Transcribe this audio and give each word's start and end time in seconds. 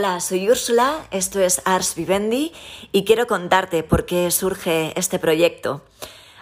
Hola, 0.00 0.18
soy 0.20 0.48
Úrsula, 0.48 1.06
esto 1.10 1.40
es 1.40 1.60
Ars 1.66 1.94
Vivendi 1.94 2.54
y 2.90 3.04
quiero 3.04 3.26
contarte 3.26 3.82
por 3.82 4.06
qué 4.06 4.30
surge 4.30 4.98
este 4.98 5.18
proyecto. 5.18 5.82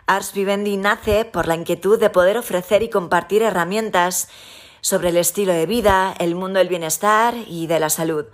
Ars 0.07 0.33
Vivendi 0.33 0.77
nace 0.77 1.25
por 1.25 1.49
la 1.49 1.57
inquietud 1.57 1.99
de 1.99 2.09
poder 2.09 2.39
ofrecer 2.39 2.85
y 2.85 2.89
compartir 2.89 3.43
herramientas 3.43 4.29
sobre 4.81 5.09
el 5.09 5.17
estilo 5.17 5.53
de 5.53 5.67
vida, 5.67 6.15
el 6.21 6.37
mundo 6.37 6.61
del 6.61 6.69
bienestar 6.69 7.35
y 7.49 7.67
de 7.67 7.81
la 7.81 7.91
salud. 7.91 8.27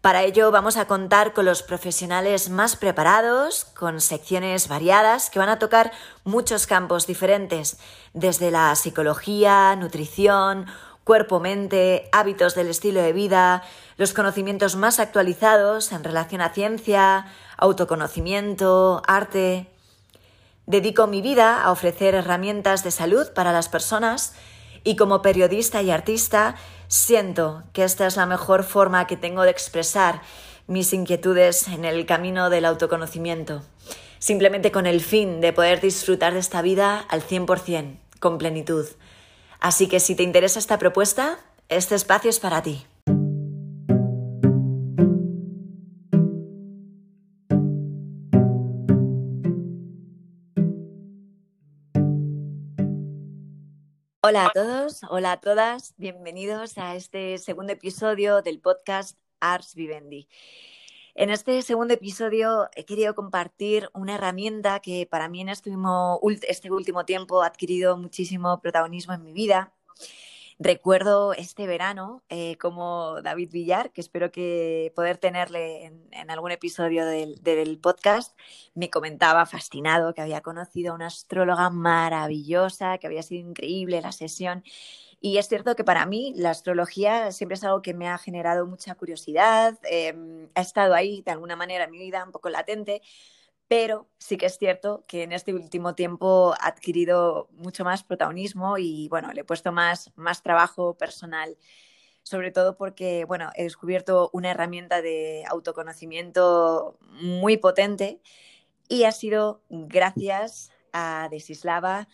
Para 0.00 0.22
ello 0.22 0.50
vamos 0.50 0.78
a 0.78 0.86
contar 0.86 1.34
con 1.34 1.44
los 1.44 1.62
profesionales 1.62 2.48
más 2.48 2.76
preparados, 2.76 3.66
con 3.66 4.00
secciones 4.00 4.68
variadas 4.68 5.28
que 5.28 5.38
van 5.38 5.50
a 5.50 5.58
tocar 5.58 5.92
muchos 6.24 6.66
campos 6.66 7.06
diferentes, 7.06 7.76
desde 8.14 8.50
la 8.50 8.74
psicología, 8.76 9.76
nutrición, 9.76 10.64
cuerpo-mente, 11.04 12.08
hábitos 12.12 12.54
del 12.54 12.68
estilo 12.68 13.00
de 13.00 13.12
vida, 13.12 13.62
los 13.96 14.12
conocimientos 14.12 14.74
más 14.74 14.98
actualizados 14.98 15.92
en 15.92 16.02
relación 16.02 16.40
a 16.40 16.48
ciencia, 16.48 17.26
autoconocimiento, 17.58 19.02
arte. 19.06 19.68
Dedico 20.66 21.06
mi 21.06 21.20
vida 21.20 21.62
a 21.62 21.70
ofrecer 21.70 22.14
herramientas 22.14 22.82
de 22.82 22.90
salud 22.90 23.28
para 23.34 23.52
las 23.52 23.68
personas 23.68 24.34
y 24.82 24.96
como 24.96 25.22
periodista 25.22 25.82
y 25.82 25.90
artista 25.90 26.56
siento 26.88 27.64
que 27.72 27.84
esta 27.84 28.06
es 28.06 28.16
la 28.16 28.26
mejor 28.26 28.64
forma 28.64 29.06
que 29.06 29.16
tengo 29.16 29.42
de 29.42 29.50
expresar 29.50 30.22
mis 30.66 30.92
inquietudes 30.94 31.68
en 31.68 31.84
el 31.84 32.06
camino 32.06 32.48
del 32.48 32.64
autoconocimiento, 32.64 33.62
simplemente 34.18 34.72
con 34.72 34.86
el 34.86 35.02
fin 35.02 35.42
de 35.42 35.52
poder 35.52 35.80
disfrutar 35.80 36.32
de 36.32 36.40
esta 36.40 36.62
vida 36.62 36.98
al 37.08 37.22
100%, 37.22 37.98
con 38.20 38.38
plenitud. 38.38 38.86
Así 39.64 39.88
que 39.88 39.98
si 39.98 40.14
te 40.14 40.22
interesa 40.22 40.58
esta 40.58 40.78
propuesta, 40.78 41.38
este 41.70 41.94
espacio 41.94 42.28
es 42.28 42.38
para 42.38 42.60
ti. 42.60 42.84
Hola 54.20 54.44
a 54.44 54.50
todos, 54.52 55.00
hola 55.08 55.32
a 55.32 55.40
todas, 55.40 55.94
bienvenidos 55.96 56.76
a 56.76 56.94
este 56.94 57.38
segundo 57.38 57.72
episodio 57.72 58.42
del 58.42 58.60
podcast 58.60 59.18
Ars 59.40 59.74
Vivendi. 59.74 60.28
En 61.16 61.30
este 61.30 61.62
segundo 61.62 61.94
episodio 61.94 62.68
he 62.74 62.84
querido 62.84 63.14
compartir 63.14 63.88
una 63.94 64.16
herramienta 64.16 64.80
que 64.80 65.06
para 65.08 65.28
mí 65.28 65.42
en 65.42 65.48
este 65.48 65.70
último, 65.70 66.20
este 66.48 66.68
tiempo 67.06 67.42
ha 67.42 67.46
adquirido 67.46 67.96
muchísimo 67.96 68.60
protagonismo 68.60 69.14
en 69.14 69.22
mi 69.22 69.32
vida. 69.32 69.72
Recuerdo 70.58 71.32
este 71.32 71.68
verano 71.68 72.24
eh, 72.28 72.56
como 72.58 73.22
David 73.22 73.50
Villar, 73.52 73.92
que 73.92 74.00
espero 74.00 74.32
que 74.32 74.92
poder 74.96 75.18
tenerle 75.18 75.92
en, 76.10 76.30
algún 76.32 76.50
episodio 76.50 77.06
del, 77.06 77.40
del, 77.42 77.78
podcast, 77.78 78.36
me 78.74 78.90
comentaba 78.90 79.46
fascinado 79.46 80.14
que 80.14 80.20
había 80.20 80.40
conocido 80.40 80.92
a 80.92 80.94
una 80.96 81.06
astróloga 81.06 81.70
maravillosa, 81.70 82.98
que 82.98 83.06
había 83.06 83.22
sido 83.22 83.48
increíble 83.48 84.00
la 84.00 84.10
sesión 84.10 84.64
y 85.24 85.38
es 85.38 85.48
cierto 85.48 85.74
que 85.74 85.84
para 85.84 86.04
mí 86.04 86.34
la 86.36 86.50
astrología 86.50 87.32
siempre 87.32 87.54
es 87.54 87.64
algo 87.64 87.80
que 87.80 87.94
me 87.94 88.08
ha 88.08 88.18
generado 88.18 88.66
mucha 88.66 88.94
curiosidad, 88.94 89.78
em, 89.84 90.50
ha 90.54 90.60
estado 90.60 90.92
ahí 90.92 91.22
de 91.22 91.30
alguna 91.32 91.56
manera 91.56 91.84
en 91.84 91.92
mi 91.92 91.98
vida 91.98 92.22
un 92.22 92.30
poco 92.30 92.50
latente, 92.50 93.00
pero 93.66 94.06
sí 94.18 94.36
que 94.36 94.44
es 94.44 94.58
cierto 94.58 95.06
que 95.08 95.22
en 95.22 95.32
este 95.32 95.54
último 95.54 95.94
tiempo 95.94 96.52
ha 96.60 96.66
adquirido 96.68 97.48
mucho 97.52 97.84
más 97.84 98.04
protagonismo 98.04 98.76
y 98.76 99.08
bueno, 99.08 99.32
le 99.32 99.40
he 99.40 99.44
puesto 99.44 99.72
más, 99.72 100.12
más 100.14 100.42
trabajo 100.42 100.98
personal, 100.98 101.56
sobre 102.22 102.50
todo 102.50 102.76
porque 102.76 103.24
bueno, 103.24 103.50
he 103.56 103.62
descubierto 103.62 104.28
una 104.34 104.50
herramienta 104.50 105.00
de 105.00 105.44
autoconocimiento 105.48 106.98
muy 107.00 107.56
potente 107.56 108.20
y 108.90 109.04
ha 109.04 109.12
sido 109.12 109.62
gracias 109.70 110.70
a 110.92 111.28
Desislava 111.30 112.08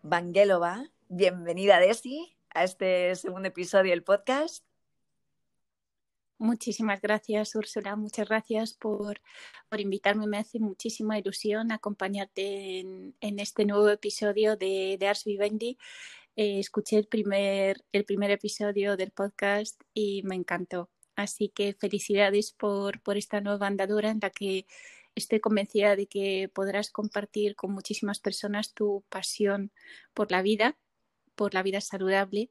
Vangelova. 0.00 0.86
Bienvenida, 1.08 1.78
Desi 1.78 2.33
a 2.54 2.64
este 2.64 3.14
segundo 3.16 3.48
episodio 3.48 3.90
del 3.90 4.02
podcast. 4.02 4.64
Muchísimas 6.38 7.00
gracias, 7.00 7.54
Úrsula. 7.54 7.96
Muchas 7.96 8.28
gracias 8.28 8.74
por, 8.74 9.20
invitarme. 9.76 10.26
Me 10.26 10.38
hace 10.38 10.58
muchísima 10.60 11.18
ilusión 11.18 11.72
acompañarte 11.72 12.80
en, 12.80 13.38
este 13.38 13.64
nuevo 13.64 13.88
episodio 13.88 14.56
de, 14.56 14.96
de 14.98 15.08
Ars 15.08 15.24
Vivendi. 15.24 15.78
Eh, 16.36 16.58
escuché 16.58 16.98
el 16.98 17.06
primer, 17.06 17.84
el 17.92 18.04
primer 18.04 18.30
episodio 18.30 18.96
del 18.96 19.10
podcast 19.10 19.80
y 19.92 20.22
me 20.24 20.34
encantó. 20.34 20.90
Así 21.16 21.48
que 21.48 21.74
felicidades 21.74 22.52
por, 22.52 23.00
por 23.02 23.16
esta 23.16 23.40
nueva 23.40 23.66
andadura 23.68 24.10
en 24.10 24.18
la 24.20 24.30
que 24.30 24.66
estoy 25.14 25.40
convencida 25.40 25.96
de 25.96 26.06
que 26.08 26.50
podrás 26.52 26.90
compartir 26.90 27.56
con 27.56 27.72
muchísimas 27.72 28.18
personas 28.18 28.74
tu 28.74 29.04
pasión 29.08 29.72
por 30.12 30.30
la 30.32 30.42
vida 30.42 30.76
por 31.34 31.54
la 31.54 31.62
vida 31.62 31.80
saludable 31.80 32.50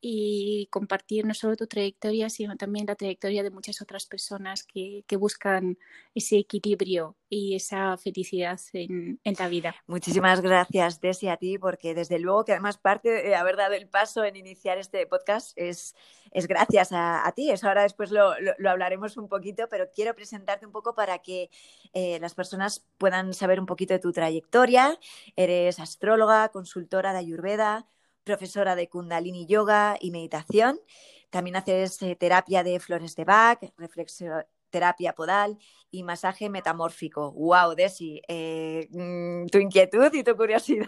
y 0.00 0.68
compartir 0.70 1.24
no 1.24 1.34
solo 1.34 1.56
tu 1.56 1.66
trayectoria, 1.66 2.30
sino 2.30 2.56
también 2.56 2.86
la 2.86 2.94
trayectoria 2.94 3.42
de 3.42 3.50
muchas 3.50 3.82
otras 3.82 4.06
personas 4.06 4.64
que, 4.64 5.04
buscan 5.18 5.76
ese 6.14 6.38
equilibrio 6.38 7.16
y 7.28 7.56
esa 7.56 7.96
felicidad 7.96 8.60
en, 8.72 9.18
la 9.36 9.48
vida. 9.48 9.74
Muchísimas 9.88 10.40
gracias, 10.40 11.00
Desi, 11.00 11.26
a 11.26 11.36
ti, 11.36 11.58
porque 11.58 11.92
desde 11.92 12.20
luego 12.20 12.44
que 12.44 12.52
además 12.52 12.78
parte 12.78 13.08
de 13.10 13.34
haber 13.34 13.56
dado 13.56 13.74
el 13.74 13.88
paso 13.88 14.22
en 14.22 14.36
iniciar 14.36 14.78
este 14.78 15.04
podcast 15.08 15.50
es, 15.56 15.96
es 16.30 16.46
gracias 16.46 16.90
a, 16.92 17.32
ti. 17.34 17.50
Eso 17.50 17.66
ahora 17.66 17.82
después 17.82 18.12
lo, 18.12 18.32
hablaremos 18.68 19.16
un 19.16 19.28
poquito, 19.28 19.68
pero 19.68 19.90
quiero 19.92 20.14
presentarte 20.14 20.66
un 20.66 20.72
poco 20.72 20.94
para 20.94 21.18
que 21.18 21.50
eh, 21.92 22.20
las 22.20 22.34
personas 22.34 22.86
puedan 22.96 23.34
saber 23.34 23.58
un 23.58 23.66
poquito 23.66 23.94
de 23.94 24.00
tu 24.00 24.12
trayectoria. 24.12 24.96
Eres 25.34 25.80
astróloga, 25.80 26.50
consultora 26.50 27.12
de 27.12 27.18
Ayurveda 27.18 27.88
profesora 28.28 28.76
de 28.76 28.90
Kundalini 28.90 29.46
Yoga 29.46 29.96
y 29.98 30.10
meditación. 30.10 30.78
También 31.30 31.56
haces 31.56 32.02
eh, 32.02 32.14
terapia 32.14 32.62
de 32.62 32.78
flores 32.78 33.16
de 33.16 33.24
Bach, 33.24 33.58
terapia 34.68 35.14
podal 35.14 35.56
y 35.90 36.02
masaje 36.02 36.50
metamórfico. 36.50 37.32
¡Wow, 37.32 37.74
Desi! 37.74 38.20
Eh, 38.28 38.86
mm, 38.90 39.46
tu 39.46 39.58
inquietud 39.58 40.12
y 40.12 40.22
tu 40.22 40.36
curiosidad 40.36 40.86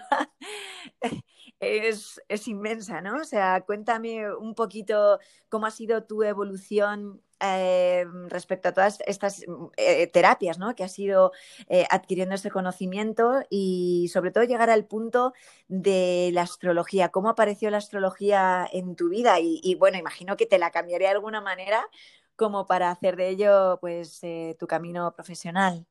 es, 1.60 2.20
es, 2.28 2.46
inmensa, 2.46 3.00
¿no? 3.00 3.22
O 3.22 3.24
sea, 3.24 3.62
cuéntame 3.62 4.34
un 4.34 4.54
poquito 4.54 5.18
cómo 5.48 5.64
ha 5.64 5.70
sido 5.70 6.04
tu 6.04 6.22
evolución 6.22 7.22
eh, 7.42 8.06
respecto 8.28 8.68
a 8.68 8.72
todas 8.72 9.00
estas 9.06 9.44
eh, 9.76 10.06
terapias 10.08 10.58
¿no? 10.58 10.74
que 10.74 10.84
has 10.84 10.98
ido 10.98 11.32
eh, 11.68 11.86
adquiriendo 11.90 12.34
ese 12.34 12.50
conocimiento 12.50 13.42
y 13.50 14.08
sobre 14.12 14.30
todo 14.30 14.44
llegar 14.44 14.70
al 14.70 14.84
punto 14.84 15.32
de 15.68 16.30
la 16.32 16.42
astrología. 16.42 17.10
¿Cómo 17.10 17.30
apareció 17.30 17.70
la 17.70 17.78
astrología 17.78 18.68
en 18.72 18.96
tu 18.96 19.08
vida? 19.08 19.40
Y, 19.40 19.60
y 19.62 19.74
bueno, 19.74 19.98
imagino 19.98 20.36
que 20.36 20.46
te 20.46 20.58
la 20.58 20.70
cambiaría 20.70 21.08
de 21.08 21.14
alguna 21.14 21.40
manera 21.40 21.86
como 22.36 22.66
para 22.66 22.90
hacer 22.90 23.16
de 23.16 23.28
ello 23.28 23.78
pues 23.80 24.20
tu 24.58 24.66
camino 24.66 25.12
profesional. 25.14 25.86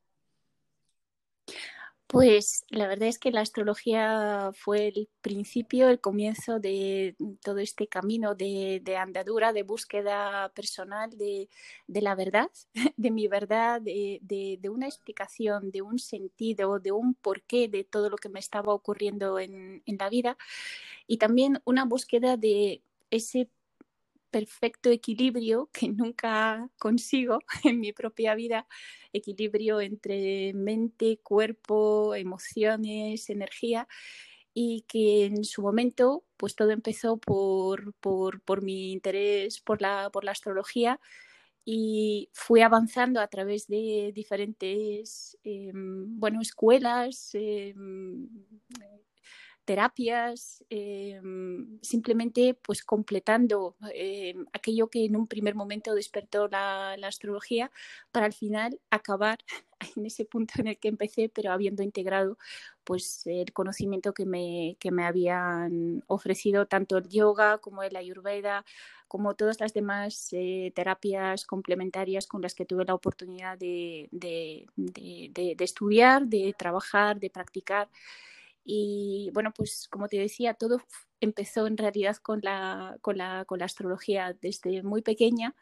Pues 2.09 2.65
la 2.69 2.87
verdad 2.87 3.07
es 3.07 3.19
que 3.19 3.29
la 3.29 3.41
astrología 3.41 4.49
fue 4.55 4.87
el 4.87 5.09
principio, 5.21 5.89
el 5.89 6.01
comienzo 6.01 6.59
de 6.59 7.15
todo 7.43 7.59
este 7.59 7.87
camino 7.87 8.33
de, 8.33 8.81
andadura, 8.97 9.53
de 9.53 9.61
búsqueda 9.61 10.51
personal 10.55 11.11
de, 11.15 11.49
la 11.87 12.15
verdad, 12.15 12.49
de 12.97 13.11
mi 13.11 13.27
verdad, 13.27 13.79
de, 13.79 14.59
una 14.71 14.87
explicación, 14.87 15.69
de 15.69 15.83
un 15.83 15.99
sentido, 15.99 16.79
de 16.79 16.91
un 16.91 17.13
porqué 17.13 17.67
de 17.67 17.83
todo 17.83 18.09
lo 18.09 18.17
que 18.17 18.29
me 18.29 18.39
estaba 18.39 18.73
ocurriendo 18.73 19.37
en, 19.37 19.83
en 19.85 19.97
la 19.99 20.09
vida. 20.09 20.35
Y 21.05 21.17
también 21.17 21.61
una 21.63 21.85
búsqueda 21.85 22.37
de 22.37 22.81
ese 23.11 23.49
perfecto 24.29 24.89
equilibrio 24.89 25.69
que 25.73 25.89
nunca 25.89 26.69
consigo 26.77 27.39
en 27.63 27.79
mi 27.79 27.93
propia 27.93 28.35
vida, 28.35 28.67
equilibrio 29.13 29.81
entre 29.81 30.53
mente, 30.53 31.19
cuerpo, 31.23 32.15
emociones, 32.15 33.29
energía, 33.29 33.87
y 34.53 34.85
que 34.87 35.25
en 35.25 35.43
su 35.43 35.61
momento, 35.61 36.25
pues 36.37 36.55
todo 36.55 36.71
empezó 36.71 37.17
por, 37.17 37.93
por, 37.93 38.63
mi 38.63 38.91
interés 38.91 39.61
por 39.61 39.81
la, 39.81 40.09
por 40.11 40.23
la 40.23 40.31
astrología 40.31 40.99
y 41.65 42.29
fui 42.33 42.61
avanzando 42.61 43.21
a 43.21 43.27
través 43.27 43.67
de 43.67 44.11
diferentes 44.13 45.37
em, 45.43 46.19
bueno, 46.19 46.41
escuelas, 46.41 47.29
em, 47.33 48.27
terapias, 49.69 50.65
em, 50.71 51.77
simplemente 51.83 52.55
pues 52.55 52.83
completando 52.83 53.75
em, 53.93 54.43
aquello 54.51 54.89
que 54.89 55.05
en 55.05 55.15
un 55.15 55.27
primer 55.27 55.53
momento 55.53 55.93
despertó 55.93 56.47
la, 56.47 56.93
astrología 57.03 57.69
para 58.11 58.25
al 58.25 58.33
final 58.33 58.79
acabar 58.89 59.37
en 59.95 60.07
ese 60.07 60.25
punto 60.25 60.55
en 60.57 60.67
el 60.69 60.79
que 60.79 60.87
empecé, 60.87 61.29
pero 61.29 61.51
habiendo 61.51 61.83
integrado 61.83 62.39
pues 62.83 63.27
el 63.27 63.53
conocimiento 63.53 64.11
que 64.11 64.25
me, 64.25 64.75
que 64.79 64.89
me 64.89 65.05
habían 65.05 66.03
ofrecido 66.07 66.65
tanto 66.65 66.97
el 66.97 67.07
yoga 67.07 67.59
como 67.59 67.83
el 67.83 67.95
ayurveda, 67.95 68.65
como 69.07 69.35
todas 69.35 69.59
las 69.59 69.73
demás 69.73 70.29
eh, 70.31 70.71
terapias 70.73 71.45
complementarias 71.45 72.25
con 72.25 72.41
las 72.41 72.55
que 72.55 72.65
tuve 72.65 72.85
la 72.85 72.95
oportunidad 72.95 73.55
de, 73.59 74.09
estudiar, 75.59 76.25
de 76.25 76.55
trabajar, 76.57 77.19
de 77.19 77.29
practicar. 77.29 77.87
Y 78.63 79.31
bueno, 79.33 79.51
pues 79.55 79.87
como 79.89 80.07
te 80.07 80.17
decía, 80.17 80.53
todo 80.53 80.81
empezó 81.21 81.67
en 81.67 81.77
realidad 81.77 82.17
con 82.17 82.41
la, 82.43 82.97
con 83.01 83.17
la, 83.17 83.45
con 83.45 83.59
la 83.59 83.65
astrología 83.65 84.37
desde 84.41 84.83
muy 84.83 85.01
pequeña. 85.01 85.55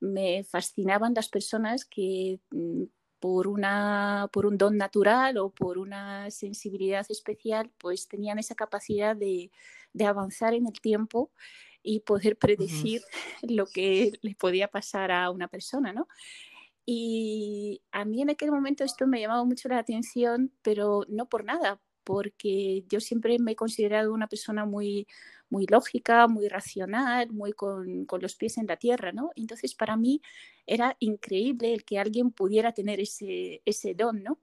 Me 0.00 0.44
fascinaban 0.44 1.14
las 1.14 1.28
personas 1.28 1.84
que 1.84 2.40
mm, 2.50 2.84
por, 3.20 3.48
una, 3.48 4.28
por 4.32 4.46
un 4.46 4.58
don 4.58 4.76
natural 4.76 5.38
o 5.38 5.50
por 5.50 5.78
una 5.78 6.30
sensibilidad 6.30 7.06
especial, 7.08 7.70
pues 7.78 8.08
tenían 8.08 8.38
esa 8.38 8.54
capacidad 8.54 9.16
de, 9.16 9.50
avanzar 10.06 10.52
en 10.52 10.66
el 10.66 10.80
tiempo 10.80 11.30
y 11.82 12.00
poder 12.00 12.36
predecir 12.36 13.02
lo 13.42 13.66
que 13.66 14.12
le 14.20 14.34
podía 14.34 14.68
pasar 14.68 15.10
a 15.10 15.30
una 15.30 15.48
persona, 15.48 15.92
¿no? 15.92 16.06
Y 16.84 17.82
a 17.90 18.04
mí 18.04 18.22
en 18.22 18.30
aquel 18.30 18.52
momento 18.52 18.84
esto 18.84 19.08
me 19.08 19.20
llamaba 19.20 19.44
mucho 19.44 19.68
la 19.68 19.78
atención, 19.78 20.52
pero 20.62 21.04
no 21.08 21.28
por 21.28 21.44
nada, 21.44 21.80
porque 22.06 22.84
yo 22.88 23.00
siempre 23.00 23.36
me 23.40 23.52
he 23.52 23.56
considerado 23.56 24.14
una 24.14 24.28
persona 24.28 24.64
muy, 24.64 25.08
muy 25.50 25.66
lógica, 25.66 26.28
muy 26.28 26.46
racional, 26.46 27.32
muy 27.32 27.52
con, 27.52 28.06
los 28.20 28.36
pies 28.36 28.58
en 28.58 28.68
la 28.68 28.76
tierra, 28.76 29.10
¿no? 29.10 29.32
Entonces, 29.34 29.74
para 29.74 29.96
mí 29.96 30.22
era 30.66 30.96
increíble 31.00 31.74
el 31.74 31.84
que 31.84 31.98
alguien 31.98 32.30
pudiera 32.30 32.70
tener 32.70 33.00
ese, 33.00 33.60
ese 33.64 33.94
don, 33.94 34.22
¿no? 34.22 34.38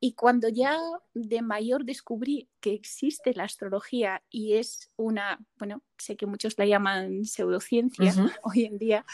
Y 0.00 0.14
cuando 0.14 0.48
ya 0.48 0.78
de 1.12 1.42
mayor 1.42 1.84
descubrí 1.84 2.48
que 2.60 2.72
existe 2.72 3.34
la 3.34 3.44
astrología 3.44 4.22
y 4.30 4.54
es 4.54 4.90
una, 4.96 5.44
bueno, 5.58 5.82
sé 5.98 6.16
que 6.16 6.26
muchos 6.26 6.56
la 6.56 6.64
llaman 6.64 7.26
pseudociencia 7.26 8.14
hoy 8.44 8.64
en 8.64 8.78
día, 8.78 9.04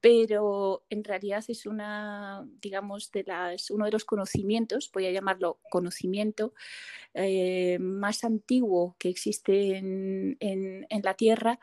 pero 0.00 0.82
en 0.88 1.04
realidad 1.04 1.44
es 1.48 1.66
una, 1.66 2.46
digamos, 2.60 3.12
de 3.12 3.24
las, 3.24 3.70
uno 3.70 3.84
de 3.84 3.92
los 3.92 4.04
conocimientos, 4.04 4.90
voy 4.92 5.06
a 5.06 5.12
llamarlo 5.12 5.58
conocimiento, 5.70 6.54
eh, 7.12 7.78
más 7.80 8.24
antiguo 8.24 8.96
que 8.98 9.10
existe 9.10 9.76
en, 9.76 10.86
la 11.02 11.14
Tierra, 11.14 11.58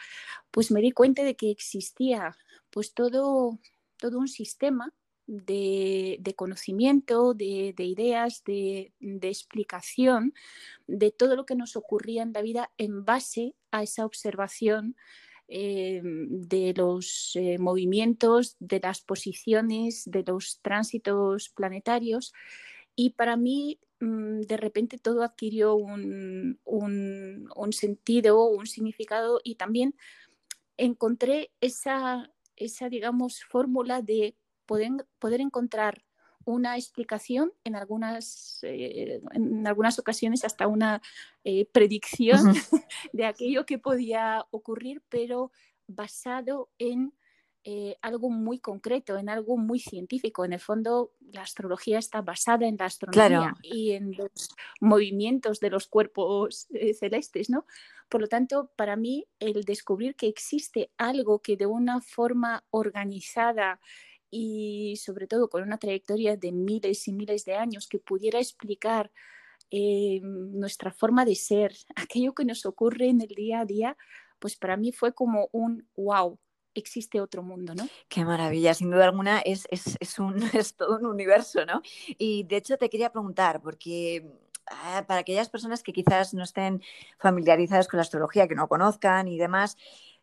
pues 0.52 0.72
me 0.72 0.82
di 0.82 0.92
cuenta 0.92 1.24
de 1.24 1.36
que 1.36 1.52
existía 1.52 2.38
pues 2.70 2.94
todo, 2.94 3.60
todo 3.98 4.20
un 4.20 4.28
sistema 4.28 4.94
de, 5.26 6.34
conocimiento, 6.36 7.34
de, 7.34 7.74
ideas, 7.78 8.44
de, 8.46 8.94
de, 9.00 9.28
explicación 9.28 10.34
de 10.88 11.12
todo 11.12 11.36
lo 11.36 11.46
que 11.46 11.56
nos 11.56 11.76
ocurría 11.76 12.24
en 12.24 12.34
la 12.34 12.42
vida 12.42 12.72
en 12.78 13.04
base 13.04 13.56
a 13.72 13.84
esa 13.84 14.06
observación 14.06 14.96
eh, 15.50 16.02
de 16.04 16.74
los 16.76 17.32
eh, 17.36 17.58
movimientos, 17.58 18.58
de 18.60 18.80
las 18.82 19.02
posiciones, 19.02 20.04
de 20.06 20.24
los 20.24 20.60
tránsitos 20.62 21.50
planetarios. 21.50 22.34
Y 22.96 23.12
para 23.12 23.38
mí, 23.38 23.80
mm, 24.00 24.42
de 24.42 24.58
repente, 24.58 24.98
todo 24.98 25.24
adquirió 25.24 25.76
un, 25.76 26.60
sentido, 27.72 28.46
un 28.46 28.68
significado 28.68 29.40
y 29.44 29.56
también 29.56 29.96
encontré 30.78 31.52
esa, 31.62 32.32
esa 32.56 32.90
digamos, 32.90 33.44
fórmula 33.46 34.02
de 34.02 34.36
poder, 34.66 35.08
poder 35.20 35.42
encontrar 35.42 36.04
una 36.52 36.78
explicación, 36.78 37.54
en 37.64 37.76
algunas, 37.76 38.60
eh, 38.64 39.22
en 39.34 39.68
algunas 39.68 40.00
ocasiones 40.00 40.46
hasta 40.46 40.68
una 40.68 41.02
eh, 41.44 41.66
predicción 41.66 42.40
de 43.14 43.26
aquello 43.26 43.66
que 43.66 43.78
podía 43.78 44.46
ocurrir, 44.52 45.04
pero 45.10 45.52
basado 45.88 46.70
en 46.80 47.14
eh, 47.66 47.98
algo 48.02 48.30
muy 48.30 48.60
concreto, 48.60 49.18
en 49.18 49.28
algo 49.28 49.58
muy 49.58 49.80
científico. 49.80 50.46
En 50.46 50.54
el 50.54 50.62
fondo, 50.62 51.12
la 51.34 51.42
astrología 51.42 52.00
está 52.00 52.22
basada 52.22 52.66
en 52.66 52.78
la 52.78 52.86
astronomía 52.86 53.54
y 53.62 53.92
en 53.92 54.16
los 54.16 54.50
movimientos 54.80 55.60
de 55.60 55.70
los 55.70 55.88
cuerpos 55.88 56.70
celestes, 56.98 57.50
¿no? 57.50 57.66
Por 58.08 58.22
lo 58.22 58.28
tanto, 58.28 58.72
para 58.78 58.96
mí, 58.96 59.28
el 59.42 59.66
descubrir 59.66 60.16
que 60.16 60.28
existe 60.28 60.92
algo 60.98 61.40
que 61.40 61.58
de 61.58 61.66
una 61.66 62.00
forma 62.00 62.64
organizada 62.70 63.82
y 64.30 64.96
sobre 64.98 65.28
todo 65.28 65.50
con 65.50 65.64
una 65.64 65.78
trayectoria 65.78 66.36
de 66.36 66.52
miles 66.52 67.08
y 67.08 67.14
miles 67.14 67.46
de 67.46 67.56
años 67.56 67.88
que 67.88 68.00
pudiera 68.00 68.40
explicar 68.40 69.12
eh, 69.72 70.20
nuestra 70.24 70.92
forma 70.92 71.26
de 71.26 71.36
ser, 71.36 71.76
aquello 71.96 72.34
que 72.34 72.46
nos 72.46 72.66
ocurre 72.66 73.10
en 73.10 73.22
el 73.22 73.30
día 73.30 73.62
a 73.62 73.66
día, 73.66 73.98
pues 74.40 74.56
para 74.56 74.78
mí 74.78 74.92
fue 74.92 75.14
como 75.14 75.50
un 75.52 75.88
wow, 75.96 76.40
existe 76.74 77.20
otro 77.20 77.44
mundo, 77.44 77.74
¿no? 77.76 77.88
Qué 78.08 78.24
maravilla, 78.24 78.74
sin 78.74 78.92
duda 78.92 79.06
alguna 79.06 79.40
es, 79.40 79.68
es, 79.72 79.98
es, 80.00 80.20
un, 80.20 80.42
es 80.54 80.76
todo 80.76 80.98
un 80.98 81.06
universo, 81.06 81.66
¿no? 81.66 81.82
Y 82.18 82.44
de 82.44 82.58
hecho 82.58 82.78
te 82.78 82.90
quería 82.90 83.12
preguntar, 83.12 83.62
porque 83.62 84.30
ah, 84.68 85.04
para 85.08 85.22
aquellas 85.22 85.50
personas 85.50 85.84
que 85.84 85.94
quizás 85.94 86.34
no 86.34 86.44
estén 86.44 86.82
familiarizadas 87.18 87.88
con 87.88 87.98
la 87.98 88.04
astrología, 88.04 88.48
que 88.48 88.56
no 88.56 88.68
conozcan 88.68 89.28
y 89.28 89.38
demás, 89.38 89.76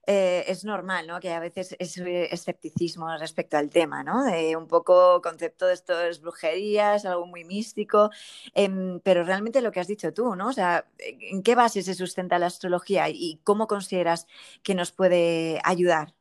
eh, 0.06 0.45
es 0.49 0.65
normal, 0.65 1.06
¿no? 1.06 1.21
Que 1.21 1.33
a 1.33 1.41
veces 1.41 1.75
es 1.79 1.97
escepticismo 1.97 3.17
respecto 3.17 3.56
al 3.56 3.71
tema, 3.71 4.03
¿no? 4.03 4.25
De 4.25 4.56
un 4.56 4.67
poco 4.67 5.23
concepto 5.23 5.67
de 5.67 5.75
esto 5.75 5.99
es 6.01 6.21
brujerías, 6.21 7.05
algo 7.05 7.27
muy 7.27 7.45
místico, 7.45 8.11
em, 8.55 9.01
pero 9.01 9.25
realmente 9.25 9.63
lo 9.63 9.73
que 9.73 9.81
has 9.81 9.87
dicho 9.87 10.13
tú, 10.13 10.34
¿no? 10.34 10.49
O 10.49 10.53
sea, 10.53 10.87
¿en 10.99 11.43
qué 11.43 11.55
base 11.55 11.82
se 11.82 11.94
sustenta 11.94 12.39
la 12.39 12.46
astrología 12.46 13.08
y 13.08 13.41
cómo 13.44 13.67
consideras 13.67 14.27
que 14.63 14.75
nos 14.75 14.93
puede 14.93 15.61
ayudar? 15.65 16.15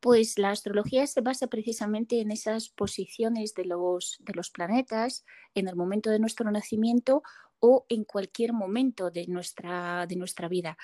Pues 0.00 0.38
la 0.38 0.50
astrología 0.50 1.06
se 1.06 1.22
basa 1.22 1.46
precisamente 1.46 2.20
en 2.20 2.30
esas 2.30 2.68
posiciones 2.68 3.54
de 3.54 3.64
los, 3.64 4.18
de 4.20 4.34
los 4.34 4.50
planetas 4.50 5.24
en 5.54 5.66
el 5.66 5.76
momento 5.76 6.10
de 6.10 6.18
nuestro 6.18 6.50
nacimiento 6.50 7.22
o 7.66 7.86
en 7.88 8.04
cualquier 8.04 8.52
momento 8.52 9.10
de 9.10 9.26
nuestra, 9.26 10.06
de 10.06 10.16
nuestra 10.16 10.48
vida. 10.48 10.76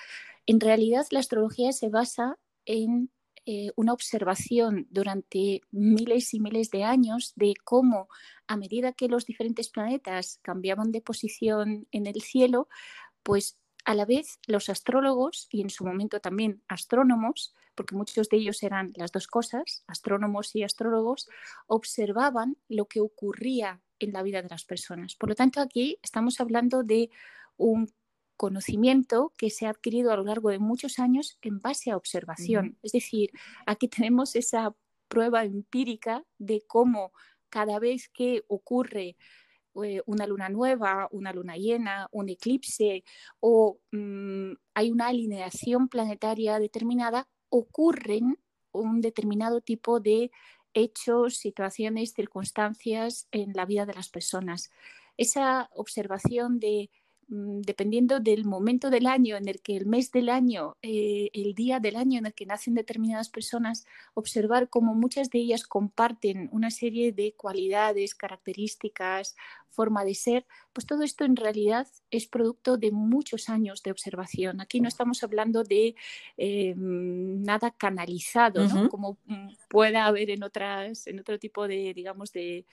En 0.47 0.59
realidad, 0.59 1.05
la 1.11 1.19
astrología 1.19 1.71
se 1.73 1.89
basa 1.89 2.39
en 2.65 3.11
eh, 3.45 3.71
una 3.75 3.93
observación 3.93 4.87
durante 4.89 5.61
miles 5.69 6.33
y 6.33 6.39
miles 6.39 6.71
de 6.71 6.83
años 6.83 7.33
de 7.35 7.53
cómo, 7.63 8.07
a 8.47 8.57
medida 8.57 8.93
que 8.93 9.07
los 9.07 9.27
diferentes 9.27 9.69
planetas 9.69 10.39
cambiaban 10.41 10.91
de 10.91 11.01
posición 11.01 11.87
en 11.91 12.07
el 12.07 12.21
cielo, 12.21 12.67
pues 13.21 13.59
a 13.85 13.93
la 13.93 14.05
vez 14.05 14.39
los 14.47 14.69
astrólogos 14.69 15.47
y 15.51 15.61
en 15.61 15.69
su 15.69 15.85
momento 15.85 16.19
también 16.19 16.63
astrónomos, 16.67 17.53
porque 17.81 17.95
muchos 17.95 18.29
de 18.29 18.37
ellos 18.37 18.61
eran 18.61 18.93
las 18.95 19.11
dos 19.11 19.25
cosas, 19.25 19.83
astrónomos 19.87 20.55
y 20.55 20.61
astrólogos, 20.61 21.27
observaban 21.65 22.55
lo 22.69 22.85
que 22.85 22.99
ocurría 22.99 23.81
en 23.97 24.13
la 24.13 24.21
vida 24.21 24.43
de 24.43 24.49
las 24.49 24.65
personas. 24.65 25.15
Por 25.15 25.29
lo 25.29 25.35
tanto, 25.35 25.61
aquí 25.61 25.97
estamos 26.03 26.39
hablando 26.39 26.83
de 26.83 27.09
un 27.57 27.91
conocimiento 28.37 29.33
que 29.35 29.49
se 29.49 29.65
ha 29.65 29.71
adquirido 29.71 30.11
a 30.11 30.15
lo 30.15 30.25
largo 30.25 30.51
de 30.51 30.59
muchos 30.59 30.99
años 30.99 31.39
en 31.41 31.59
base 31.59 31.89
a 31.89 31.97
observación. 31.97 32.77
Es 32.83 32.91
decir, 32.91 33.31
aquí 33.65 33.87
tenemos 33.87 34.35
esa 34.35 34.75
prueba 35.07 35.43
empírica 35.43 36.23
de 36.37 36.61
cómo 36.67 37.13
cada 37.49 37.79
vez 37.79 38.09
que 38.09 38.43
ocurre 38.47 39.17
eh, 39.83 40.03
una 40.05 40.27
luna 40.27 40.49
nueva, 40.49 41.07
una 41.09 41.33
luna 41.33 41.57
llena, 41.57 42.07
un 42.11 42.29
eclipse 42.29 43.03
o 43.39 43.79
mm, 43.91 44.51
hay 44.75 44.91
una 44.91 45.07
alineación 45.07 45.87
planetaria 45.87 46.59
determinada, 46.59 47.27
ocurren 47.51 48.39
un 48.71 49.01
determinado 49.01 49.61
tipo 49.61 49.99
de 49.99 50.31
hechos, 50.73 51.35
situaciones, 51.37 52.13
circunstancias 52.13 53.27
en 53.31 53.53
la 53.53 53.65
vida 53.65 53.85
de 53.85 53.93
las 53.93 54.09
personas. 54.09 54.71
Esa 55.17 55.69
observación 55.75 56.59
de 56.59 56.89
dependiendo 57.31 58.19
del 58.19 58.43
momento 58.43 58.89
del 58.89 59.07
año 59.07 59.37
en 59.37 59.47
el 59.47 59.61
que 59.61 59.77
el 59.77 59.85
mes 59.85 60.11
del 60.11 60.27
año, 60.27 60.75
eh, 60.81 61.29
el 61.33 61.55
día 61.55 61.79
del 61.79 61.95
año 61.95 62.19
en 62.19 62.25
el 62.25 62.33
que 62.33 62.45
nacen 62.45 62.73
determinadas 62.73 63.29
personas, 63.29 63.85
observar 64.13 64.67
cómo 64.67 64.95
muchas 64.95 65.29
de 65.29 65.39
ellas 65.39 65.63
comparten 65.63 66.49
una 66.51 66.71
serie 66.71 67.13
de 67.13 67.33
cualidades, 67.37 68.15
características, 68.15 69.37
forma 69.69 70.03
de 70.03 70.13
ser, 70.13 70.45
pues 70.73 70.85
todo 70.85 71.03
esto 71.03 71.23
en 71.23 71.37
realidad 71.37 71.87
es 72.09 72.27
producto 72.27 72.77
de 72.77 72.91
muchos 72.91 73.47
años 73.47 73.81
de 73.81 73.91
observación. 73.91 74.59
Aquí 74.59 74.81
no 74.81 74.89
estamos 74.89 75.23
hablando 75.23 75.63
de 75.63 75.95
eh, 76.35 76.73
nada 76.75 77.71
canalizado, 77.71 78.89
como 78.89 79.17
mm, 79.25 79.53
pueda 79.69 80.05
haber 80.05 80.31
en 80.31 80.43
otras, 80.43 81.07
en 81.07 81.19
otro 81.21 81.39
tipo 81.39 81.65
de, 81.69 81.93
digamos, 81.93 82.33
de 82.33 82.65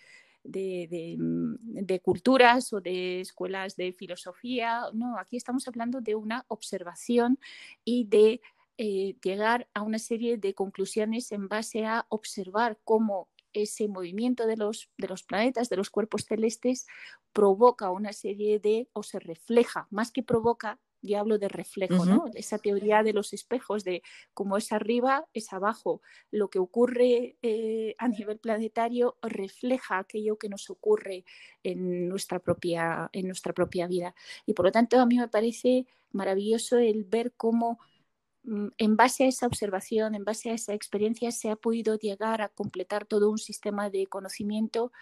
Mm, 0.48 1.54
de, 1.84 2.00
culturas 2.00 2.72
o 2.72 2.80
de 2.80 3.20
escuelas 3.20 3.76
de 3.76 3.92
filosofía. 3.92 4.82
No, 4.92 5.18
aquí 5.18 5.36
estamos 5.36 5.68
hablando 5.68 6.00
de 6.00 6.14
una 6.14 6.44
observación 6.48 7.38
y 7.84 8.04
de 8.04 8.40
eh, 8.78 9.16
llegar 9.22 9.68
a 9.74 9.82
una 9.82 9.98
serie 9.98 10.38
de 10.38 10.54
conclusiones 10.54 11.32
en 11.32 11.48
base 11.48 11.84
a 11.84 12.06
observar 12.08 12.78
cómo 12.84 13.28
ese 13.52 13.88
movimiento 13.88 14.46
de 14.46 14.56
los, 14.56 14.90
de 14.98 15.08
los 15.08 15.22
planetas, 15.22 15.68
de 15.68 15.76
los 15.76 15.90
cuerpos 15.90 16.24
celestes, 16.24 16.86
provoca 17.32 17.90
una 17.90 18.12
serie 18.12 18.58
de, 18.58 18.88
o 18.92 19.02
se 19.02 19.18
refleja, 19.18 19.86
más 19.90 20.12
que 20.12 20.22
provoca, 20.22 20.78
yo 21.02 21.18
hablo 21.18 21.38
de 21.38 21.48
reflejo, 21.48 22.04
¿no? 22.04 22.26
Esa 22.34 22.58
teoría 22.58 23.02
de 23.02 23.12
los 23.12 23.32
espejos, 23.32 23.84
de 23.84 24.02
cómo 24.34 24.56
es 24.56 24.72
arriba, 24.72 25.26
es 25.32 25.52
abajo. 25.52 26.02
Lo 26.30 26.50
que 26.50 26.58
ocurre 26.58 27.36
eh, 27.42 27.94
a 27.98 28.08
nivel 28.08 28.38
planetario 28.38 29.16
refleja 29.22 29.98
aquello 29.98 30.38
que 30.38 30.48
nos 30.48 30.70
ocurre 30.70 31.24
en 31.62 32.08
nuestra, 32.08 32.40
propia, 32.40 33.08
en 33.12 33.26
nuestra 33.26 33.52
propia 33.52 33.86
vida. 33.86 34.14
Y 34.46 34.54
por 34.54 34.64
lo 34.66 34.72
tanto, 34.72 34.98
a 34.98 35.06
mí 35.06 35.18
me 35.18 35.28
parece 35.28 35.86
maravilloso 36.10 36.78
el 36.78 37.04
ver 37.04 37.32
cómo 37.36 37.78
mm, 38.42 38.68
en 38.76 38.96
base 38.96 39.24
a 39.24 39.28
esa 39.28 39.46
observación, 39.46 40.14
en 40.14 40.24
base 40.24 40.50
a 40.50 40.54
esa 40.54 40.74
experiencia, 40.74 41.30
se 41.30 41.50
ha 41.50 41.56
podido 41.56 41.96
llegar 41.96 42.42
a 42.42 42.48
completar 42.48 43.06
todo 43.06 43.30
un 43.30 43.38
sistema 43.38 43.88
de 43.90 44.06
conocimiento 44.06 44.92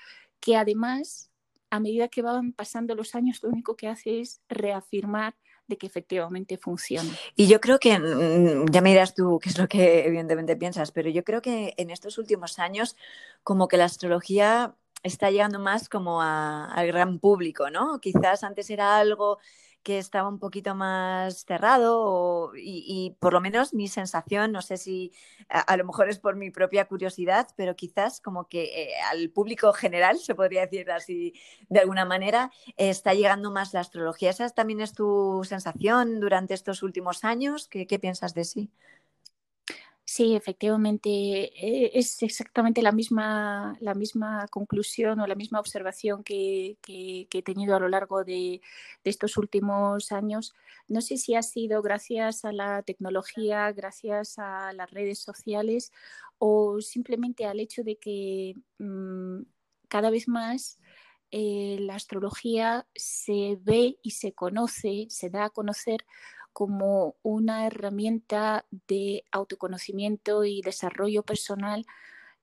que 0.40 0.56
además, 0.56 1.30
a 1.70 1.80
medida 1.80 2.08
que 2.08 2.22
van 2.22 2.52
pasando 2.52 2.94
los 2.94 3.14
años, 3.14 3.42
lo 3.42 3.48
único 3.48 3.76
que 3.76 3.88
hace 3.88 4.20
es 4.20 4.42
reafirmar 4.48 5.34
de 5.66 5.76
que 5.76 5.86
efectivamente 5.86 6.56
funciona. 6.58 7.10
Y 7.34 7.46
yo 7.46 7.60
creo 7.60 7.78
que, 7.78 7.98
mm, 7.98 8.66
ya 8.70 8.80
me 8.80 8.90
dirás 8.90 9.14
tú 9.14 9.38
qué 9.42 9.48
es 9.48 9.58
lo 9.58 9.68
que 9.68 10.06
evidentemente 10.06 10.56
piensas, 10.56 10.92
pero 10.92 11.10
yo 11.10 11.24
creo 11.24 11.42
que 11.42 11.74
en 11.76 11.90
estos 11.90 12.18
últimos 12.18 12.58
años 12.58 12.96
como 13.42 13.68
que 13.68 13.76
la 13.76 13.84
astrología 13.84 14.74
está 15.02 15.30
llegando 15.30 15.58
más 15.58 15.88
como 15.88 16.20
al 16.22 16.86
gran 16.86 17.18
público, 17.18 17.70
¿no? 17.70 18.00
Quizás 18.00 18.42
antes 18.42 18.70
era 18.70 18.98
algo 18.98 19.38
que 19.86 19.98
estaba 19.98 20.28
un 20.28 20.40
poquito 20.40 20.74
más 20.74 21.44
cerrado 21.44 22.50
y, 22.56 23.16
por 23.20 23.32
lo 23.32 23.40
menos 23.40 23.72
mi 23.72 23.86
sensación, 23.86 24.50
no 24.50 24.60
sé 24.60 24.78
si 24.78 25.12
a, 25.48 25.76
lo 25.76 25.84
mejor 25.84 26.08
es 26.08 26.18
por 26.18 26.34
mi 26.34 26.50
propia 26.50 26.86
curiosidad, 26.86 27.46
pero 27.54 27.76
quizás 27.76 28.20
como 28.20 28.48
que 28.48 28.64
eh, 28.64 28.94
al 29.12 29.30
público 29.30 29.72
general, 29.72 30.18
se 30.18 30.34
podría 30.34 30.62
decir 30.62 30.90
así 30.90 31.34
de 31.68 31.78
alguna 31.78 32.04
manera, 32.04 32.50
está 32.76 33.14
llegando 33.14 33.52
más 33.52 33.74
la 33.74 33.80
astrología. 33.80 34.30
¿Esa 34.30 34.50
también 34.50 34.80
es 34.80 34.92
tu 34.92 35.42
sensación 35.44 36.18
durante 36.18 36.54
estos 36.54 36.82
últimos 36.82 37.22
años? 37.22 37.68
¿Qué, 37.68 37.86
qué 37.86 38.00
piensas 38.00 38.34
de 38.34 38.42
sí? 38.42 38.72
Sí, 40.08 40.36
efectivamente, 40.36 41.10
eh, 41.10 41.90
es 41.94 42.22
exactamente 42.22 42.80
la 42.80 42.92
misma, 42.92 43.76
la 43.80 43.92
misma 43.94 44.46
conclusión 44.48 45.18
o 45.18 45.26
la 45.26 45.34
misma 45.34 45.58
observación 45.58 46.22
que, 46.22 46.78
he 46.86 47.42
tenido 47.42 47.74
a 47.74 47.80
lo 47.80 47.88
largo 47.88 48.22
de, 48.24 48.60
estos 49.02 49.36
últimos 49.36 50.12
años. 50.12 50.54
No 50.86 51.00
sé 51.00 51.16
si 51.16 51.34
ha 51.34 51.42
sido 51.42 51.82
gracias 51.82 52.44
a 52.44 52.52
la 52.52 52.82
tecnología, 52.82 53.72
gracias 53.72 54.38
a 54.38 54.72
las 54.72 54.90
redes 54.92 55.18
sociales 55.18 55.92
o 56.38 56.80
simplemente 56.80 57.44
al 57.44 57.58
hecho 57.58 57.82
de 57.82 57.98
que 57.98 58.54
mm, 58.78 59.42
cada 59.88 60.10
vez 60.10 60.28
más 60.28 60.78
eh, 61.32 61.78
la 61.80 61.96
astrología 61.96 62.86
se 62.94 63.58
ve 63.60 63.98
y 64.02 64.12
se 64.12 64.32
conoce, 64.34 65.06
se 65.10 65.30
da 65.30 65.46
a 65.46 65.50
conocer 65.50 66.04
como 66.56 67.16
una 67.22 67.66
herramienta 67.66 68.64
de 68.88 69.24
autoconocimiento 69.30 70.42
y 70.46 70.62
desarrollo 70.62 71.22
personal 71.22 71.84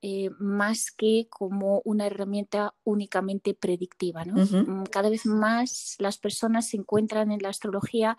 eh, 0.04 0.30
más 0.38 0.92
que 0.92 1.26
como 1.32 1.82
una 1.84 2.06
herramienta 2.06 2.76
únicamente 2.84 3.56
predictiva. 3.56 4.24
Mm, 4.24 4.84
cada 4.92 5.10
vez 5.10 5.26
más 5.26 5.96
las 5.98 6.20
personas 6.20 6.68
se 6.68 6.78
encuentran 6.78 7.32
en 7.32 7.42
la 7.42 7.50
astrología 7.50 8.16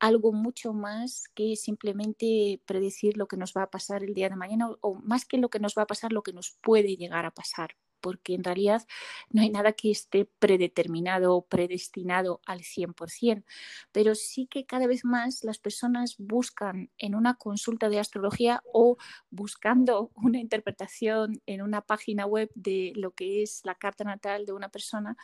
algo 0.00 0.32
mucho 0.32 0.72
más 0.72 1.28
que 1.36 1.54
simplemente 1.54 2.60
predecir 2.66 3.16
lo 3.16 3.28
que 3.28 3.36
nos 3.36 3.52
va 3.56 3.62
a 3.62 3.70
pasar 3.70 4.02
el 4.02 4.14
día 4.14 4.28
de 4.28 4.34
mañana 4.34 4.70
o 4.80 4.94
más 4.94 5.26
que 5.26 5.38
lo 5.38 5.48
que 5.48 5.60
nos 5.60 5.74
va 5.78 5.82
a 5.82 5.86
pasar, 5.86 6.10
lo 6.10 6.24
que 6.24 6.32
nos 6.32 6.58
puede 6.60 6.96
llegar 6.96 7.24
a 7.24 7.30
pasar 7.30 7.76
porque 8.06 8.34
en 8.34 8.44
realidad 8.44 8.86
no 9.30 9.42
hay 9.42 9.50
nada 9.50 9.72
que 9.72 9.90
esté 9.90 10.26
predeterminado 10.38 11.34
o 11.34 11.44
predestinado 11.44 12.40
al 12.46 12.60
100%, 12.60 13.42
pero 13.90 14.14
sí 14.14 14.46
que 14.46 14.64
cada 14.64 14.86
vez 14.86 15.04
más 15.04 15.42
las 15.42 15.58
personas 15.58 16.14
buscan 16.16 16.88
en 16.98 17.16
una 17.16 17.34
consulta 17.34 17.88
de 17.88 17.98
astrología 17.98 18.62
o 18.72 18.96
buscando 19.28 20.12
una 20.22 20.38
interpretación 20.38 21.42
en 21.46 21.62
una 21.62 21.80
página 21.80 22.26
web 22.26 22.48
de 22.54 22.92
lo 22.94 23.10
que 23.10 23.42
es 23.42 23.62
la 23.64 23.74
carta 23.74 24.04
natal 24.04 24.46
de 24.46 24.52
una 24.52 24.68
persona, 24.68 25.16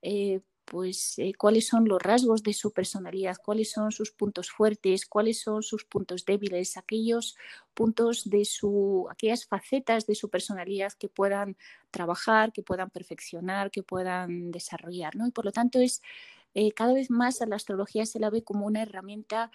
eh, 0.00 0.40
pues 0.72 1.18
eh, 1.18 1.34
cuáles 1.36 1.66
son 1.66 1.86
los 1.86 2.00
rasgos 2.00 2.42
de 2.42 2.54
su 2.54 2.72
personalidad, 2.72 3.36
cuáles 3.44 3.70
son 3.72 3.92
sus 3.92 4.10
puntos 4.10 4.50
fuertes, 4.50 5.04
cuáles 5.04 5.42
son 5.42 5.62
sus 5.62 5.84
puntos 5.84 6.24
débiles, 6.24 6.78
aquellos 6.78 7.36
puntos 7.74 8.30
de 8.30 8.46
su, 8.46 9.06
aquellas 9.10 9.44
facetas 9.44 10.06
de 10.06 10.14
su 10.14 10.30
personalidad 10.30 10.94
que 10.94 11.10
puedan 11.10 11.58
trabajar, 11.90 12.54
que 12.54 12.62
puedan 12.62 12.88
perfeccionar, 12.88 13.70
que 13.70 13.82
puedan 13.82 14.50
desarrollar, 14.50 15.14
¿no? 15.14 15.26
Y 15.26 15.30
por 15.30 15.44
lo 15.44 15.52
tanto 15.52 15.78
es 15.78 16.00
eh, 16.54 16.72
cada 16.72 16.94
vez 16.94 17.10
más 17.10 17.42
a 17.42 17.46
la 17.46 17.56
astrología 17.56 18.06
se 18.06 18.18
la 18.18 18.30
ve 18.30 18.42
como 18.42 18.64
una 18.64 18.80
herramienta 18.80 19.50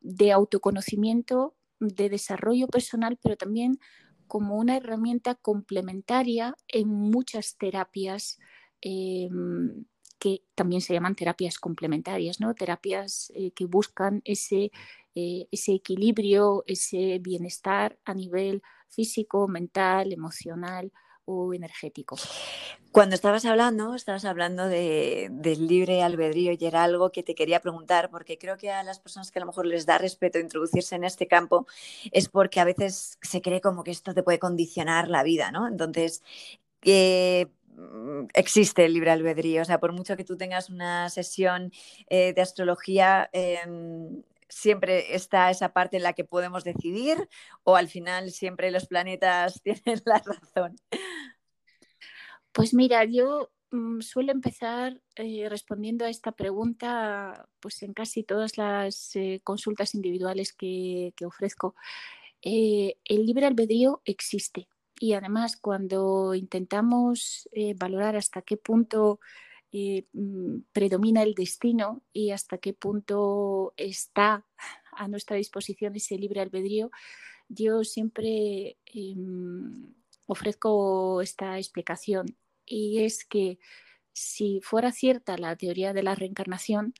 de 0.00 0.30
autoconocimiento, 0.30 1.56
de 1.80 2.08
desarrollo 2.10 2.68
personal, 2.68 3.18
pero 3.20 3.36
también 3.36 3.80
como 4.28 4.54
una 4.56 4.76
herramienta 4.76 5.34
complementaria 5.34 6.54
en 6.68 6.86
muchas 6.90 7.56
terapias 7.56 8.38
em, 8.82 9.84
que 10.20 10.42
también 10.54 10.82
se 10.82 10.92
llaman 10.92 11.16
terapias 11.16 11.58
complementarias, 11.58 12.38
¿no? 12.38 12.54
terapias 12.54 13.32
eh, 13.34 13.50
que 13.52 13.64
buscan 13.64 14.20
ese, 14.24 14.70
eh, 15.14 15.48
ese 15.50 15.72
equilibrio, 15.72 16.62
ese 16.66 17.18
bienestar 17.20 17.98
a 18.04 18.14
nivel 18.14 18.62
físico, 18.88 19.48
mental, 19.48 20.12
emocional 20.12 20.92
o 21.24 21.54
energético. 21.54 22.16
Cuando 22.92 23.14
estabas 23.14 23.44
hablando, 23.44 23.94
estabas 23.94 24.24
hablando 24.24 24.66
de, 24.66 25.28
del 25.30 25.66
libre 25.66 26.02
albedrío 26.02 26.52
y 26.52 26.64
era 26.64 26.82
algo 26.84 27.12
que 27.12 27.22
te 27.22 27.34
quería 27.34 27.60
preguntar, 27.60 28.10
porque 28.10 28.36
creo 28.36 28.58
que 28.58 28.70
a 28.70 28.82
las 28.82 28.98
personas 28.98 29.30
que 29.30 29.38
a 29.38 29.40
lo 29.40 29.46
mejor 29.46 29.64
les 29.64 29.86
da 29.86 29.96
respeto 29.96 30.38
introducirse 30.38 30.96
en 30.96 31.04
este 31.04 31.28
campo 31.28 31.66
es 32.10 32.28
porque 32.28 32.60
a 32.60 32.64
veces 32.64 33.18
se 33.22 33.40
cree 33.40 33.60
como 33.60 33.84
que 33.84 33.92
esto 33.92 34.12
te 34.12 34.22
puede 34.22 34.38
condicionar 34.38 35.08
la 35.08 35.22
vida, 35.22 35.50
¿no? 35.52 35.68
Entonces, 35.68 36.22
eh, 36.82 37.46
existe 38.34 38.84
el 38.84 38.94
libre 38.94 39.10
albedrío. 39.10 39.62
O 39.62 39.64
sea, 39.64 39.80
por 39.80 39.92
mucho 39.92 40.16
que 40.16 40.24
tú 40.24 40.36
tengas 40.36 40.70
una 40.70 41.08
sesión 41.10 41.72
eh, 42.08 42.32
de 42.34 42.42
astrología, 42.42 43.28
em, 43.32 44.22
siempre 44.48 45.14
está 45.14 45.50
esa 45.50 45.72
parte 45.72 45.96
en 45.96 46.02
la 46.02 46.12
que 46.12 46.24
podemos 46.24 46.64
decidir 46.64 47.28
o 47.62 47.76
al 47.76 47.88
final 47.88 48.30
siempre 48.32 48.70
los 48.70 48.86
planetas 48.86 49.62
tienen 49.62 50.02
la 50.04 50.18
razón. 50.24 50.76
Pues 52.52 52.74
mira, 52.74 53.04
yo 53.04 53.50
mm, 53.70 54.00
suelo 54.00 54.32
empezar 54.32 55.00
eh, 55.16 55.48
respondiendo 55.48 56.04
a 56.04 56.10
esta 56.10 56.32
pregunta 56.32 57.48
pues 57.60 57.82
en 57.82 57.92
casi 57.94 58.24
todas 58.24 58.58
las 58.58 59.14
eh, 59.16 59.40
consultas 59.44 59.94
individuales 59.94 60.52
que 60.52 61.12
ofrezco. 61.24 61.74
el 62.42 63.26
libre 63.26 63.46
albedrío 63.46 64.02
existe 64.04 64.68
y 65.00 65.14
además 65.14 65.56
cuando 65.56 66.34
intentamos 66.34 67.48
eh, 67.52 67.74
valorar 67.74 68.16
hasta 68.16 68.42
qué 68.42 68.58
punto 68.58 69.18
eh, 69.72 70.04
mm, 70.12 70.58
predomina 70.72 71.22
el 71.22 71.34
destino 71.34 72.02
y 72.12 72.32
hasta 72.32 72.58
qué 72.58 72.74
punto 72.74 73.72
está 73.78 74.44
a 74.92 75.08
nuestra 75.08 75.36
disposición 75.36 75.96
ese 75.96 76.18
libre 76.18 76.42
albedrío, 76.42 76.90
yo 77.48 77.82
siempre 77.82 78.76
em, 78.84 79.94
ofrezco 80.26 81.22
esta 81.22 81.56
explicación 81.56 82.36
y 82.66 83.02
es 83.02 83.24
que 83.24 83.58
si 84.12 84.60
fuera 84.62 84.92
cierta 84.92 85.38
la 85.38 85.56
teoría 85.56 85.94
de 85.94 86.02
la 86.02 86.14
reencarnación, 86.14 86.92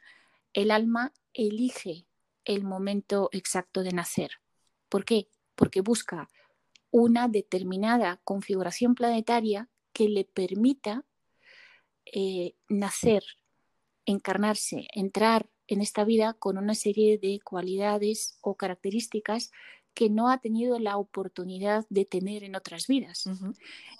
el 0.55 0.71
alma 0.71 1.13
elige 1.35 2.07
el 2.47 2.65
momento 2.65 3.29
exacto 3.33 3.83
de 3.83 3.93
nacer. 3.93 4.41
¿Por 4.89 5.05
qué? 5.05 5.29
Porque 5.55 5.83
busca 5.83 6.31
una 6.91 7.29
determinada 7.29 8.21
configuración 8.25 8.95
planetaria 8.95 9.69
que 9.93 10.09
le 10.09 10.25
permita 10.25 11.05
eh, 12.07 12.55
nacer, 12.69 13.23
encarnarse, 14.07 14.87
entrar 14.95 15.49
en 15.69 15.81
esta 15.81 16.05
vida 16.05 16.35
con 16.35 16.59
una 16.59 16.75
serie 16.75 17.19
de 17.19 17.41
cualidades 17.45 18.37
o 18.41 18.57
características 18.57 19.53
que 19.95 20.11
no 20.11 20.31
ha 20.31 20.39
tenido 20.39 20.79
la 20.79 20.97
oportunidad 20.97 21.87
de 21.91 22.05
tener 22.05 22.43
en 22.45 22.57
otras 22.57 22.87
vidas. 22.87 23.25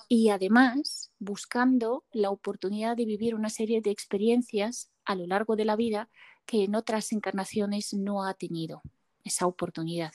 Y 0.09 0.31
además 0.31 1.13
buscando 1.19 2.05
la 2.13 2.31
oportunidad 2.31 2.97
de 2.97 3.05
vivir 3.05 3.35
una 3.35 3.51
serie 3.51 3.81
de 3.81 3.91
experiencias 3.91 4.91
a 5.05 5.15
lo 5.15 5.27
largo 5.27 5.57
de 5.57 5.65
la 5.65 5.77
vida 5.77 6.09
que 6.47 6.65
en 6.65 6.75
otras 6.75 7.13
encarnaciones 7.13 7.95
no 7.95 8.25
ha 8.25 8.35
tenido 8.35 8.83
esa 9.25 9.47
oportunidad. 9.47 10.13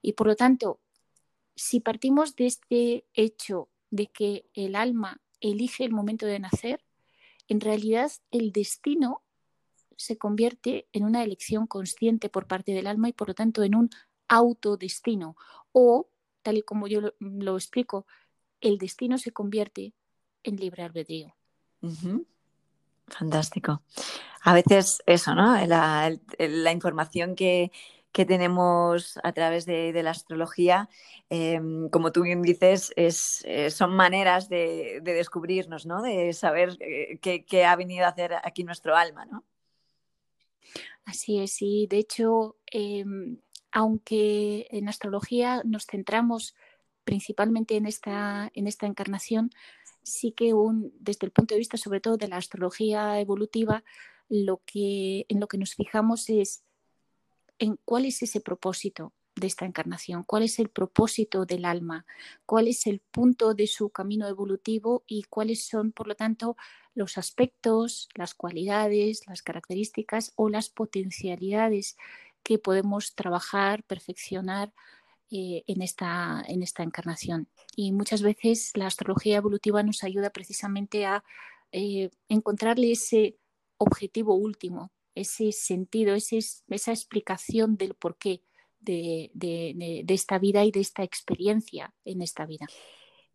Y 0.00 0.12
por 0.12 0.26
lo 0.26 0.36
tanto, 0.36 0.80
si 1.56 1.80
partimos 1.80 2.36
de 2.36 2.46
este 2.46 3.04
hecho 3.14 3.68
de 3.90 4.06
que 4.08 4.46
el 4.54 4.76
alma 4.76 5.20
elige 5.40 5.84
el 5.84 5.92
momento 5.92 6.26
de 6.26 6.38
nacer, 6.38 6.84
en 7.48 7.60
realidad 7.60 8.12
el 8.30 8.52
destino 8.52 9.22
se 9.96 10.18
convierte 10.18 10.86
en 10.92 11.04
una 11.04 11.22
elección 11.22 11.66
consciente 11.66 12.28
por 12.28 12.46
parte 12.46 12.72
del 12.72 12.86
alma 12.86 13.08
y 13.08 13.12
por 13.12 13.28
lo 13.28 13.34
tanto 13.34 13.62
en 13.62 13.74
un 13.74 13.90
autodestino. 14.28 15.36
O, 15.72 16.08
tal 16.42 16.58
y 16.58 16.62
como 16.62 16.86
yo 16.86 17.00
lo, 17.18 17.56
explico, 17.56 18.06
el 18.60 18.78
destino 18.78 19.18
se 19.18 19.32
convierte 19.32 19.94
en 20.42 20.56
libre 20.56 20.82
albedrío. 20.82 21.34
Fantástico. 23.08 23.82
A 24.42 24.54
veces 24.54 25.02
eso, 25.06 25.34
¿no? 25.34 25.56
La, 25.66 26.72
información 26.72 27.34
que, 27.34 27.72
tenemos 28.24 29.18
a 29.22 29.32
través 29.32 29.66
de, 29.66 29.92
la 30.02 30.10
astrología, 30.10 30.88
em, 31.28 31.88
como 31.90 32.12
tú 32.12 32.22
bien 32.22 32.42
dices, 32.42 32.92
es, 32.96 33.42
eh, 33.46 33.70
son 33.70 33.94
maneras 33.94 34.48
de, 34.48 35.00
descubrirnos, 35.02 35.86
¿no? 35.86 36.02
De 36.02 36.32
saber 36.32 36.76
eh, 36.80 37.18
qué, 37.20 37.64
ha 37.64 37.76
venido 37.76 38.06
a 38.06 38.08
hacer 38.08 38.34
aquí 38.42 38.64
nuestro 38.64 38.96
alma, 38.96 39.26
¿no? 39.26 39.44
Así 41.04 41.38
es, 41.38 41.60
y 41.60 41.86
de 41.86 41.98
hecho, 41.98 42.56
em, 42.66 43.38
aunque 43.70 44.66
en 44.70 44.88
astrología 44.88 45.62
nos 45.64 45.86
centramos 45.86 46.54
principalmente 47.04 47.76
en 47.76 47.86
esta, 47.86 48.50
en 48.54 48.66
esta 48.66 48.86
encarnación, 48.86 49.50
sí 50.02 50.32
que 50.32 50.54
un, 50.54 50.92
desde 50.98 51.26
el 51.26 51.32
punto 51.32 51.54
de 51.54 51.58
vista 51.58 51.76
sobre 51.76 52.00
todo 52.00 52.16
de 52.16 52.28
la 52.28 52.36
astrología 52.38 53.20
evolutiva, 53.20 53.84
lo 54.28 54.62
que, 54.64 55.26
en 55.28 55.40
lo 55.40 55.48
que 55.48 55.58
nos 55.58 55.74
fijamos 55.74 56.28
es 56.28 56.65
en 57.58 57.78
cuál 57.84 58.04
es 58.04 58.22
ese 58.22 58.40
propósito 58.40 59.12
de 59.36 59.46
esta 59.46 59.66
encarnación, 59.66 60.24
cuál 60.24 60.44
es 60.44 60.58
el 60.58 60.70
propósito 60.70 61.44
del 61.44 61.66
alma, 61.66 62.06
cuál 62.46 62.68
es 62.68 62.86
el 62.86 63.00
punto 63.00 63.54
de 63.54 63.66
su 63.66 63.90
camino 63.90 64.26
evolutivo 64.28 65.04
y 65.06 65.24
cuáles 65.24 65.66
son, 65.66 65.92
por 65.92 66.08
lo 66.08 66.14
tanto, 66.14 66.56
los 66.94 67.18
aspectos, 67.18 68.08
las 68.14 68.34
cualidades, 68.34 69.26
las 69.26 69.42
características 69.42 70.32
o 70.36 70.48
las 70.48 70.70
potencialidades 70.70 71.96
que 72.42 72.58
podemos 72.58 73.14
trabajar, 73.14 73.82
perfeccionar 73.84 74.72
eh, 75.30 75.64
en, 75.66 75.82
esta, 75.82 76.42
en 76.46 76.62
esta 76.62 76.82
encarnación. 76.82 77.48
Y 77.74 77.92
muchas 77.92 78.22
veces 78.22 78.70
la 78.74 78.86
astrología 78.86 79.36
evolutiva 79.36 79.82
nos 79.82 80.02
ayuda 80.02 80.30
precisamente 80.30 81.04
a 81.04 81.24
eh, 81.72 82.10
encontrarle 82.28 82.92
ese 82.92 83.36
objetivo 83.76 84.34
último, 84.34 84.92
ese 85.16 85.50
sentido, 85.52 86.14
ese, 86.14 86.38
esa 86.38 86.92
explicación 86.92 87.76
del 87.76 87.94
porqué 87.94 88.42
de, 88.78 89.30
de, 89.34 90.02
de, 90.04 90.14
esta 90.14 90.38
vida 90.38 90.64
y 90.64 90.70
de 90.70 90.80
esta 90.80 91.02
experiencia 91.02 91.92
en 92.04 92.22
esta 92.22 92.46
vida. 92.46 92.66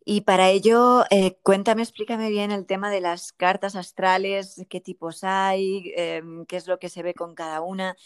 Y 0.04 0.22
para 0.22 0.48
ello, 0.48 1.04
eh, 1.10 1.36
cuéntame, 1.42 1.82
explícame 1.82 2.30
bien 2.30 2.50
el 2.50 2.64
tema 2.64 2.90
de 2.90 3.02
las 3.02 3.32
cartas 3.32 3.76
astrales, 3.76 4.64
qué 4.70 4.80
tipos 4.80 5.22
hay, 5.22 5.92
em, 5.96 6.46
qué 6.46 6.56
es 6.56 6.66
lo 6.66 6.78
que 6.78 6.88
se 6.88 7.02
ve 7.02 7.12
con 7.12 7.34
cada 7.34 7.60
una 7.60 7.96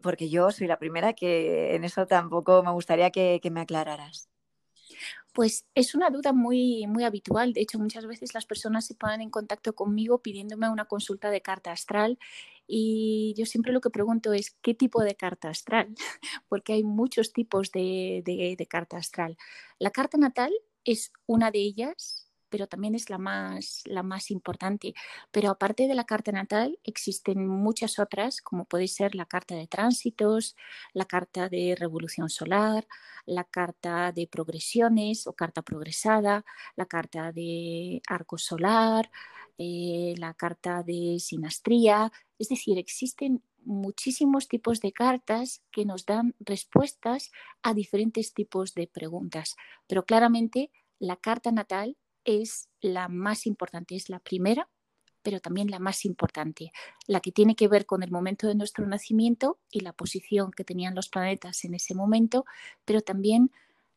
porque 0.00 0.28
yo 0.28 0.50
soy 0.50 0.66
la 0.66 0.78
primera 0.78 1.12
que 1.12 1.74
en 1.74 1.84
eso 1.84 2.06
tampoco 2.06 2.62
me 2.62 2.72
gustaría 2.72 3.10
que, 3.10 3.40
me 3.50 3.60
aclararas. 3.60 4.28
Pues 5.32 5.66
es 5.74 5.94
una 5.94 6.10
duda 6.10 6.32
muy, 6.32 6.86
muy 6.86 7.04
habitual. 7.04 7.52
De 7.52 7.60
hecho, 7.60 7.78
muchas 7.78 8.06
veces 8.06 8.34
las 8.34 8.46
personas 8.46 8.86
se 8.86 8.94
ponen 8.94 9.20
en 9.20 9.30
contacto 9.30 9.74
conmigo 9.74 10.22
pidiéndome 10.22 10.68
una 10.68 10.84
consulta 10.84 11.30
de 11.30 11.40
carta 11.40 11.72
astral 11.72 12.18
y 12.66 13.34
yo 13.36 13.46
siempre 13.46 13.72
lo 13.72 13.80
que 13.80 13.90
pregunto 13.90 14.32
es 14.32 14.56
qué 14.62 14.74
tipo 14.74 15.02
de 15.02 15.14
carta 15.14 15.48
astral, 15.48 15.94
porque 16.48 16.74
hay 16.74 16.84
muchos 16.84 17.32
tipos 17.32 17.70
de, 17.72 18.22
de 18.24 18.66
carta 18.66 18.96
astral. 18.96 19.36
La 19.78 19.90
carta 19.90 20.18
natal 20.18 20.52
es 20.84 21.12
una 21.26 21.50
de 21.50 21.60
ellas 21.60 22.23
pero 22.54 22.68
también 22.68 22.94
es 22.94 23.10
la 23.10 23.18
más, 23.18 23.82
la 23.84 24.04
más 24.04 24.30
importante. 24.30 24.94
Pero 25.32 25.50
aparte 25.50 25.88
de 25.88 25.94
la 25.96 26.04
carta 26.04 26.30
natal, 26.30 26.78
existen 26.84 27.48
muchas 27.48 27.98
otras, 27.98 28.40
como 28.40 28.64
puede 28.64 28.86
ser 28.86 29.16
la 29.16 29.26
carta 29.26 29.56
de 29.56 29.66
tránsitos, 29.66 30.54
la 30.92 31.04
carta 31.04 31.48
de 31.48 31.74
revolución 31.76 32.30
solar, 32.30 32.86
la 33.26 33.42
carta 33.42 34.12
de 34.12 34.28
progresiones 34.28 35.26
o 35.26 35.32
carta 35.32 35.62
progresada, 35.62 36.44
la 36.76 36.86
carta 36.86 37.32
de 37.32 38.00
arco 38.06 38.38
solar, 38.38 39.10
eh, 39.58 40.14
la 40.16 40.32
carta 40.34 40.84
de 40.84 41.16
sinastría. 41.18 42.12
Es 42.38 42.50
decir, 42.50 42.78
existen 42.78 43.42
muchísimos 43.64 44.46
tipos 44.46 44.80
de 44.80 44.92
cartas 44.92 45.60
que 45.72 45.84
nos 45.84 46.06
dan 46.06 46.36
respuestas 46.38 47.32
a 47.64 47.74
diferentes 47.74 48.32
tipos 48.32 48.74
de 48.74 48.86
preguntas. 48.86 49.56
Pero 49.88 50.04
claramente 50.04 50.70
la 51.00 51.16
carta 51.16 51.50
natal 51.50 51.96
es 52.24 52.68
la 52.80 53.08
más 53.08 53.46
importante, 53.46 53.96
es 53.96 54.08
la 54.08 54.18
primera, 54.18 54.68
pero 55.22 55.40
también 55.40 55.70
la 55.70 55.78
más 55.78 56.04
importante, 56.04 56.70
la 57.06 57.20
que 57.20 57.32
tiene 57.32 57.56
que 57.56 57.66
ver 57.66 57.86
con 57.86 58.02
el 58.02 58.10
momento 58.10 58.46
de 58.46 58.54
nuestro 58.54 58.86
nacimiento 58.86 59.58
y 59.70 59.80
la 59.80 59.94
posición 59.94 60.50
que 60.50 60.64
tenían 60.64 60.94
los 60.94 61.08
planetas 61.08 61.64
en 61.64 61.74
ese 61.74 61.94
momento, 61.94 62.44
pero 62.84 63.00
también 63.00 63.50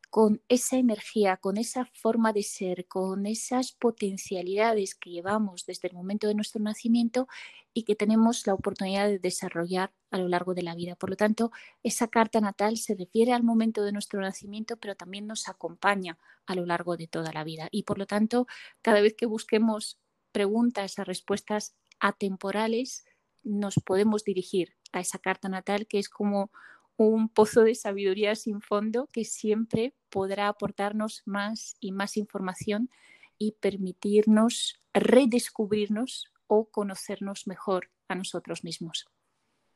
con 0.10 0.42
esa 0.48 0.78
energía, 0.78 1.38
con 1.38 1.58
esa 1.58 1.86
forma 1.86 2.32
de 2.34 2.44
ser, 2.44 2.88
con 2.88 3.26
esas 3.26 3.74
potencialidades 3.74 4.96
que 4.96 5.10
llevamos 5.10 5.66
desde 5.66 5.90
el 5.90 5.94
momento 5.94 6.28
de 6.28 6.36
nuestro 6.36 6.62
nacimiento 6.62 7.28
y 7.74 7.84
que 7.84 7.96
tenemos 7.96 8.48
la 8.48 8.54
oportunidad 8.54 9.08
de 9.08 9.20
desarrollar 9.20 9.94
a 10.10 10.18
lo 10.18 10.28
largo 10.30 10.54
de 10.54 10.64
la 10.64 10.76
vida. 10.76 10.96
Por 10.96 11.10
lo 11.10 11.16
tanto, 11.16 11.52
esa 11.84 12.08
carta 12.08 12.42
natal 12.42 12.78
se 12.78 12.96
refiere 12.96 13.34
al 13.34 13.44
momento 13.44 13.84
de 13.84 13.92
nuestro 13.92 14.22
nacimiento, 14.22 14.78
pero 14.78 14.96
también 14.96 15.28
nos 15.28 15.50
acompaña 15.50 16.18
a 16.46 16.56
lo 16.56 16.66
largo 16.66 16.98
de 16.98 17.08
toda 17.08 17.32
la 17.34 17.44
vida. 17.44 17.68
Y 17.72 17.84
por 17.84 18.00
lo 18.00 18.08
tanto, 18.08 18.48
cada 18.82 19.02
vez 19.02 19.14
que 19.14 19.26
busquemos 19.26 20.00
preguntas 20.32 20.98
a 21.00 21.04
respuestas 21.04 21.76
atemporales, 22.00 23.06
nos 23.44 23.76
podemos 23.86 24.24
dirigir 24.24 24.76
a 24.94 25.00
esa 25.00 25.20
carta 25.20 25.50
natal 25.50 25.88
que 25.88 26.00
es 26.00 26.10
como 26.10 26.52
un 26.98 27.30
pozo 27.30 27.64
de 27.64 27.76
sabiduría 27.76 28.36
sin 28.36 28.62
fondo 28.62 29.08
que 29.12 29.24
siempre 29.24 29.94
podrá 30.10 30.48
aportarnos 30.48 31.22
más 31.26 31.76
y 31.80 31.92
más 31.92 32.18
información 32.18 32.90
y 33.38 33.54
permitirnos 33.54 34.82
redescubrirnos 34.94 36.26
o 36.48 36.66
conocernos 36.66 37.46
mejor 37.46 37.92
a 38.08 38.16
nosotros 38.16 38.64
mismos. 38.64 39.08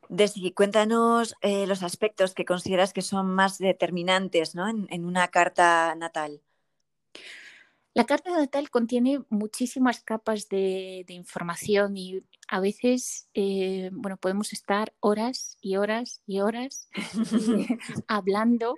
Desi, 0.09 0.51
cuéntanos 0.51 1.35
eh, 1.41 1.67
los 1.67 1.83
aspectos 1.83 2.33
que 2.33 2.43
consideras 2.43 2.91
que 2.91 3.01
son 3.01 3.27
más 3.33 3.59
determinantes 3.59 4.55
en 4.55 5.05
una 5.05 5.27
carta 5.29 5.95
natal. 5.95 6.41
La 7.93 8.05
carta 8.05 8.31
natal 8.31 8.69
contiene 8.69 9.21
muchísimas 9.29 10.01
capas 10.01 10.47
de, 10.47 11.05
información 11.09 11.97
y 11.97 12.23
a 12.51 12.59
veces 12.59 13.29
eh, 13.33 13.89
bueno, 13.93 14.17
podemos 14.17 14.51
estar 14.51 14.93
horas 14.99 15.57
y 15.61 15.77
horas 15.77 16.21
y 16.27 16.41
horas 16.41 16.89
hablando 18.09 18.75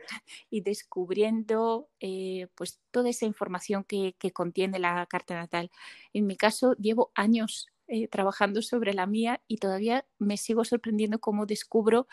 y 0.51 0.61
descubriendo 0.61 1.89
eh, 1.99 2.49
pues, 2.53 2.79
toda 2.91 3.09
esa 3.09 3.25
información 3.25 3.83
que, 3.83 4.15
contiene 4.31 4.77
la 4.77 5.07
carta 5.07 5.33
natal. 5.33 5.71
En 6.13 6.27
mi 6.27 6.37
caso, 6.37 6.75
llevo 6.75 7.11
años 7.15 7.67
eh, 7.87 8.07
trabajando 8.07 8.61
sobre 8.61 8.93
la 8.93 9.07
mía 9.07 9.41
y 9.47 9.57
todavía 9.57 10.05
me 10.19 10.37
sigo 10.37 10.65
sorprendiendo 10.65 11.19
cómo 11.19 11.47
descubro 11.47 12.07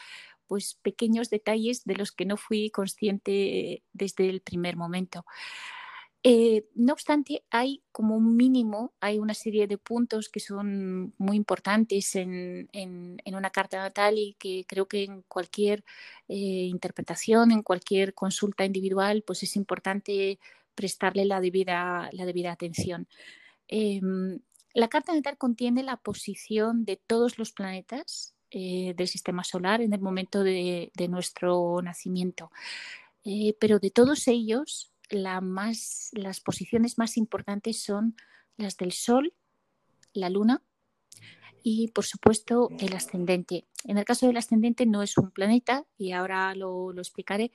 pues, 0.47 0.79
pequeños 0.81 1.29
detalles 1.29 1.85
de 1.85 1.95
los 1.95 2.11
que 2.11 2.25
no 2.25 2.39
fui 2.39 2.71
consciente 2.71 3.85
desde 3.93 4.31
el 4.31 4.41
primer 4.41 4.79
momento. 4.79 5.27
Eh, 6.23 6.67
no 6.75 6.93
obstante, 6.93 7.45
hay 7.51 7.83
como 7.93 8.15
un 8.15 8.37
mínimo, 8.37 8.93
hay 9.01 9.19
una 9.19 9.33
serie 9.33 9.67
de 9.67 9.79
puntos 9.79 10.29
que 10.29 10.41
son 10.41 11.15
muy 11.17 11.37
importantes 11.37 12.15
en, 12.15 12.69
una 13.27 13.51
carta 13.51 13.79
natal 13.79 14.19
y 14.19 14.35
que 14.35 14.67
creo 14.69 14.87
que 14.87 15.05
en 15.05 15.23
cualquier 15.23 15.83
eh, 16.29 16.35
interpretación, 16.37 17.53
en 17.53 17.63
cualquier 17.63 18.13
consulta 18.15 18.67
individual, 18.67 19.23
pues 19.27 19.43
es 19.45 19.57
importante 19.57 20.39
prestarle 20.75 21.25
la 21.25 21.41
debida, 21.41 22.11
la 22.13 22.27
debida 22.27 22.53
atención. 22.53 23.09
Em, 23.69 24.41
la 24.75 24.89
carta 24.89 25.15
natal 25.15 25.39
contiene 25.39 25.83
la 25.83 25.97
posición 25.97 26.85
de 26.85 26.97
todos 26.97 27.39
los 27.39 27.53
planetas 27.53 28.35
eh, 28.51 28.95
del 28.97 29.09
sistema 29.09 29.45
solar 29.45 29.81
en 29.81 29.93
el 29.95 30.01
momento 30.01 30.43
de 30.45 30.91
nuestro 31.09 31.81
nacimiento. 31.83 32.51
pero 33.61 33.79
de 33.79 33.91
todos 33.91 34.29
ellos, 34.29 34.91
las 35.11 36.41
posiciones 36.45 36.99
más 36.99 37.17
importantes 37.17 37.83
son 37.83 38.17
las 38.57 38.77
del 38.77 38.93
Sol, 38.93 39.35
la 40.13 40.31
Luna 40.31 40.63
y, 41.63 41.89
por 41.89 42.05
supuesto, 42.05 42.69
el 42.79 42.95
ascendente. 42.95 43.67
En 43.85 43.99
el 43.99 44.05
caso 44.05 44.27
del 44.27 44.37
ascendente 44.37 44.87
no 44.87 45.03
es 45.03 45.17
un 45.19 45.31
planeta 45.31 45.87
y 45.99 46.13
ahora 46.13 46.55
lo, 46.55 46.93
explicaré, 46.93 47.53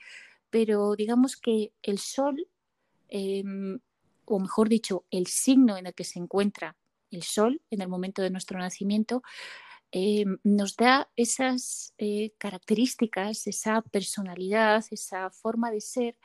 pero 0.49 0.95
digamos 0.95 1.37
que 1.37 1.73
el 1.81 1.99
Sol, 1.99 2.47
em, 3.07 3.79
o 4.25 4.39
mejor 4.39 4.69
dicho, 4.69 5.05
el 5.11 5.27
signo 5.27 5.77
en 5.77 5.87
el 5.87 5.93
que 5.93 6.03
se 6.03 6.19
encuentra 6.19 6.75
el 7.11 7.23
Sol 7.23 7.61
en 7.69 7.81
el 7.81 7.87
momento 7.87 8.21
de 8.21 8.29
nuestro 8.29 8.59
nacimiento, 8.59 9.23
em, 9.91 10.37
nos 10.43 10.75
da 10.75 11.09
esas 11.15 11.93
eh, 11.97 12.33
características, 12.37 13.47
esa 13.47 13.81
personalidad, 13.81 14.83
esa 14.91 15.29
forma 15.29 15.71
de 15.71 15.81
ser 15.81 16.17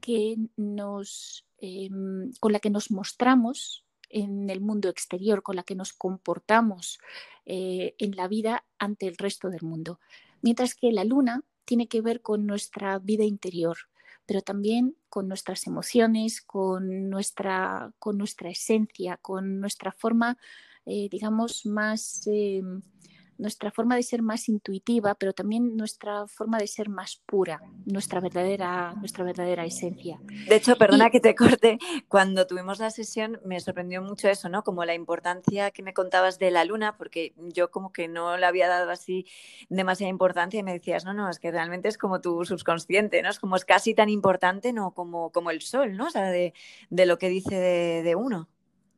que 0.00 0.36
nos, 0.56 1.46
em, 1.58 2.32
con 2.40 2.52
la 2.52 2.60
que 2.60 2.70
nos 2.70 2.90
mostramos 2.90 3.84
en 4.10 4.48
el 4.50 4.60
mundo 4.60 4.88
exterior, 4.88 5.42
con 5.42 5.56
la 5.56 5.62
que 5.62 5.74
nos 5.74 5.92
comportamos 5.92 6.98
eh, 7.46 7.94
en 7.98 8.16
la 8.16 8.28
vida 8.28 8.64
ante 8.78 9.06
el 9.06 9.16
resto 9.16 9.50
del 9.50 9.62
mundo. 9.62 10.00
Mientras 10.42 10.74
que 10.74 10.92
la 10.92 11.04
luna 11.04 11.42
tiene 11.64 11.88
que 11.88 12.00
ver 12.00 12.22
con 12.22 12.46
nuestra 12.46 12.98
vida 12.98 13.24
interior, 13.24 13.76
pero 14.24 14.42
también 14.42 14.96
con 15.08 15.28
nuestras 15.28 15.66
emociones, 15.66 16.42
con 16.42 17.08
nuestra, 17.10 17.92
con 17.98 18.18
nuestra 18.18 18.50
esencia, 18.50 19.18
con 19.18 19.60
nuestra 19.60 19.92
forma, 19.92 20.36
eh, 20.86 21.08
digamos, 21.10 21.66
más, 21.66 22.26
em, 22.26 22.82
nuestra 23.38 23.70
forma 23.70 23.96
de 23.96 24.02
ser 24.02 24.22
más 24.22 24.48
intuitiva, 24.48 25.14
pero 25.14 25.32
también 25.32 25.76
nuestra 25.76 26.26
forma 26.26 26.58
de 26.58 26.66
ser 26.66 26.88
más 26.88 27.22
pura, 27.24 27.60
nuestra 27.86 28.20
verdadera, 28.20 28.94
nuestra 28.98 29.24
verdadera 29.24 29.64
esencia. 29.64 30.20
De 30.48 30.56
hecho, 30.56 30.76
perdona 30.76 31.10
que 31.10 31.20
te 31.20 31.34
corte, 31.34 31.78
cuando 32.08 32.46
tuvimos 32.46 32.80
la 32.80 32.90
sesión 32.90 33.40
me 33.44 33.60
sorprendió 33.60 34.02
mucho 34.02 34.28
eso, 34.28 34.48
¿no? 34.48 34.64
Como 34.64 34.84
la 34.84 34.94
importancia 34.94 35.70
que 35.70 35.82
me 35.82 35.94
contabas 35.94 36.38
de 36.38 36.50
la 36.50 36.64
luna, 36.64 36.96
porque 36.96 37.32
yo 37.36 37.70
como 37.70 37.92
que 37.92 38.08
no 38.08 38.36
le 38.36 38.46
había 38.46 38.68
dado 38.68 38.90
así 38.90 39.26
demasiada 39.68 40.10
importancia 40.10 40.60
y 40.60 40.64
me 40.64 40.72
decías, 40.72 41.04
no, 41.04 41.14
no, 41.14 41.30
es 41.30 41.38
que 41.38 41.50
realmente 41.50 41.88
es 41.88 41.96
como 41.96 42.20
tu 42.20 42.44
subconsciente, 42.44 43.22
¿no? 43.22 43.30
Es 43.30 43.38
como 43.38 43.56
es 43.56 43.64
casi 43.64 43.94
tan 43.94 44.08
importante, 44.08 44.72
¿no? 44.72 44.92
Como, 44.92 45.30
como 45.30 45.50
el 45.50 45.62
sol, 45.62 45.96
¿no? 45.96 46.06
O 46.06 46.10
sea, 46.10 46.30
de, 46.30 46.52
lo 46.90 47.18
que 47.18 47.28
dice 47.28 47.54
de 47.56 48.14
uno 48.16 48.48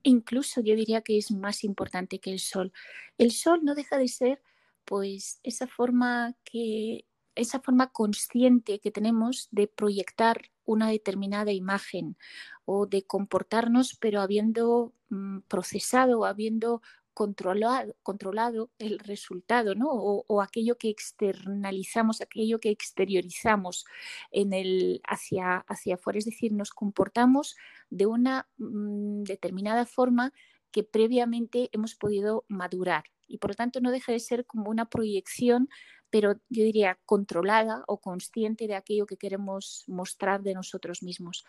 incluso 0.03 0.61
yo 0.61 0.75
diría 0.75 1.03
que 1.03 1.19
es 1.19 1.31
más 1.31 1.65
importante 1.65 2.19
que 2.19 2.33
el 2.33 2.39
sol. 2.39 2.73
El 3.19 3.33
sol 3.33 3.61
no 3.63 3.75
deja 3.75 3.99
de 3.99 4.09
ser 4.09 4.43
pues 4.85 5.41
esa 5.43 5.67
forma 5.67 6.35
que 6.45 7.07
esa 7.37 7.61
forma 7.61 7.93
consciente 7.93 8.81
que 8.81 8.91
tenemos 8.91 9.49
de 9.51 9.69
proyectar 9.69 10.51
una 10.65 10.89
determinada 10.89 11.53
imagen 11.53 12.17
o 12.65 12.87
de 12.87 13.05
comportarnos 13.05 13.97
pero 14.01 14.21
habiendo 14.21 14.95
mm, 15.09 15.41
procesado, 15.49 16.25
habiendo 16.25 16.83
controlado, 17.14 18.70
el 18.79 18.99
resultado, 18.99 19.75
¿no? 19.75 19.88
O, 19.90 20.42
aquello 20.42 20.79
que 20.79 20.88
externalizamos, 20.88 22.20
aquello 22.20 22.61
que 22.61 22.70
exteriorizamos 22.70 23.85
en 24.31 24.53
el, 24.53 25.01
hacia, 25.07 25.59
hacia 25.68 25.94
afuera. 25.96 26.18
Es 26.18 26.25
decir, 26.25 26.53
nos 26.53 26.70
comportamos 26.70 27.57
de 27.90 28.07
una 28.07 28.49
mm, 28.59 29.23
determinada 29.25 29.87
forma 29.87 30.33
que 30.70 30.85
previamente 30.85 31.68
hemos 31.73 31.94
podido 31.94 32.44
madurar. 32.49 33.05
Y 33.27 33.38
por 33.38 33.51
lo 33.51 33.55
tanto 33.55 33.81
no 33.81 33.90
deja 33.90 34.12
de 34.12 34.20
ser 34.20 34.46
como 34.46 34.70
una 34.70 34.88
proyección, 34.88 35.68
pero 36.11 36.35
yo 36.49 36.64
diría 36.64 36.99
controlada 37.07 37.85
o 37.87 38.01
consciente 38.01 38.66
de 38.66 38.75
aquello 38.75 39.07
que 39.07 39.16
queremos 39.16 39.85
mostrar 39.87 40.42
de 40.42 40.55
nosotros 40.55 41.03
mismos. 41.03 41.44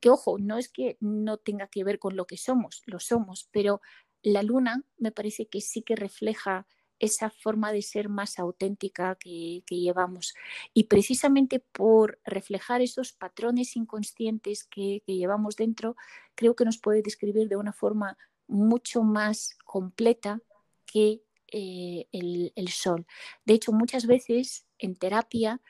Que 0.00 0.10
ojo, 0.10 0.38
no 0.38 0.56
es 0.56 0.68
que 0.68 0.96
no 1.00 1.36
tenga 1.36 1.66
que 1.68 1.84
ver 1.84 1.98
con 1.98 2.16
lo 2.16 2.26
que 2.26 2.36
somos, 2.36 2.82
lo 2.86 2.98
somos, 3.00 3.48
pero 3.52 3.80
la 4.22 4.42
luna 4.42 4.84
me 4.98 5.12
parece 5.12 5.48
que 5.48 5.60
sí 5.60 5.82
que 5.82 5.96
refleja 5.96 6.66
esa 6.98 7.30
forma 7.30 7.72
de 7.72 7.82
ser 7.82 8.08
más 8.08 8.38
auténtica 8.38 9.16
que, 9.16 9.62
llevamos. 9.68 10.34
Y 10.74 10.84
precisamente 10.84 11.60
por 11.60 12.18
reflejar 12.24 12.82
esos 12.82 13.12
patrones 13.12 13.76
inconscientes 13.76 14.64
que, 14.64 15.02
llevamos 15.06 15.56
dentro, 15.56 15.96
creo 16.34 16.56
que 16.56 16.64
nos 16.64 16.78
puede 16.78 17.02
describir 17.02 17.48
de 17.48 17.56
una 17.56 17.72
forma 17.72 18.18
mucho 18.46 19.02
más 19.02 19.56
completa 19.64 20.40
que 20.86 21.22
eh, 21.52 22.06
el, 22.12 22.68
sol. 22.68 23.06
De 23.44 23.54
hecho, 23.54 23.72
muchas 23.72 24.06
veces 24.06 24.66
en 24.78 24.96
terapia 24.96 25.60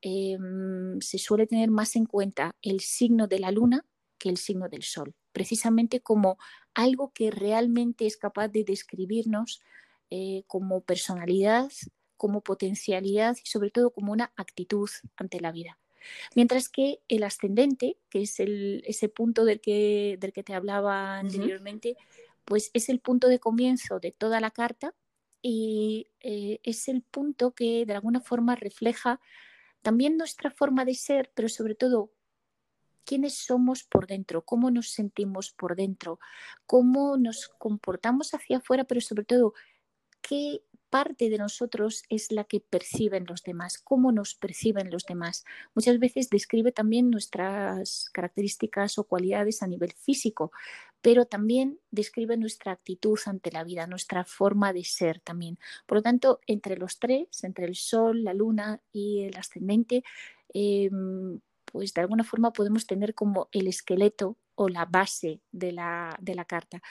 em, 0.00 1.00
se 1.00 1.18
suele 1.18 1.46
tener 1.46 1.70
más 1.70 1.96
en 1.96 2.06
cuenta 2.06 2.56
el 2.62 2.80
signo 2.80 3.26
de 3.26 3.40
la 3.40 3.50
luna 3.50 3.84
que 4.18 4.28
el 4.28 4.36
signo 4.36 4.68
del 4.68 4.82
sol 4.82 5.14
precisamente 5.38 6.00
como 6.00 6.36
algo 6.74 7.12
que 7.12 7.30
realmente 7.30 8.06
es 8.06 8.16
capaz 8.16 8.48
de 8.48 8.64
describirnos 8.64 9.60
eh, 10.10 10.42
como 10.48 10.80
personalidad, 10.80 11.70
como 12.16 12.40
potencialidad 12.40 13.36
y 13.36 13.46
sobre 13.46 13.70
todo 13.70 13.90
como 13.90 14.10
una 14.10 14.32
actitud 14.36 14.90
ante 15.16 15.40
la 15.40 15.52
vida. 15.52 15.78
Mientras 16.34 16.68
que 16.68 16.98
el 17.06 17.22
ascendente, 17.22 17.98
que 18.10 18.22
es 18.22 18.34
ese 18.40 19.08
punto 19.08 19.44
del 19.44 19.60
que, 19.60 20.16
del 20.18 20.32
que 20.32 20.42
te 20.42 20.54
hablaba 20.54 21.18
anteriormente, 21.18 21.96
pues 22.44 22.72
es 22.74 22.88
el 22.88 22.98
punto 22.98 23.28
de 23.28 23.38
comienzo 23.38 24.00
de 24.00 24.10
toda 24.10 24.40
la 24.40 24.50
carta 24.50 24.92
y 25.40 26.08
eh, 26.18 26.58
es 26.64 26.88
el 26.88 27.02
punto 27.02 27.52
que 27.52 27.86
de 27.86 27.94
alguna 27.94 28.20
forma 28.20 28.56
refleja 28.56 29.20
también 29.82 30.16
nuestra 30.16 30.50
forma 30.50 30.84
de 30.84 30.94
ser, 30.94 31.30
pero 31.32 31.48
sobre 31.48 31.76
todo 31.76 32.10
quiénes 33.08 33.34
somos 33.38 33.84
por 33.84 34.06
dentro, 34.06 34.44
cómo 34.44 34.70
nos 34.70 34.90
sentimos 34.90 35.50
por 35.50 35.76
dentro, 35.76 36.20
cómo 36.66 37.16
nos 37.16 37.48
comportamos 37.58 38.34
hacia 38.34 38.58
afuera, 38.58 38.84
pero 38.84 39.00
sobre 39.00 39.24
todo 39.24 39.54
qué 40.20 40.60
parte 40.90 41.30
de 41.30 41.38
nosotros 41.38 42.02
es 42.10 42.30
la 42.32 42.44
que 42.44 42.60
perciben 42.60 43.24
los 43.26 43.42
demás, 43.42 43.78
cómo 43.78 44.12
nos 44.12 44.34
perciben 44.34 44.90
los 44.90 45.06
demás. 45.06 45.44
Muchas 45.74 45.98
veces 45.98 46.28
describe 46.28 46.70
también 46.70 47.10
nuestras 47.10 48.10
características 48.12 48.98
o 48.98 49.04
cualidades 49.04 49.62
a 49.62 49.66
nivel 49.66 49.92
físico, 49.92 50.52
pero 51.00 51.24
también 51.24 51.80
describe 51.90 52.36
nuestra 52.36 52.72
actitud 52.72 53.18
ante 53.24 53.50
la 53.50 53.64
vida, 53.64 53.86
nuestra 53.86 54.24
forma 54.24 54.74
de 54.74 54.84
ser 54.84 55.20
también. 55.20 55.58
Por 55.86 55.98
lo 55.98 56.02
tanto, 56.02 56.40
entre 56.46 56.76
los 56.76 56.98
tres, 56.98 57.42
entre 57.42 57.64
el 57.64 57.74
Sol, 57.74 58.22
la 58.22 58.34
Luna 58.34 58.82
y 58.92 59.22
el 59.22 59.36
ascendente, 59.36 60.04
em, 60.52 61.40
pues 61.72 61.94
de 61.94 62.00
alguna 62.00 62.24
forma 62.24 62.52
podemos 62.52 62.86
tener 62.86 63.14
como 63.14 63.48
el 63.52 63.66
esqueleto 63.66 64.36
o 64.54 64.68
la 64.68 64.84
base 64.84 65.40
de 65.52 65.72
la, 65.72 66.16
de 66.20 66.34
la 66.34 66.44
carta 66.44 66.82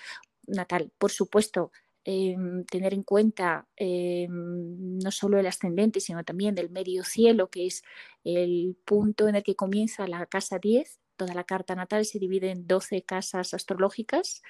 natal. 0.48 0.92
Por 0.98 1.12
supuesto, 1.12 1.72
em, 2.06 2.64
tener 2.66 2.94
en 2.94 3.04
cuenta 3.04 3.68
em, 3.76 5.00
no 5.00 5.12
solo 5.12 5.40
el 5.40 5.48
ascendente, 5.48 6.00
sino 6.00 6.24
también 6.24 6.58
el 6.58 6.70
medio 6.70 7.04
cielo, 7.04 7.50
que 7.50 7.68
es 7.68 7.84
el 8.24 8.78
punto 8.86 9.28
en 9.28 9.36
el 9.36 9.44
que 9.44 9.56
comienza 9.56 10.08
la 10.08 10.26
casa 10.26 10.60
10. 10.60 11.00
Toda 11.18 11.34
la 11.34 11.44
carta 11.44 11.76
natal 11.76 12.06
se 12.06 12.20
divide 12.20 12.52
en 12.52 12.68
12 12.68 13.02
casas 13.04 13.54
astrológicas 13.54 14.44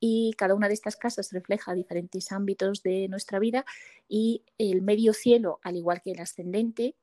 y 0.00 0.32
cada 0.38 0.54
una 0.54 0.68
de 0.68 0.74
estas 0.74 0.96
casas 0.96 1.32
refleja 1.32 1.74
diferentes 1.74 2.30
ámbitos 2.32 2.82
de 2.82 3.08
nuestra 3.08 3.40
vida 3.40 3.64
y 4.08 4.44
el 4.56 4.82
medio 4.82 5.12
cielo, 5.14 5.58
al 5.62 5.76
igual 5.76 6.00
que 6.02 6.12
el 6.12 6.20
ascendente, 6.20 6.94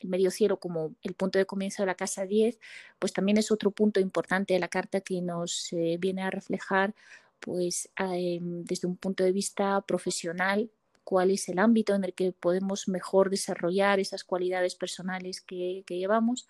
el 0.00 0.08
medio 0.08 0.30
cielo 0.30 0.58
como 0.58 0.94
el 1.02 1.14
punto 1.14 1.38
de 1.38 1.46
comienzo 1.46 1.82
de 1.82 1.86
la 1.86 1.94
casa 1.94 2.26
10, 2.26 2.58
pues 2.98 3.12
también 3.12 3.38
es 3.38 3.50
otro 3.50 3.70
punto 3.70 4.00
importante 4.00 4.54
de 4.54 4.60
la 4.60 4.68
carta 4.68 5.00
que 5.00 5.20
nos 5.22 5.72
eh, 5.72 5.96
viene 5.98 6.22
a 6.22 6.30
reflejar 6.30 6.94
pues 7.40 7.90
em, 7.96 8.64
desde 8.64 8.86
un 8.86 8.96
punto 8.96 9.24
de 9.24 9.32
vista 9.32 9.80
profesional 9.82 10.70
cuál 11.04 11.30
es 11.30 11.48
el 11.48 11.58
ámbito 11.58 11.94
en 11.94 12.04
el 12.04 12.14
que 12.14 12.32
podemos 12.32 12.88
mejor 12.88 13.30
desarrollar 13.30 13.98
esas 13.98 14.24
cualidades 14.24 14.76
personales 14.76 15.40
que, 15.40 15.82
que 15.86 15.98
llevamos. 15.98 16.48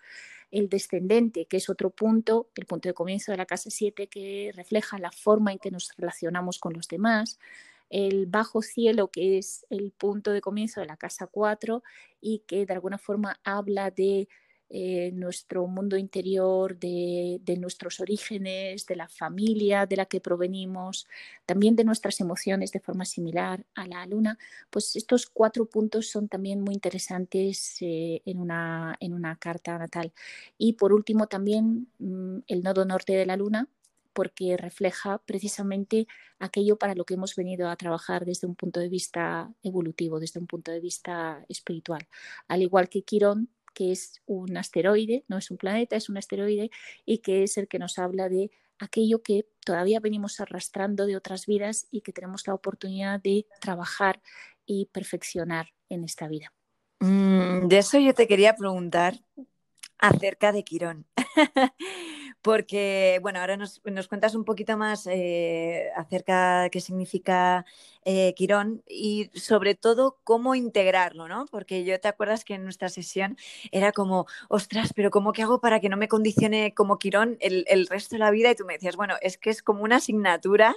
El 0.51 0.69
descendente, 0.69 1.45
que 1.45 1.57
es 1.57 1.69
otro 1.69 1.89
punto, 1.89 2.49
el 2.55 2.67
punto 2.67 2.87
de 2.87 2.93
comienzo 2.93 3.31
de 3.31 3.37
la 3.37 3.47
casa 3.47 3.71
7, 3.71 4.07
que 4.07 4.51
refleja 4.55 4.99
la 4.99 5.11
forma 5.11 5.51
en 5.51 5.57
que 5.57 5.71
nos 5.71 5.91
relacionamos 5.97 6.59
con 6.59 6.73
los 6.73 6.87
demás 6.87 7.39
el 7.93 8.25
bajo 8.25 8.63
cielo, 8.63 9.09
que 9.11 9.37
es 9.37 9.67
el 9.69 9.91
punto 9.91 10.31
de 10.31 10.41
comienzo 10.41 10.81
de 10.81 10.87
la 10.87 10.97
casa 10.97 11.27
4 11.27 11.83
y 12.19 12.39
que 12.47 12.65
de 12.65 12.73
alguna 12.73 12.97
forma 12.97 13.39
habla 13.43 13.91
de 13.91 14.27
eh, 14.69 15.11
nuestro 15.13 15.67
mundo 15.67 15.95
interior, 15.95 16.75
de, 16.79 17.39
nuestros 17.59 17.99
orígenes, 17.99 18.87
de 18.87 18.95
la 18.95 19.07
familia 19.07 19.85
de 19.85 19.97
la 19.97 20.07
que 20.07 20.19
provenimos, 20.19 21.07
también 21.45 21.75
de 21.75 21.83
nuestras 21.83 22.19
emociones 22.19 22.71
de 22.71 22.79
forma 22.79 23.05
similar 23.05 23.63
a 23.75 23.85
la 23.85 24.07
luna, 24.07 24.39
pues 24.71 24.95
estos 24.95 25.27
cuatro 25.27 25.67
puntos 25.67 26.09
son 26.09 26.27
también 26.27 26.61
muy 26.61 26.73
interesantes 26.73 27.77
eh, 27.81 28.23
en, 28.25 28.39
una, 28.39 28.97
en 28.99 29.13
una 29.13 29.35
carta 29.35 29.77
natal. 29.77 30.11
Y 30.57 30.73
por 30.73 30.93
último 30.93 31.27
también 31.27 31.87
mm, 31.99 32.39
el 32.47 32.63
nodo 32.63 32.85
norte 32.85 33.13
de 33.13 33.27
la 33.27 33.37
luna, 33.37 33.67
porque 34.13 34.55
refleja 34.57 35.19
precisamente 35.25 36.07
aquello 36.39 36.77
para 36.77 36.95
lo 36.95 37.05
que 37.05 37.15
hemos 37.15 37.35
venido 37.35 37.69
a 37.69 37.75
trabajar 37.75 38.25
desde 38.25 38.47
un 38.47 38.55
punto 38.55 38.79
de 38.79 38.89
vista 38.89 39.51
evolutivo, 39.63 40.19
desde 40.19 40.39
un 40.39 40.47
punto 40.47 40.71
de 40.71 40.79
vista 40.79 41.45
espiritual. 41.49 42.07
Al 42.47 42.61
igual 42.61 42.89
que 42.89 43.03
Quirón, 43.03 43.49
que 43.73 43.91
es 43.91 44.21
un 44.25 44.55
asteroide, 44.55 45.25
no 45.27 45.37
es 45.37 45.51
un 45.51 45.57
planeta, 45.57 45.95
es 45.95 46.09
un 46.09 46.17
asteroide 46.17 46.69
y 47.05 47.19
que 47.19 47.43
es 47.43 47.57
el 47.57 47.67
que 47.67 47.79
nos 47.79 47.97
habla 47.97 48.29
de 48.29 48.51
aquello 48.79 49.21
que 49.21 49.47
todavía 49.65 49.99
venimos 49.99 50.39
arrastrando 50.39 51.05
de 51.05 51.17
otras 51.17 51.45
vidas 51.45 51.87
y 51.91 52.01
que 52.01 52.13
tenemos 52.13 52.47
la 52.47 52.53
oportunidad 52.53 53.19
de 53.21 53.45
trabajar 53.59 54.21
y 54.65 54.85
perfeccionar 54.85 55.73
en 55.89 56.03
esta 56.03 56.27
vida. 56.27 56.53
Mm, 56.99 57.67
de 57.67 57.77
eso 57.77 57.99
yo 57.99 58.13
te 58.13 58.27
quería 58.27 58.55
preguntar 58.55 59.19
acerca 60.03 60.51
de 60.51 60.63
Quirón. 60.65 61.05
porque, 62.41 63.19
bueno, 63.21 63.39
ahora 63.39 63.55
nos, 63.55 63.79
cuentas 64.09 64.35
un 64.35 64.43
poquito 64.43 64.77
más 64.77 65.07
eh, 65.07 65.89
acerca 65.95 66.63
de 66.63 66.69
qué 66.69 66.81
significa 66.81 67.65
eh, 68.03 68.33
Quirón 68.35 68.83
y 68.85 69.31
sobre 69.33 69.75
todo 69.75 70.19
cómo 70.25 70.53
integrarlo, 70.53 71.29
¿no? 71.29 71.45
Porque 71.49 71.85
yo 71.85 71.97
te 72.01 72.09
acuerdas 72.09 72.43
que 72.43 72.55
en 72.55 72.65
nuestra 72.65 72.89
sesión 72.89 73.37
era 73.71 73.93
como, 73.93 74.27
ostras, 74.49 74.91
pero 74.93 75.09
¿cómo 75.09 75.31
que 75.31 75.41
hago 75.41 75.61
para 75.61 75.79
que 75.79 75.87
no 75.87 75.95
me 75.95 76.09
condicione 76.09 76.73
como 76.73 76.99
Quirón 76.99 77.37
el, 77.39 77.63
el 77.69 77.87
resto 77.87 78.15
de 78.15 78.19
la 78.19 78.31
vida? 78.31 78.51
Y 78.51 78.55
tú 78.55 78.65
me 78.65 78.73
decías, 78.73 78.97
bueno, 78.97 79.15
es 79.21 79.37
que 79.37 79.51
es 79.51 79.63
como 79.63 79.83
una 79.83 79.95
asignatura 79.97 80.75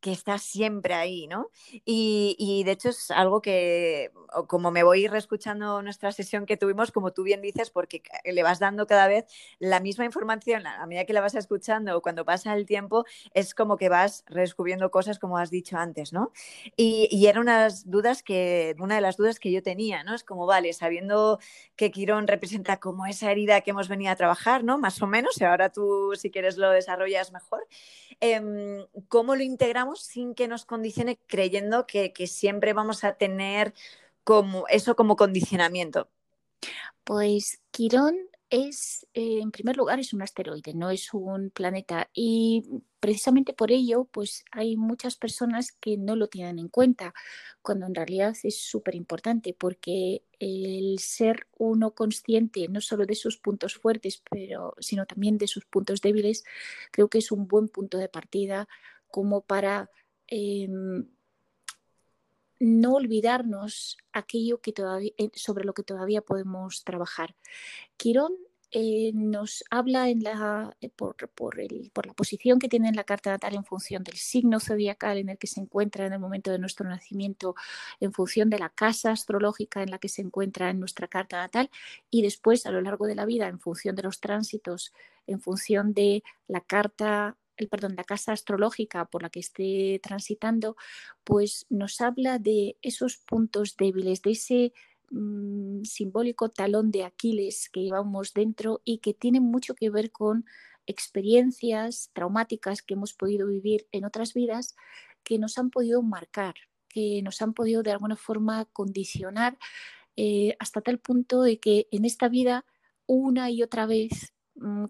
que 0.00 0.12
está 0.12 0.38
siempre 0.38 0.94
ahí, 0.94 1.26
¿no? 1.26 1.50
Y, 1.84 2.62
de 2.64 2.72
hecho 2.72 2.90
es 2.90 3.10
algo 3.10 3.40
que, 3.40 4.10
como 4.46 4.70
me 4.70 4.82
voy 4.82 5.06
reescuchando 5.08 5.82
nuestra 5.82 6.12
sesión 6.12 6.46
que 6.46 6.56
tuvimos, 6.56 6.92
como 6.92 7.12
tú 7.12 7.22
bien 7.22 7.42
dices, 7.42 7.70
porque 7.70 8.02
le 8.24 8.42
vas 8.42 8.58
dando 8.58 8.86
cada 8.86 9.08
vez 9.08 9.26
la 9.58 9.80
misma 9.80 10.04
información 10.04 10.66
a 10.66 10.86
medida 10.86 11.04
que 11.04 11.12
la 11.12 11.20
vas 11.20 11.34
escuchando 11.34 11.96
o 11.96 12.02
cuando 12.02 12.24
pasa 12.24 12.54
el 12.54 12.66
tiempo, 12.66 13.04
es 13.34 13.54
como 13.54 13.76
que 13.76 13.88
vas 13.88 14.24
redescubriendo 14.26 14.90
cosas 14.90 15.18
como 15.18 15.38
has 15.38 15.50
dicho 15.50 15.76
antes, 15.76 16.12
¿no? 16.12 16.32
Y, 16.76 17.08
y 17.10 17.26
eran 17.26 17.42
unas 17.42 17.90
dudas 17.90 18.22
que, 18.22 18.76
una 18.78 18.96
de 18.96 19.00
las 19.00 19.16
dudas 19.16 19.38
que 19.40 19.50
yo 19.50 19.62
tenía, 19.62 20.04
¿no? 20.04 20.14
Es 20.14 20.24
como, 20.24 20.46
vale, 20.46 20.72
sabiendo 20.72 21.38
que 21.76 21.90
Quirón 21.90 22.26
representa 22.26 22.78
como 22.78 23.06
esa 23.06 23.30
herida 23.30 23.60
que 23.62 23.70
hemos 23.70 23.88
venido 23.88 24.12
a 24.12 24.16
trabajar, 24.16 24.64
¿no? 24.64 24.78
Más 24.78 25.00
o 25.02 25.06
menos, 25.06 25.40
y 25.40 25.44
ahora 25.44 25.70
tú 25.70 26.12
si 26.16 26.30
quieres 26.30 26.56
lo 26.56 26.70
desarrollas 26.70 27.32
mejor. 27.32 27.66
Em, 28.20 28.86
¿Cómo 29.08 29.36
lo 29.36 29.42
integramos 29.42 30.02
sin 30.02 30.34
que 30.34 30.48
nos 30.48 30.64
condicione 30.64 31.18
creyendo 31.26 31.86
que, 31.86 32.12
que 32.12 32.26
siempre 32.26 32.72
vamos 32.72 33.04
a 33.04 33.14
tener 33.14 33.74
como 34.24 34.66
eso 34.68 34.96
como 34.96 35.16
condicionamiento? 35.16 36.10
Pues 37.04 37.60
Quirón 37.70 38.16
es, 38.50 39.06
eh, 39.14 39.40
en 39.40 39.50
primer 39.50 39.76
lugar, 39.76 40.00
es 40.00 40.12
un 40.12 40.22
asteroide, 40.22 40.74
no 40.74 40.90
es 40.90 41.12
un 41.12 41.50
planeta. 41.50 42.08
Y 42.14 42.64
precisamente 43.00 43.52
por 43.52 43.70
ello, 43.72 44.04
pues 44.10 44.44
hay 44.52 44.76
muchas 44.76 45.16
personas 45.16 45.72
que 45.72 45.96
no 45.96 46.16
lo 46.16 46.28
tienen 46.28 46.58
en 46.58 46.68
cuenta, 46.68 47.14
cuando 47.62 47.86
en 47.86 47.94
realidad 47.94 48.34
es 48.42 48.60
súper 48.60 48.94
importante, 48.94 49.54
porque 49.58 50.22
el 50.38 50.98
ser 50.98 51.46
uno 51.58 51.94
consciente 51.94 52.68
no 52.68 52.80
solo 52.80 53.06
de 53.06 53.14
sus 53.14 53.38
puntos 53.38 53.74
fuertes, 53.76 54.22
pero, 54.30 54.74
sino 54.78 55.06
también 55.06 55.38
de 55.38 55.48
sus 55.48 55.64
puntos 55.66 56.00
débiles, 56.00 56.44
creo 56.90 57.08
que 57.08 57.18
es 57.18 57.32
un 57.32 57.46
buen 57.48 57.68
punto 57.68 57.98
de 57.98 58.08
partida 58.08 58.68
como 59.08 59.42
para 59.42 59.90
em, 60.26 61.06
no 62.60 62.94
olvidarnos 62.94 63.96
aquello 64.12 64.60
que 64.60 64.74
eh, 65.16 65.30
sobre 65.34 65.64
lo 65.64 65.74
que 65.74 65.82
todavía 65.82 66.22
podemos 66.22 66.84
trabajar. 66.84 67.34
Quirón 67.96 68.32
eh, 68.70 69.12
nos 69.14 69.64
habla 69.70 70.10
en 70.10 70.22
la, 70.22 70.76
eh, 70.82 70.90
por, 70.90 71.16
por, 71.30 71.56
la 71.56 72.12
posición 72.14 72.58
que 72.58 72.68
tiene 72.68 72.88
en 72.88 72.96
la 72.96 73.04
carta 73.04 73.30
natal 73.30 73.54
en 73.54 73.64
función 73.64 74.04
del 74.04 74.16
signo 74.18 74.60
zodiacal 74.60 75.16
en 75.16 75.30
el 75.30 75.38
que 75.38 75.46
se 75.46 75.60
encuentra 75.60 76.04
en 76.04 76.12
el 76.12 76.18
momento 76.18 76.50
de 76.50 76.58
nuestro 76.58 76.86
nacimiento, 76.86 77.54
en 77.98 78.12
función 78.12 78.50
de 78.50 78.58
la 78.58 78.68
casa 78.68 79.12
astrológica 79.12 79.82
en 79.82 79.90
la 79.90 79.98
que 79.98 80.10
se 80.10 80.20
encuentra 80.20 80.68
en 80.68 80.80
nuestra 80.80 81.08
carta 81.08 81.38
natal 81.38 81.70
y 82.10 82.20
después 82.20 82.66
a 82.66 82.70
lo 82.70 82.82
largo 82.82 83.06
de 83.06 83.14
la 83.14 83.24
vida 83.24 83.48
en 83.48 83.58
función 83.58 83.96
de 83.96 84.02
los 84.02 84.20
tránsitos, 84.20 84.92
en 85.26 85.40
función 85.40 85.94
de 85.94 86.22
la 86.46 86.60
carta 86.60 87.38
el 87.58 87.68
perdón, 87.68 87.94
la 87.96 88.04
casa 88.04 88.32
astrológica 88.32 89.04
por 89.06 89.22
la 89.22 89.30
que 89.30 89.40
esté 89.40 90.00
transitando, 90.02 90.76
pues 91.24 91.66
nos 91.68 92.00
habla 92.00 92.38
de 92.38 92.76
esos 92.82 93.18
puntos 93.18 93.76
débiles, 93.76 94.22
de 94.22 94.30
ese 94.30 94.72
mm, 95.10 95.82
simbólico 95.84 96.48
talón 96.48 96.90
de 96.90 97.04
Aquiles 97.04 97.68
que 97.70 97.82
llevamos 97.82 98.32
dentro 98.32 98.80
y 98.84 98.98
que 98.98 99.14
tiene 99.14 99.40
mucho 99.40 99.74
que 99.74 99.90
ver 99.90 100.10
con 100.10 100.44
experiencias 100.86 102.10
traumáticas 102.14 102.82
que 102.82 102.94
hemos 102.94 103.12
podido 103.12 103.46
vivir 103.46 103.86
en 103.92 104.04
otras 104.04 104.32
vidas 104.32 104.74
que 105.22 105.38
nos 105.38 105.58
han 105.58 105.70
podido 105.70 106.00
marcar, 106.02 106.54
que 106.88 107.20
nos 107.22 107.42
han 107.42 107.52
podido 107.52 107.82
de 107.82 107.92
alguna 107.92 108.16
forma 108.16 108.64
condicionar 108.66 109.58
eh, 110.16 110.56
hasta 110.58 110.80
tal 110.80 110.98
punto 110.98 111.42
de 111.42 111.60
que 111.60 111.86
en 111.90 112.04
esta 112.04 112.28
vida 112.28 112.64
una 113.06 113.50
y 113.50 113.62
otra 113.62 113.86
vez 113.86 114.32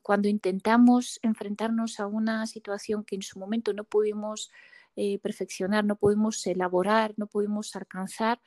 cuando 0.02 0.28
intentamos 0.28 1.18
enfrentarnos 1.22 2.00
a 2.00 2.07
una 2.07 2.46
situación 2.46 3.04
que 3.04 3.16
en 3.16 3.22
su 3.22 3.38
momento 3.38 3.72
no 3.72 3.85
pudimos 3.85 4.50
eh, 4.96 5.18
perfeccionar, 5.20 5.85
no 5.85 5.96
pudimos 5.96 6.46
elaborar, 6.46 7.14
no 7.16 7.26
pudimos 7.26 7.76
alcanzar, 7.76 8.40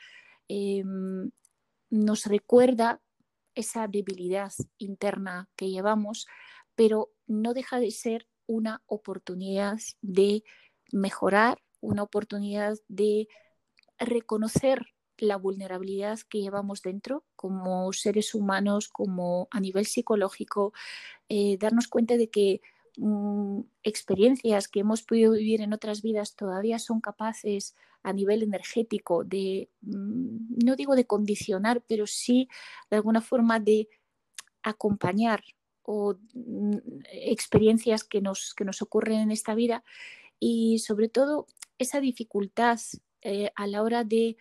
em, 0.47 1.31
nos 1.89 2.25
recuerda 2.25 3.01
esa 3.55 3.87
debilidad 3.87 4.51
interna 4.77 5.49
que 5.55 5.69
llevamos, 5.69 6.27
pero 6.75 7.11
no 7.27 7.53
deja 7.53 7.79
de 7.79 7.91
ser 7.91 8.27
una 8.47 8.81
oportunidad 8.85 9.77
de 10.01 10.43
mejorar, 10.91 11.61
una 11.79 12.03
oportunidad 12.03 12.77
de 12.87 13.27
reconocer 13.97 14.87
la 15.17 15.37
vulnerabilidad 15.37 16.19
que 16.29 16.41
llevamos 16.41 16.81
dentro 16.81 17.23
como 17.41 17.91
seres 17.91 18.35
humanos, 18.35 18.87
como 18.87 19.47
a 19.49 19.59
nivel 19.59 19.87
psicológico, 19.87 20.73
eh, 21.27 21.57
darnos 21.59 21.87
cuenta 21.87 22.15
de 22.15 22.29
que 22.29 22.61
mm, 22.97 23.61
experiencias 23.81 24.67
que 24.67 24.81
hemos 24.81 25.01
podido 25.01 25.31
vivir 25.31 25.61
en 25.61 25.73
otras 25.73 26.03
vidas 26.03 26.35
todavía 26.35 26.77
son 26.77 27.01
capaces 27.01 27.75
a 28.03 28.13
nivel 28.13 28.43
energético 28.43 29.23
de, 29.23 29.69
mm, 29.81 30.65
no 30.65 30.75
digo 30.75 30.95
de 30.95 31.07
condicionar, 31.07 31.81
pero 31.87 32.05
sí 32.05 32.47
de 32.91 32.97
alguna 32.97 33.21
forma 33.21 33.59
de 33.59 33.89
acompañar 34.61 35.43
o 35.81 36.13
mm, 36.35 36.77
experiencias 37.11 38.03
que 38.03 38.21
nos, 38.21 38.53
que 38.53 38.65
nos 38.65 38.83
ocurren 38.83 39.19
en 39.21 39.31
esta 39.31 39.55
vida. 39.55 39.83
Y 40.39 40.77
sobre 40.77 41.09
todo 41.09 41.47
esa 41.79 42.01
dificultad 42.01 42.79
eh, 43.23 43.51
a 43.55 43.65
la 43.65 43.81
hora 43.81 44.03
de 44.03 44.37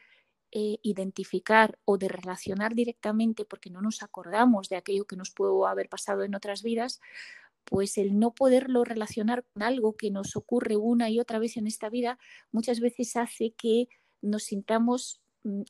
eh, 0.53 0.79
identificar 0.83 1.79
o 1.85 1.99
de 1.99 2.09
relacionar 2.09 2.75
directamente 2.75 3.45
porque 3.45 3.71
no 3.71 3.81
nos 3.81 4.03
acordamos 4.03 4.69
de 4.69 4.77
aquello 4.77 5.07
que 5.07 5.17
nos 5.17 5.31
pudo 5.31 5.67
haber 5.67 5.89
pasado 5.89 6.25
en 6.25 6.35
otras 6.35 6.63
vidas, 6.63 7.01
pues 7.65 7.99
el 7.99 8.19
no 8.19 8.35
poderlo 8.35 8.85
relacionar 8.85 9.45
con 9.53 9.63
algo 9.63 9.97
que 9.97 10.11
nos 10.11 10.37
ocurre 10.37 10.77
una 10.77 11.09
y 11.09 11.21
otra 11.21 11.39
vez 11.39 11.57
en 11.57 11.67
esta 11.67 11.89
vida 11.89 12.19
muchas 12.51 12.81
veces 12.81 13.17
hace 13.17 13.53
que 13.53 13.89
nos 14.23 14.45
sintamos 14.45 15.21
mm, 15.45 15.63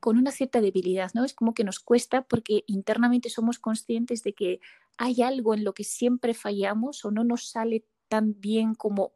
con 0.00 0.18
una 0.18 0.30
cierta 0.30 0.60
debilidad, 0.60 1.10
¿no? 1.14 1.24
Es 1.24 1.34
como 1.34 1.52
que 1.52 1.64
nos 1.64 1.80
cuesta 1.80 2.22
porque 2.22 2.64
internamente 2.66 3.28
somos 3.28 3.58
conscientes 3.58 4.22
de 4.22 4.34
que 4.34 4.60
hay 4.98 5.22
algo 5.22 5.52
en 5.52 5.64
lo 5.64 5.74
que 5.74 5.84
siempre 5.84 6.32
fallamos 6.32 7.04
o 7.04 7.10
no 7.10 7.24
nos 7.24 7.50
sale 7.50 7.84
tan 8.08 8.40
bien 8.40 8.74
como 8.74 9.12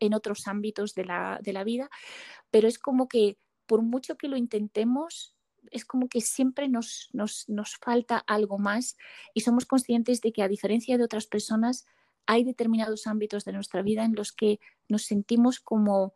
en 0.00 0.14
otros 0.14 0.46
ámbitos 0.46 0.94
de 0.94 1.04
la, 1.04 1.40
de 1.42 1.52
la 1.52 1.64
vida, 1.64 1.90
pero 2.50 2.68
es 2.68 2.78
como 2.78 3.08
que 3.08 3.36
por 3.66 3.82
mucho 3.82 4.16
que 4.16 4.28
lo 4.28 4.36
intentemos, 4.36 5.34
es 5.70 5.84
como 5.84 6.08
que 6.08 6.20
siempre 6.20 6.68
nos, 6.68 7.10
nos, 7.12 7.76
falta 7.80 8.18
algo 8.26 8.58
más 8.58 8.96
y 9.34 9.40
somos 9.40 9.66
conscientes 9.66 10.20
de 10.20 10.32
que 10.32 10.42
a 10.42 10.48
diferencia 10.48 10.96
de 10.96 11.04
otras 11.04 11.26
personas, 11.26 11.86
hay 12.26 12.44
determinados 12.44 13.06
ámbitos 13.06 13.44
de 13.44 13.52
nuestra 13.52 13.82
vida 13.82 14.04
en 14.04 14.14
los 14.14 14.32
que 14.32 14.58
nos 14.88 15.04
sentimos 15.04 15.60
como 15.60 16.14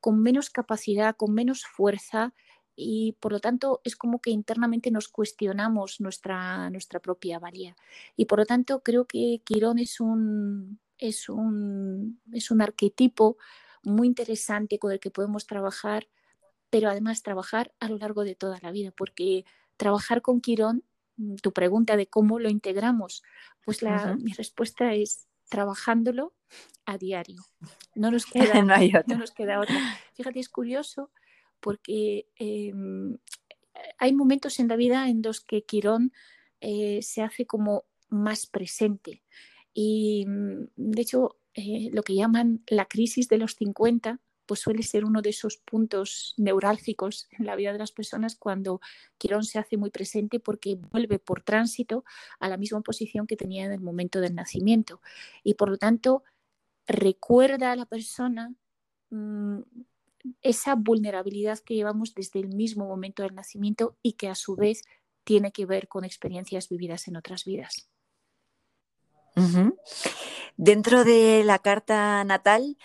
con 0.00 0.20
menos 0.20 0.50
capacidad, 0.50 1.16
con 1.16 1.32
menos 1.32 1.64
fuerza 1.64 2.34
y 2.74 3.16
por 3.20 3.32
lo 3.32 3.40
tanto 3.40 3.80
es 3.84 3.94
como 3.96 4.20
que 4.20 4.30
internamente 4.30 4.90
nos 4.90 5.08
cuestionamos 5.08 6.00
nuestra, 6.00 6.68
nuestra 6.70 7.00
propia 7.00 7.38
valía. 7.38 7.76
Y 8.16 8.24
por 8.24 8.40
lo 8.40 8.46
tanto 8.46 8.82
creo 8.82 9.06
que 9.06 9.42
Quirón 9.44 9.78
es 9.78 10.00
un, 10.00 10.80
es 10.98 11.28
un, 11.28 12.20
es 12.32 12.50
un 12.50 12.62
arquetipo 12.62 13.36
muy 13.84 14.08
interesante 14.08 14.78
con 14.78 14.92
el 14.92 15.00
que 15.00 15.10
podemos 15.10 15.46
trabajar 15.46 16.08
pero 16.72 16.88
además 16.88 17.22
trabajar 17.22 17.74
a 17.80 17.88
lo 17.88 17.98
largo 17.98 18.24
de 18.24 18.34
toda 18.34 18.58
la 18.62 18.70
vida, 18.70 18.92
porque 18.96 19.44
trabajar 19.76 20.22
con 20.22 20.40
Quirón, 20.40 20.84
mm, 21.18 21.34
tu 21.34 21.52
pregunta 21.52 21.98
de 21.98 22.06
cómo 22.06 22.38
lo 22.38 22.48
integramos, 22.48 23.22
pues 23.62 23.82
la, 23.82 24.16
mi 24.18 24.32
respuesta 24.32 24.94
es 24.94 25.26
trabajándolo 25.50 26.32
a 26.86 26.96
diario. 26.96 27.42
No 27.94 28.10
nos 28.10 28.24
queda, 28.54 28.62
no 28.62 29.18
nos 29.18 29.32
queda 29.32 29.60
otra. 29.60 29.76
Fíjate, 30.14 30.40
es 30.40 30.48
curioso 30.48 31.10
porque 31.60 32.26
em, 32.36 33.18
hay 33.98 34.14
momentos 34.14 34.58
en 34.58 34.68
la 34.68 34.76
vida 34.76 35.10
en 35.10 35.20
los 35.20 35.42
que 35.42 35.64
Quirón 35.64 36.14
eh, 36.62 37.00
se 37.02 37.20
hace 37.20 37.44
como 37.44 37.84
más 38.08 38.46
presente. 38.46 39.22
Y 39.74 40.24
mm, 40.26 40.68
de 40.76 41.02
hecho, 41.02 41.36
eh, 41.52 41.90
lo 41.92 42.02
que 42.02 42.14
llaman 42.14 42.62
la 42.66 42.86
crisis 42.86 43.28
de 43.28 43.36
los 43.36 43.56
50, 43.56 44.20
pues 44.52 44.60
suele 44.60 44.82
ser 44.82 45.06
uno 45.06 45.22
de 45.22 45.30
esos 45.30 45.56
puntos 45.56 46.34
neurálgicos 46.36 47.26
en 47.30 47.46
la 47.46 47.56
vida 47.56 47.72
de 47.72 47.78
las 47.78 47.90
personas 47.90 48.36
cuando 48.36 48.82
Quirón 49.16 49.44
se 49.44 49.58
hace 49.58 49.78
muy 49.78 49.88
presente 49.88 50.40
porque 50.40 50.74
vuelve 50.74 51.18
por 51.18 51.42
tránsito 51.42 52.04
a 52.38 52.50
la 52.50 52.58
misma 52.58 52.82
posición 52.82 53.26
que 53.26 53.34
tenía 53.34 53.64
en 53.64 53.72
el 53.72 53.80
momento 53.80 54.20
del 54.20 54.34
nacimiento. 54.34 55.00
Y 55.42 55.54
por 55.54 55.70
lo 55.70 55.78
tanto, 55.78 56.22
recuerda 56.86 57.72
a 57.72 57.76
la 57.76 57.86
persona 57.86 58.54
mm, 59.08 59.60
esa 60.42 60.74
vulnerabilidad 60.74 61.58
que 61.60 61.74
llevamos 61.74 62.12
desde 62.14 62.40
el 62.40 62.48
mismo 62.48 62.86
momento 62.86 63.22
del 63.22 63.34
nacimiento 63.34 63.96
y 64.02 64.12
que 64.18 64.28
a 64.28 64.34
su 64.34 64.54
vez 64.54 64.82
tiene 65.24 65.50
que 65.50 65.64
ver 65.64 65.88
con 65.88 66.04
experiencias 66.04 66.68
vividas 66.68 67.08
en 67.08 67.16
otras 67.16 67.46
vidas. 67.46 67.88
Dentro 70.58 71.04
de 71.04 71.42
la 71.42 71.58
carta 71.58 72.22
natal, 72.24 72.76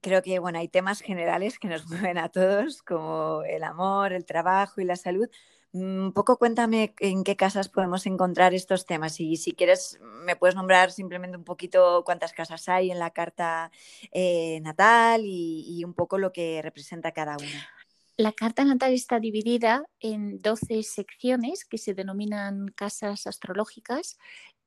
creo 0.00 0.22
que 0.22 0.38
bueno, 0.38 0.58
hay 0.58 0.68
temas 0.68 1.00
generales 1.00 1.58
que 1.58 1.68
nos 1.68 1.86
mueven 1.88 2.18
a 2.18 2.28
todos, 2.28 2.82
como 2.82 3.42
el 3.44 3.64
amor, 3.64 4.12
el 4.12 4.24
trabajo 4.24 4.80
y 4.80 4.84
la 4.84 4.96
salud. 4.96 5.28
Mm, 5.72 6.06
un 6.06 6.12
poco 6.12 6.38
cuéntame 6.38 6.94
en 7.00 7.24
qué 7.24 7.36
casas 7.36 7.68
podemos 7.68 8.06
encontrar 8.06 8.54
estos 8.54 8.86
temas 8.86 9.20
y 9.20 9.36
si 9.36 9.52
quieres 9.52 9.98
me 10.00 10.34
puedes 10.34 10.54
nombrar 10.56 10.90
simplemente 10.90 11.36
un 11.36 11.44
poquito 11.44 12.02
cuántas 12.04 12.32
casas 12.32 12.68
hay 12.70 12.90
en 12.90 12.98
la 12.98 13.10
carta 13.10 13.70
eh, 14.10 14.60
natal 14.62 15.22
y, 15.24 15.82
un 15.84 15.94
poco 15.94 16.18
lo 16.18 16.32
que 16.32 16.60
representa 16.62 17.12
cada 17.12 17.36
una. 17.36 17.68
La 18.16 18.32
carta 18.32 18.64
natal 18.64 18.92
está 18.94 19.20
dividida 19.20 19.84
en 20.00 20.42
12 20.42 20.82
secciones 20.82 21.64
que 21.64 21.78
se 21.78 21.94
denominan 21.94 22.68
casas 22.68 23.26
astrológicas 23.26 24.18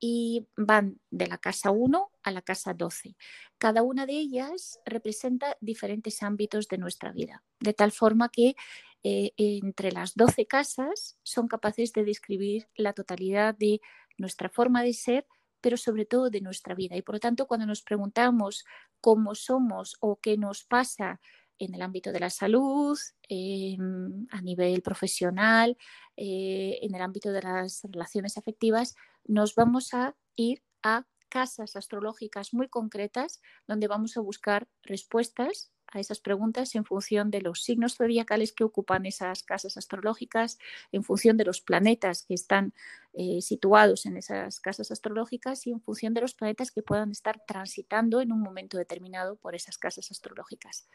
y 0.03 0.47
van 0.57 0.99
de 1.11 1.27
la 1.27 1.37
casa 1.37 1.69
1 1.69 2.11
a 2.23 2.31
la 2.31 2.41
casa 2.41 2.73
12. 2.73 3.15
Cada 3.59 3.83
una 3.83 4.07
de 4.07 4.13
ellas 4.13 4.79
representa 4.83 5.55
diferentes 5.61 6.23
ámbitos 6.23 6.67
de 6.67 6.79
nuestra 6.79 7.11
vida, 7.11 7.43
de 7.59 7.73
tal 7.73 7.91
forma 7.91 8.29
que 8.29 8.55
eh, 9.03 9.31
entre 9.37 9.91
las 9.91 10.15
12 10.15 10.47
casas 10.47 11.17
son 11.21 11.47
capaces 11.47 11.93
de 11.93 12.03
describir 12.03 12.67
la 12.75 12.93
totalidad 12.93 13.55
de 13.55 13.79
nuestra 14.17 14.49
forma 14.49 14.81
de 14.81 14.93
ser, 14.93 15.27
pero 15.61 15.77
sobre 15.77 16.05
todo 16.05 16.31
de 16.31 16.41
nuestra 16.41 16.73
vida. 16.73 16.97
Y 16.97 17.03
por 17.03 17.15
lo 17.15 17.19
tanto, 17.19 17.45
cuando 17.45 17.67
nos 17.67 17.83
preguntamos 17.83 18.65
cómo 19.01 19.35
somos 19.35 19.97
o 19.99 20.19
qué 20.19 20.35
nos 20.35 20.63
pasa 20.63 21.21
en 21.59 21.75
el 21.75 21.83
ámbito 21.83 22.11
de 22.11 22.19
la 22.19 22.31
salud, 22.31 22.97
a 23.29 24.41
nivel 24.41 24.81
profesional, 24.81 25.77
eh, 26.17 26.79
en 26.81 26.95
el 26.95 27.01
ámbito 27.01 27.31
de 27.31 27.43
las 27.43 27.83
relaciones 27.83 28.37
afectivas, 28.39 28.95
nos 29.25 29.55
vamos 29.55 29.93
a 29.93 30.15
ir 30.35 30.63
a 30.83 31.05
casas 31.29 31.75
astrológicas 31.75 32.53
muy 32.53 32.67
concretas 32.67 33.41
donde 33.67 33.87
vamos 33.87 34.17
a 34.17 34.21
buscar 34.21 34.67
respuestas 34.83 35.71
a 35.91 35.99
esas 35.99 36.19
preguntas 36.19 36.73
en 36.75 36.85
función 36.85 37.31
de 37.31 37.41
los 37.41 37.63
signos 37.63 37.95
zodiacales 37.95 38.53
que 38.53 38.63
ocupan 38.63 39.05
esas 39.05 39.43
casas 39.43 39.77
astrológicas, 39.77 40.57
en 40.91 41.03
función 41.03 41.37
de 41.37 41.45
los 41.45 41.61
planetas 41.61 42.23
que 42.23 42.33
están 42.33 42.73
eh, 43.13 43.41
situados 43.41 44.05
en 44.05 44.17
esas 44.17 44.59
casas 44.59 44.91
astrológicas 44.91 45.67
y 45.67 45.71
en 45.71 45.81
función 45.81 46.13
de 46.13 46.21
los 46.21 46.33
planetas 46.33 46.71
que 46.71 46.81
puedan 46.81 47.11
estar 47.11 47.41
transitando 47.45 48.21
en 48.21 48.31
un 48.31 48.41
momento 48.41 48.77
determinado 48.77 49.35
por 49.35 49.53
esas 49.53 49.77
casas 49.77 50.09
astrológicas. 50.11 50.87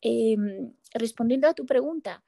Em, 0.00 0.72
respondiendo 0.94 1.48
a 1.48 1.54
tu 1.54 1.66
pregunta, 1.66 2.22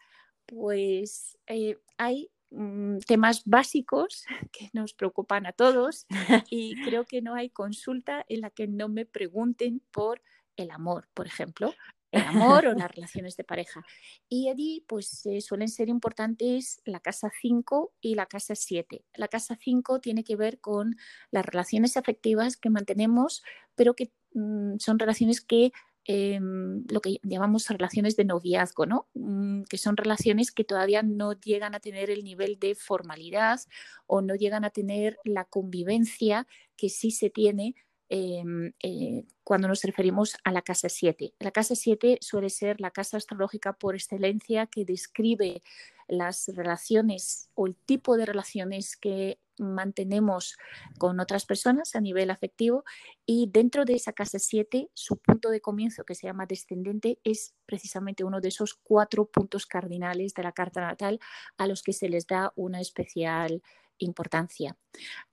pues 0.47 1.38
eh, 1.47 1.79
hay 1.99 2.31
mm, 2.53 2.99
temas 3.07 3.43
básicos 3.45 4.25
que 4.53 4.71
nos 4.73 4.95
preocupan 4.95 5.47
a 5.47 5.53
todos 5.53 6.07
y 6.51 6.75
creo 6.83 7.05
que 7.05 7.23
no 7.23 7.35
hay 7.35 7.51
consulta 7.51 8.25
en 8.29 8.41
la 8.41 8.51
que 8.51 8.67
no 8.69 8.88
me 8.88 9.07
pregunten 9.07 9.83
por 9.91 10.23
el 10.57 10.71
amor, 10.71 11.09
por 11.15 11.27
ejemplo, 11.27 11.75
el 12.12 12.23
amor 12.23 12.67
o 12.67 12.75
las 12.75 12.91
relaciones 12.95 13.37
de 13.37 13.45
pareja. 13.45 13.85
Y 14.29 14.49
allí 14.49 14.85
pues 14.87 15.27
eh, 15.27 15.41
suelen 15.41 15.69
ser 15.69 15.88
importantes 15.88 16.81
la 16.85 17.01
casa 17.01 17.33
5 17.41 17.95
y 18.01 18.15
la 18.15 18.27
casa 18.27 18.55
7. 18.55 19.05
La 19.15 19.29
casa 19.29 19.57
5 19.59 20.01
tiene 20.01 20.23
que 20.23 20.37
ver 20.37 20.61
con 20.61 20.97
las 21.31 21.45
relaciones 21.45 21.97
afectivas 21.97 22.57
que 22.57 22.71
mantenemos, 22.71 23.43
pero 23.75 23.95
que 23.95 24.12
mm, 24.35 24.77
son 24.79 24.99
relaciones 24.99 25.41
que 25.41 25.73
em, 26.05 26.85
lo 26.88 27.01
que 27.01 27.19
llamamos 27.23 27.69
relaciones 27.69 28.17
de 28.17 28.25
noviazgo, 28.25 28.87
¿no? 28.87 29.07
Mm, 29.15 29.62
que 29.65 29.79
son 29.79 29.97
relaciones 29.97 30.53
que 30.53 30.65
todavía 30.65 31.03
no 31.03 31.33
llegan 31.33 31.75
a 31.75 31.81
tener 31.81 32.11
el 32.11 32.25
nivel 32.25 32.59
de 32.59 32.75
formalidad 32.75 33.61
o 34.07 34.21
no 34.21 34.35
llegan 34.35 34.65
a 34.65 34.71
tener 34.71 35.19
la 35.25 35.45
convivencia 35.45 36.47
que 36.77 36.88
sí 36.88 37.11
se 37.11 37.31
tiene 37.31 37.75
Em, 38.15 38.75
eh, 38.83 39.25
cuando 39.43 39.69
nos 39.69 39.83
referimos 39.85 40.37
a 40.45 40.53
la 40.53 40.61
casa 40.61 40.91
7. 40.91 41.33
La 41.38 41.51
casa 41.51 41.75
7 41.75 42.19
suele 42.21 42.51
ser 42.51 42.79
la 42.79 42.91
casa 42.91 43.17
astrológica 43.17 43.73
por 43.73 43.95
excelencia 43.95 44.67
que 44.67 44.85
describe 44.85 45.62
las 46.09 46.49
relaciones 46.49 47.49
o 47.55 47.67
el 47.67 47.75
tipo 47.75 48.19
de 48.19 48.27
relaciones 48.27 48.99
que 48.99 49.38
mantenemos 49.59 50.57
con 50.99 51.21
otras 51.21 51.47
personas 51.47 51.95
a 51.95 52.01
nivel 52.01 52.31
afectivo 52.31 52.85
y 53.27 53.49
dentro 53.51 53.85
de 53.85 53.95
esa 53.95 54.12
casa 54.12 54.38
7 54.38 54.91
su 54.95 55.19
punto 55.19 55.51
de 55.51 55.61
comienzo 55.61 56.05
que 56.05 56.15
se 56.15 56.27
llama 56.27 56.47
descendente 56.47 57.19
es 57.25 57.55
precisamente 57.67 58.25
uno 58.25 58.41
de 58.41 58.49
esos 58.49 58.75
cuatro 58.75 59.27
puntos 59.27 59.67
cardinales 59.67 60.35
de 60.35 60.43
la 60.43 60.53
carta 60.53 60.81
natal 60.81 61.21
a 61.57 61.67
los 61.67 61.83
que 61.83 61.93
se 61.93 62.09
les 62.09 62.27
da 62.27 62.53
una 62.57 62.81
especial 62.81 63.62
importancia. 63.99 64.77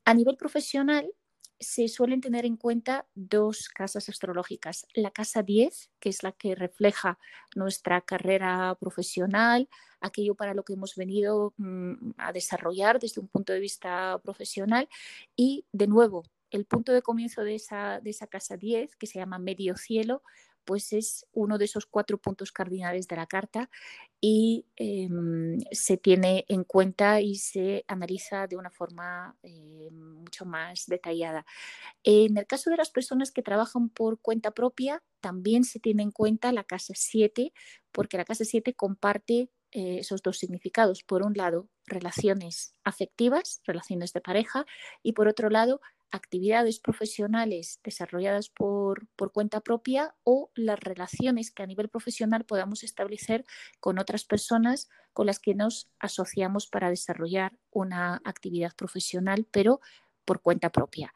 A 0.06 0.14
nivel 0.14 0.38
profesional, 0.38 1.12
se 1.60 1.88
suelen 1.88 2.22
tener 2.22 2.45
en 2.45 2.56
cuenta 2.56 3.06
dos 3.15 3.69
casas 3.69 4.08
astrológicas. 4.10 4.86
La 4.93 5.12
casa 5.12 5.43
10, 5.43 5.91
que 6.00 6.10
es 6.10 6.24
la 6.24 6.32
que 6.32 6.56
refleja 6.56 7.19
nuestra 7.56 8.02
carrera 8.02 8.76
profesional, 8.80 9.67
aquello 10.00 10.36
para 10.36 10.54
lo 10.54 10.63
que 10.63 10.74
hemos 10.74 10.95
venido 10.95 11.54
mm, 11.58 12.12
a 12.17 12.32
desarrollar 12.32 13.00
desde 13.00 13.22
un 13.22 13.28
punto 13.28 13.54
de 13.54 13.60
vista 13.60 14.19
profesional. 14.24 14.88
Y 15.36 15.65
de 15.72 15.88
nuevo, 15.88 16.24
el 16.52 16.65
punto 16.65 16.93
de 16.93 17.02
comienzo 17.02 17.43
de 17.43 17.56
esa, 17.56 18.00
de 18.00 18.10
esa 18.10 18.28
casa 18.28 18.58
10, 18.58 18.95
que 18.95 19.08
se 19.08 19.19
llama 19.19 19.38
medio 19.38 19.76
cielo, 19.76 20.24
pues 20.70 20.94
es 20.94 21.26
uno 21.34 21.58
de 21.58 21.66
esos 21.66 21.88
cuatro 21.88 22.20
puntos 22.20 22.52
cardinales 22.52 23.08
de 23.08 23.16
la 23.16 23.26
carta 23.26 23.72
y 24.22 24.68
em, 24.76 25.58
se 25.72 25.98
tiene 25.98 26.46
en 26.48 26.64
cuenta 26.64 27.22
y 27.22 27.38
se 27.38 27.86
analiza 27.88 28.46
de 28.46 28.56
una 28.56 28.70
forma 28.70 29.36
eh, 29.42 29.90
mucho 29.92 30.46
más 30.46 30.86
detallada. 30.86 31.48
En 32.04 32.38
el 32.38 32.46
caso 32.46 32.70
de 32.70 32.78
las 32.78 32.92
personas 32.92 33.32
que 33.32 33.42
trabajan 33.42 33.90
por 33.90 34.20
cuenta 34.22 34.52
propia, 34.52 35.02
también 35.22 35.64
se 35.64 35.80
tiene 35.80 36.04
en 36.04 36.12
cuenta 36.12 36.52
la 36.52 36.64
casa 36.64 36.94
7, 36.96 37.52
porque 37.92 38.18
la 38.18 38.26
casa 38.26 38.46
7 38.46 38.76
comparte 38.76 39.50
eh, 39.72 39.98
esos 40.02 40.22
dos 40.22 40.38
significados. 40.38 41.02
Por 41.04 41.24
un 41.24 41.34
lado, 41.34 41.68
relaciones 41.88 42.76
afectivas, 42.84 43.62
relaciones 43.66 44.14
de 44.14 44.22
pareja, 44.22 44.68
y 45.02 45.14
por 45.14 45.28
otro 45.28 45.50
lado, 45.50 45.82
actividades 46.12 46.80
profesionales 46.80 47.80
desarrolladas 47.84 48.50
por, 48.50 49.08
cuenta 49.32 49.62
propia 49.62 50.15
o 50.24 50.52
las 50.56 50.80
relaciones 50.80 51.52
que 51.52 51.63
a 51.63 51.67
nivel 51.67 51.89
profesional 51.89 52.45
podamos 52.45 52.84
establecer 52.84 53.45
con 53.80 54.00
otras 54.00 54.26
personas 54.26 54.89
con 55.13 55.28
las 55.28 55.39
que 55.39 55.56
nos 55.56 55.89
asociamos 56.00 56.67
para 56.67 56.89
desarrollar 56.89 57.58
una 57.72 58.22
actividad 58.24 58.74
profesional, 58.76 59.48
pero 59.52 59.82
por 60.26 60.41
cuenta 60.41 60.72
propia. 60.72 61.13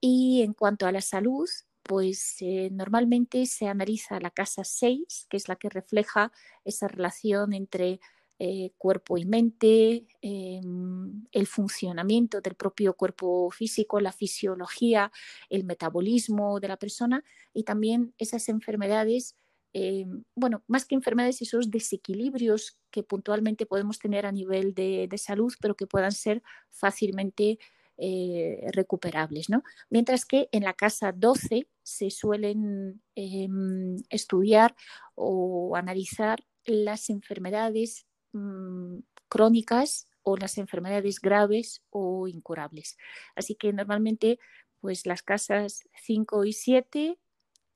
Y 0.00 0.42
en 0.42 0.52
cuanto 0.52 0.86
a 0.86 0.92
la 0.92 1.00
salud, 1.00 1.48
pues 1.82 2.36
eh, 2.40 2.68
normalmente 2.70 3.46
se 3.46 3.66
analiza 3.66 4.20
la 4.20 4.30
casa 4.30 4.64
6, 4.64 5.26
que 5.30 5.36
es 5.36 5.48
la 5.48 5.56
que 5.56 5.70
refleja 5.70 6.32
esa 6.64 6.86
relación 6.86 7.54
entre 7.54 8.00
eh, 8.40 8.70
cuerpo 8.78 9.18
y 9.18 9.24
mente, 9.24 10.06
em, 10.22 11.24
el 11.32 11.46
funcionamiento 11.48 12.40
del 12.40 12.54
propio 12.54 12.94
cuerpo 12.94 13.50
físico, 13.50 13.98
la 14.00 14.12
fisiología, 14.12 15.10
el 15.50 15.64
metabolismo 15.64 16.60
de 16.60 16.68
la 16.68 16.76
persona 16.76 17.24
y 17.52 17.64
también 17.64 18.14
esas 18.16 18.48
enfermedades, 18.48 19.34
em, 19.72 20.22
bueno, 20.36 20.62
más 20.68 20.84
que 20.86 20.94
enfermedades, 20.94 21.42
esos 21.42 21.68
desequilibrios 21.68 22.78
que 22.92 23.02
puntualmente 23.02 23.66
podemos 23.66 23.98
tener 23.98 24.24
a 24.24 24.30
nivel 24.30 24.72
de, 24.72 25.08
salud, 25.18 25.52
pero 25.60 25.74
que 25.74 25.88
puedan 25.88 26.12
ser 26.12 26.42
fácilmente 26.70 27.58
eh, 27.96 28.68
recuperables. 28.72 29.50
¿no? 29.50 29.64
Mientras 29.90 30.24
que 30.24 30.48
en 30.52 30.62
la 30.62 30.74
casa 30.74 31.10
12 31.12 31.68
se 31.82 32.10
suelen 32.10 33.02
em, 33.16 33.96
estudiar 34.10 34.76
o 35.16 35.74
analizar 35.74 36.44
las 36.64 37.10
enfermedades 37.10 38.07
Mm, 38.32 39.00
crónicas 39.28 40.06
o 40.22 40.36
las 40.36 40.58
enfermedades 40.58 41.20
graves 41.20 41.82
o 41.90 42.28
incurables. 42.28 42.96
Así 43.34 43.54
que 43.54 43.72
normalmente 43.72 44.38
pues 44.80 45.06
las 45.06 45.22
casas 45.22 45.88
5 46.02 46.44
y 46.44 46.52
7 46.52 47.18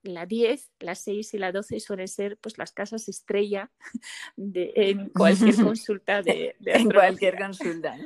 la 0.02 0.26
10, 0.26 0.72
la 0.80 0.94
6 0.94 1.34
y 1.34 1.38
la 1.38 1.52
12 1.52 1.78
suelen 1.80 2.08
ser 2.08 2.36
pues 2.38 2.58
las 2.58 2.72
casas 2.72 3.08
estrella 3.08 3.70
de, 4.36 4.72
en 4.74 5.08
cualquier 5.10 5.54
consulta 5.64 6.22
de, 6.22 6.56
En 6.64 6.90
cualquier 6.90 7.38
consulta. 7.38 7.96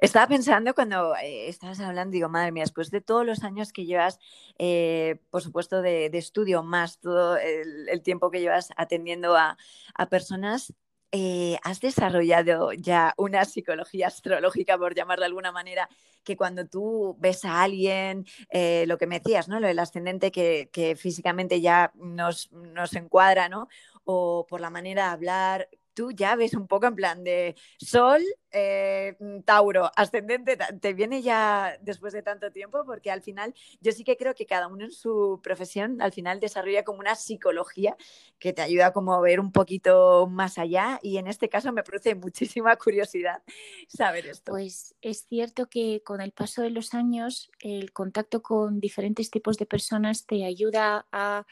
Estaba 0.00 0.26
pensando 0.26 0.74
cuando 0.74 1.14
eh, 1.16 1.48
estabas 1.48 1.80
hablando, 1.80 2.12
digo, 2.12 2.28
madre 2.28 2.52
mía, 2.52 2.64
después 2.64 2.90
de 2.90 3.00
todos 3.00 3.24
los 3.24 3.42
años 3.44 3.72
que 3.72 3.86
llevas, 3.86 4.18
eh, 4.58 5.20
por 5.30 5.42
supuesto, 5.42 5.82
de, 5.82 6.06
estudio, 6.06 6.62
más 6.62 7.00
todo 7.00 7.36
el, 7.36 8.02
tiempo 8.02 8.30
que 8.30 8.40
llevas 8.40 8.70
atendiendo 8.76 9.36
a, 9.36 9.56
a 9.94 10.08
personas, 10.08 10.74
eh, 11.16 11.60
has 11.62 11.80
desarrollado 11.80 12.72
ya 12.72 13.14
una 13.16 13.44
psicología 13.44 14.08
astrológica, 14.08 14.76
por 14.76 14.96
llamar 14.96 15.20
de 15.20 15.26
alguna 15.26 15.52
manera, 15.52 15.88
que 16.24 16.36
cuando 16.36 16.66
tú 16.66 17.14
ves 17.20 17.44
a 17.44 17.62
alguien, 17.62 18.26
eh, 18.50 18.84
lo 18.88 18.98
que 18.98 19.06
me 19.06 19.20
decías, 19.20 19.46
¿no? 19.46 19.60
Lo 19.60 19.68
del 19.68 19.78
ascendente 19.78 20.32
que, 20.32 20.96
físicamente 20.98 21.60
ya 21.60 21.92
nos, 21.94 22.50
nos, 22.50 22.94
encuadra, 22.94 23.48
¿no? 23.48 23.68
O 24.02 24.44
por 24.48 24.60
la 24.60 24.70
manera 24.70 25.04
de 25.04 25.10
hablar, 25.12 25.68
tú 25.94 26.10
ya 26.10 26.36
ves 26.36 26.54
un 26.54 26.66
poco 26.66 26.86
en 26.86 26.94
plan 26.94 27.24
de 27.24 27.54
Sol, 27.78 28.22
eh, 28.50 29.16
Tauro, 29.44 29.90
ascendente, 29.96 30.56
¿te 30.80 30.92
viene 30.92 31.22
ya 31.22 31.78
después 31.80 32.12
de 32.12 32.22
tanto 32.22 32.50
tiempo? 32.50 32.84
Porque 32.84 33.10
al 33.10 33.22
final 33.22 33.54
yo 33.80 33.92
sí 33.92 34.04
que 34.04 34.16
creo 34.16 34.34
que 34.34 34.46
cada 34.46 34.68
uno 34.68 34.84
en 34.84 34.92
su 34.92 35.40
profesión 35.42 36.02
al 36.02 36.12
final 36.12 36.40
desarrolla 36.40 36.84
como 36.84 37.00
una 37.00 37.14
psicología 37.14 37.96
que 38.38 38.52
te 38.52 38.62
ayuda 38.62 38.92
como 38.92 39.14
a 39.14 39.20
ver 39.20 39.40
un 39.40 39.52
poquito 39.52 40.26
más 40.30 40.58
allá 40.58 40.98
y 41.02 41.16
en 41.18 41.26
este 41.26 41.48
caso 41.48 41.72
me 41.72 41.82
produce 41.82 42.14
muchísima 42.14 42.76
curiosidad 42.76 43.42
saber 43.88 44.26
esto. 44.26 44.52
Pues 44.52 44.94
es 45.00 45.24
cierto 45.26 45.68
que 45.68 46.02
con 46.04 46.20
el 46.20 46.32
paso 46.32 46.62
de 46.62 46.70
los 46.70 46.94
años 46.94 47.50
el 47.60 47.92
contacto 47.92 48.42
con 48.42 48.80
diferentes 48.80 49.30
tipos 49.30 49.56
de 49.56 49.66
personas 49.66 50.26
te 50.26 50.44
ayuda 50.44 51.06
a 51.12 51.46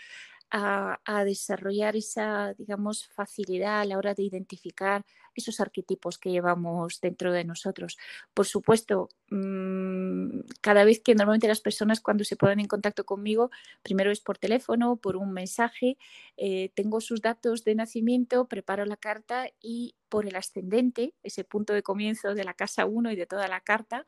a, 0.52 1.24
desarrollar 1.24 1.96
esa, 1.96 2.54
digamos, 2.54 3.08
facilidad 3.08 3.80
a 3.80 3.84
la 3.84 3.98
hora 3.98 4.14
de 4.14 4.22
identificar 4.22 5.04
esos 5.34 5.60
arquetipos 5.60 6.18
que 6.18 6.30
llevamos 6.30 7.00
dentro 7.00 7.32
de 7.32 7.44
nosotros. 7.44 7.98
Por 8.34 8.46
supuesto, 8.46 9.08
mm, 9.30 10.40
cada 10.60 10.84
vez 10.84 11.00
que 11.00 11.14
normalmente 11.14 11.48
las 11.48 11.60
personas 11.60 12.00
cuando 12.00 12.24
se 12.24 12.36
ponen 12.36 12.60
en 12.60 12.66
contacto 12.68 13.04
conmigo, 13.04 13.50
primero 13.82 14.10
es 14.10 14.20
por 14.20 14.38
teléfono, 14.38 14.96
por 14.96 15.16
un 15.16 15.32
mensaje, 15.32 15.96
eh, 16.36 16.70
tengo 16.74 17.00
sus 17.00 17.20
datos 17.20 17.64
de 17.64 17.74
nacimiento, 17.74 18.46
preparo 18.46 18.84
la 18.84 18.96
carta 18.96 19.48
y 19.60 19.94
por 20.12 20.26
el 20.26 20.36
ascendente, 20.36 21.14
ese 21.22 21.42
punto 21.42 21.72
de 21.72 21.82
comienzo 21.82 22.34
de 22.34 22.44
la 22.44 22.52
casa 22.52 22.84
1 22.84 23.10
y 23.12 23.16
de 23.16 23.24
toda 23.24 23.48
la 23.48 23.62
carta, 23.62 24.04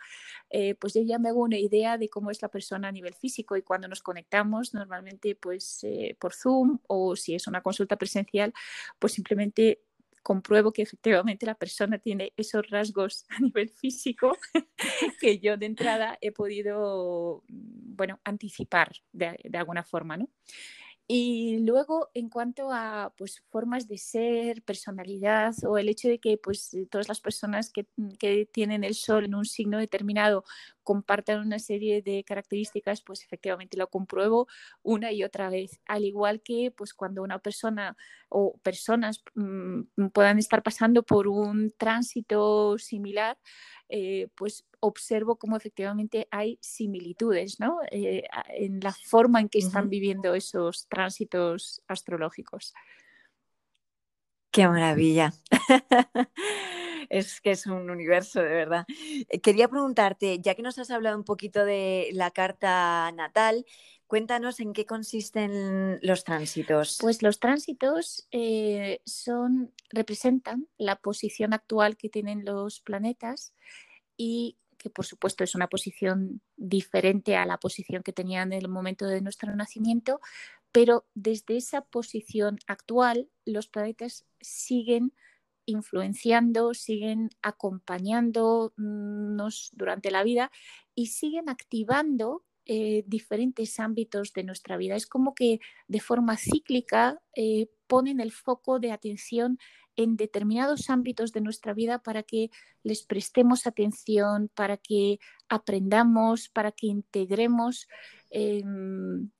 eh, 0.50 0.74
pues 0.74 0.92
yo 0.92 1.00
ya 1.00 1.18
me 1.18 1.30
hago 1.30 1.40
una 1.40 1.56
idea 1.56 1.96
de 1.96 2.10
cómo 2.10 2.30
es 2.30 2.42
la 2.42 2.48
persona 2.48 2.88
a 2.88 2.92
nivel 2.92 3.14
físico 3.14 3.56
y 3.56 3.62
cuando 3.62 3.88
nos 3.88 4.02
conectamos, 4.02 4.74
normalmente 4.74 5.34
pues 5.34 5.82
eh, 5.82 6.14
por 6.20 6.34
Zoom 6.34 6.78
o 6.88 7.16
si 7.16 7.34
es 7.34 7.46
una 7.46 7.62
consulta 7.62 7.96
presencial, 7.96 8.52
pues 8.98 9.14
simplemente 9.14 9.80
compruebo 10.24 10.72
que 10.72 10.82
efectivamente 10.82 11.46
la 11.46 11.54
persona 11.54 11.98
tiene 11.98 12.32
esos 12.36 12.68
rasgos 12.70 13.26
a 13.28 13.38
nivel 13.40 13.68
físico 13.68 14.36
que 15.20 15.38
yo 15.38 15.56
de 15.56 15.66
entrada 15.66 16.18
he 16.20 16.32
podido, 16.32 17.44
mm, 17.46 17.94
bueno, 17.94 18.18
anticipar 18.24 18.90
de, 19.12 19.38
alguna 19.52 19.84
forma, 19.84 20.16
¿no? 20.16 20.28
Y 21.06 21.58
luego, 21.58 22.10
en 22.14 22.30
cuanto 22.30 22.72
a 22.72 23.12
pues, 23.18 23.42
formas 23.50 23.86
de 23.86 23.98
ser, 23.98 24.62
personalidad 24.62 25.54
o 25.64 25.76
el 25.76 25.90
hecho 25.90 26.08
de 26.08 26.18
que 26.18 26.38
pues, 26.38 26.74
todas 26.90 27.08
las 27.08 27.20
personas 27.20 27.70
que, 27.70 27.86
mm, 27.96 28.12
que, 28.18 28.46
tienen 28.46 28.82
el 28.82 28.94
sol 28.94 29.26
en 29.26 29.34
un 29.34 29.44
signo 29.44 29.78
determinado 29.78 30.44
compartan 30.84 31.40
una 31.40 31.58
serie 31.58 32.02
de 32.02 32.22
características, 32.22 33.02
pues 33.02 33.24
efectivamente 33.24 33.76
lo 33.76 33.88
compruebo 33.88 34.46
una 34.82 35.10
y 35.10 35.24
otra 35.24 35.50
vez. 35.50 35.80
Al 35.86 36.04
igual 36.04 36.42
que 36.42 36.70
pues, 36.70 36.94
cuando 36.94 37.22
una 37.22 37.38
persona 37.40 37.96
o 38.28 38.56
personas 38.62 39.24
mm, 39.34 40.08
puedan 40.12 40.38
estar 40.38 40.62
pasando 40.62 41.02
por 41.02 41.26
un 41.26 41.74
tránsito 41.76 42.78
similar, 42.78 43.38
eh, 43.88 44.28
pues 44.36 44.64
observo 44.80 45.36
cómo 45.36 45.56
efectivamente 45.56 46.26
hay 46.30 46.58
similitudes 46.60 47.60
¿no? 47.60 47.80
Eh, 47.90 48.24
en 48.48 48.80
la 48.80 48.92
forma 48.92 49.40
en 49.40 49.48
que 49.48 49.58
están 49.58 49.88
viviendo 49.88 50.34
esos 50.34 50.86
tránsitos 50.88 51.82
astrológicos. 51.88 52.74
Qué 54.50 54.68
maravilla. 54.68 55.32
es 57.08 57.40
que 57.40 57.52
es 57.52 57.66
un 57.66 57.90
universo, 57.90 58.42
de 58.42 58.48
verdad. 58.48 58.86
Eh, 59.28 59.40
quería 59.40 59.68
preguntarte, 59.68 60.40
ya 60.40 60.54
que 60.54 60.62
nos 60.62 60.78
has 60.78 60.90
hablado 60.90 61.16
un 61.16 61.24
poquito 61.24 61.64
de 61.64 62.10
la 62.12 62.30
carta 62.30 63.10
natal, 63.12 63.64
cuéntanos 64.06 64.60
en 64.60 64.72
qué 64.72 64.86
consisten 64.86 65.98
los 66.02 66.24
tránsitos. 66.24 66.98
Pues 67.00 67.22
los 67.22 67.40
tránsitos 67.40 68.28
son, 69.04 69.72
representan 69.90 70.68
la 70.78 70.96
posición 70.96 71.52
actual 71.52 71.96
que 71.96 72.08
tienen 72.08 72.44
los 72.44 72.80
planetas 72.80 73.54
y 74.16 74.58
que 74.84 74.90
por 74.90 75.06
supuesto 75.06 75.44
es 75.44 75.54
una 75.54 75.68
posición 75.68 76.42
diferente 76.56 77.36
a 77.36 77.46
la 77.46 77.58
posición 77.58 78.02
que 78.02 78.12
tenían 78.12 78.52
en 78.52 78.58
el 78.58 78.68
momento 78.68 79.06
de 79.06 79.22
nuestro 79.22 79.54
nacimiento, 79.56 80.20
pero 80.72 81.06
desde 81.14 81.56
esa 81.56 81.80
posición 81.80 82.58
actual 82.66 83.30
los 83.46 83.66
planetas 83.66 84.26
siguen 84.40 85.14
influenciando, 85.66 86.74
siguen 86.74 87.30
acompañándonos 87.42 89.70
durante 89.74 90.10
la 90.10 90.22
vida 90.22 90.50
y 90.94 91.06
siguen 91.06 91.48
activando 91.48 92.44
eh, 92.66 93.04
diferentes 93.06 93.78
ámbitos 93.78 94.32
de 94.32 94.44
nuestra 94.44 94.76
vida. 94.76 94.96
Es 94.96 95.06
como 95.06 95.34
que 95.34 95.60
de 95.86 96.00
forma 96.00 96.38
cíclica 96.38 97.20
eh, 97.36 97.68
ponen 97.86 98.20
el 98.20 98.32
foco 98.32 98.78
de 98.78 98.90
atención 98.90 99.58
en 99.96 100.16
determinados 100.16 100.90
ámbitos 100.90 101.32
de 101.32 101.40
nuestra 101.40 101.74
vida 101.74 102.02
para 102.02 102.22
que 102.22 102.50
les 102.82 103.04
prestemos 103.04 103.66
atención, 103.66 104.50
para 104.54 104.76
que 104.76 105.18
aprendamos, 105.48 106.48
para 106.48 106.72
que 106.72 106.86
integremos 106.86 107.86
em, 108.30 109.30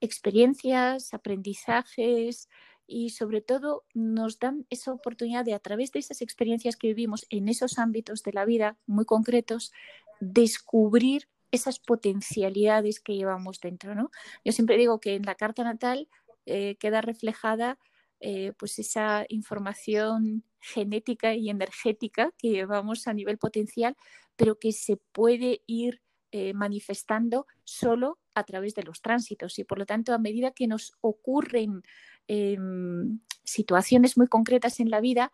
experiencias, 0.00 1.14
aprendizajes 1.14 2.48
y 2.86 3.10
sobre 3.10 3.40
todo 3.40 3.84
nos 3.94 4.38
dan 4.38 4.66
esa 4.70 4.92
oportunidad 4.92 5.44
de 5.44 5.54
a 5.54 5.58
través 5.58 5.92
de 5.92 5.98
esas 5.98 6.22
experiencias 6.22 6.76
que 6.76 6.88
vivimos 6.88 7.26
en 7.30 7.48
esos 7.48 7.78
ámbitos 7.78 8.22
de 8.22 8.32
la 8.32 8.44
vida 8.44 8.76
muy 8.86 9.04
concretos, 9.04 9.72
descubrir 10.20 11.28
esas 11.50 11.78
potencialidades 11.78 13.00
que 13.00 13.16
llevamos 13.16 13.60
dentro. 13.60 13.94
¿no? 13.94 14.10
Yo 14.44 14.52
siempre 14.52 14.76
digo 14.76 15.00
que 15.00 15.14
en 15.14 15.22
la 15.22 15.34
carta 15.34 15.64
natal 15.64 16.08
eh, 16.44 16.76
queda 16.76 17.00
reflejada 17.00 17.78
eh, 18.20 18.52
pues 18.58 18.78
esa 18.78 19.26
información 19.28 20.44
genética 20.60 21.34
y 21.34 21.50
energética 21.50 22.32
que 22.38 22.50
llevamos 22.50 23.06
a 23.06 23.12
nivel 23.12 23.38
potencial, 23.38 23.96
pero 24.36 24.58
que 24.58 24.72
se 24.72 24.96
puede 24.96 25.62
ir 25.66 26.00
eh, 26.32 26.54
manifestando 26.54 27.46
solo 27.64 28.18
a 28.34 28.44
través 28.44 28.74
de 28.74 28.82
los 28.82 29.00
tránsitos. 29.00 29.58
Y 29.58 29.64
por 29.64 29.78
lo 29.78 29.86
tanto, 29.86 30.12
a 30.12 30.18
medida 30.18 30.50
que 30.50 30.66
nos 30.66 30.92
ocurren 31.00 31.82
em, 32.28 33.20
situaciones 33.44 34.16
muy 34.16 34.26
concretas 34.26 34.80
en 34.80 34.90
la 34.90 35.00
vida 35.00 35.32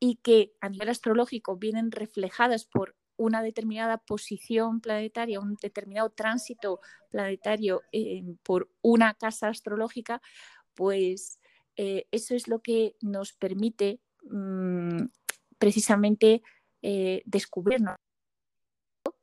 y 0.00 0.16
que 0.16 0.52
a 0.60 0.68
nivel 0.68 0.88
astrológico 0.88 1.56
vienen 1.56 1.92
reflejadas 1.92 2.64
por 2.64 2.96
una 3.16 3.42
determinada 3.42 3.98
posición 3.98 4.80
planetaria, 4.80 5.40
un 5.40 5.56
determinado 5.60 6.10
tránsito 6.10 6.80
planetario 7.10 7.82
em, 7.92 8.36
por 8.42 8.68
una 8.80 9.14
casa 9.14 9.48
astrológica, 9.48 10.20
pues 10.74 11.38
eh, 11.76 12.06
eso 12.10 12.34
es 12.34 12.48
lo 12.48 12.60
que 12.60 12.96
nos 13.00 13.32
permite 13.32 14.00
mm, 14.24 15.04
precisamente 15.58 16.42
eh, 16.82 17.22
descubrirnos 17.24 17.96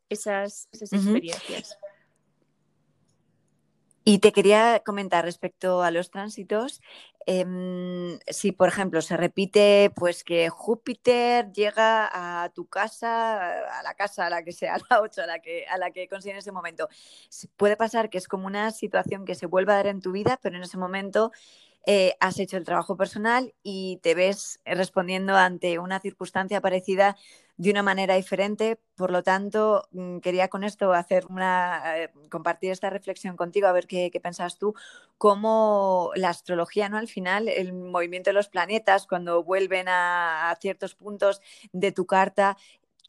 esas, 0.09 0.67
experiencias. 0.71 1.77
Y 4.09 4.17
te 4.17 4.31
quería 4.31 4.81
comentar 4.83 5.23
respecto 5.23 5.83
a 5.83 5.91
los 5.91 6.09
tránsitos, 6.09 6.81
em, 7.27 8.17
si 8.25 8.51
por 8.51 8.67
ejemplo 8.67 9.03
se 9.03 9.15
repite 9.15 9.91
pues 9.95 10.23
que 10.23 10.49
Júpiter 10.49 11.51
llega 11.51 12.09
a 12.11 12.49
tu 12.49 12.65
casa, 12.65 13.77
a 13.77 13.83
la 13.83 13.93
casa 13.93 14.25
a 14.25 14.31
la 14.31 14.41
que 14.41 14.51
sea, 14.51 14.73
a 14.73 14.79
la 14.89 15.01
8, 15.01 15.21
a 15.21 15.27
la 15.27 15.37
que, 15.37 15.67
a 15.67 15.77
la 15.77 15.91
que 15.91 16.09
en 16.09 16.35
ese 16.35 16.51
momento, 16.51 16.89
puede 17.55 17.77
pasar 17.77 18.09
que 18.09 18.17
es 18.17 18.27
como 18.27 18.47
una 18.47 18.71
situación 18.71 19.25
que 19.25 19.35
se 19.35 19.45
vuelva 19.45 19.73
a 19.73 19.75
dar 19.75 19.87
en 19.87 20.01
tu 20.01 20.11
vida, 20.11 20.39
pero 20.41 20.57
en 20.57 20.63
ese 20.63 20.79
momento 20.79 21.31
eh, 21.85 22.15
has 22.19 22.39
hecho 22.39 22.57
el 22.57 22.65
trabajo 22.65 22.97
personal 22.97 23.53
y 23.61 23.99
te 24.01 24.15
ves 24.15 24.59
respondiendo 24.65 25.35
ante 25.35 25.77
una 25.77 25.99
circunstancia 25.99 26.61
parecida 26.61 27.15
de 27.59 27.71
una 27.71 27.83
manera 27.83 28.15
diferente. 28.15 28.79
Por 28.95 29.11
lo 29.11 29.21
tanto, 29.21 29.87
mm, 29.91 30.19
quería 30.19 30.47
con 30.47 30.63
esto 30.63 30.93
hacer 30.93 31.25
una, 31.29 31.99
eh, 32.03 32.11
compartir 32.29 32.71
esta 32.71 32.89
reflexión 32.89 33.35
contigo, 33.37 33.67
a 33.67 33.73
ver 33.73 33.85
qué, 33.87 34.09
qué 34.11 34.21
pensas 34.21 34.57
tú, 34.57 34.73
cómo 35.17 36.11
la 36.15 36.29
astrología, 36.29 36.87
¿no? 36.89 36.97
Al 36.97 37.09
final, 37.09 37.49
el 37.49 37.73
movimiento 37.73 38.29
de 38.29 38.35
los 38.35 38.47
planetas, 38.49 39.07
cuando 39.07 39.43
vuelven 39.43 39.89
a, 39.89 40.49
a 40.51 40.55
ciertos 40.55 40.95
puntos 40.95 41.41
de 41.73 41.91
tu 41.91 42.05
carta, 42.05 42.57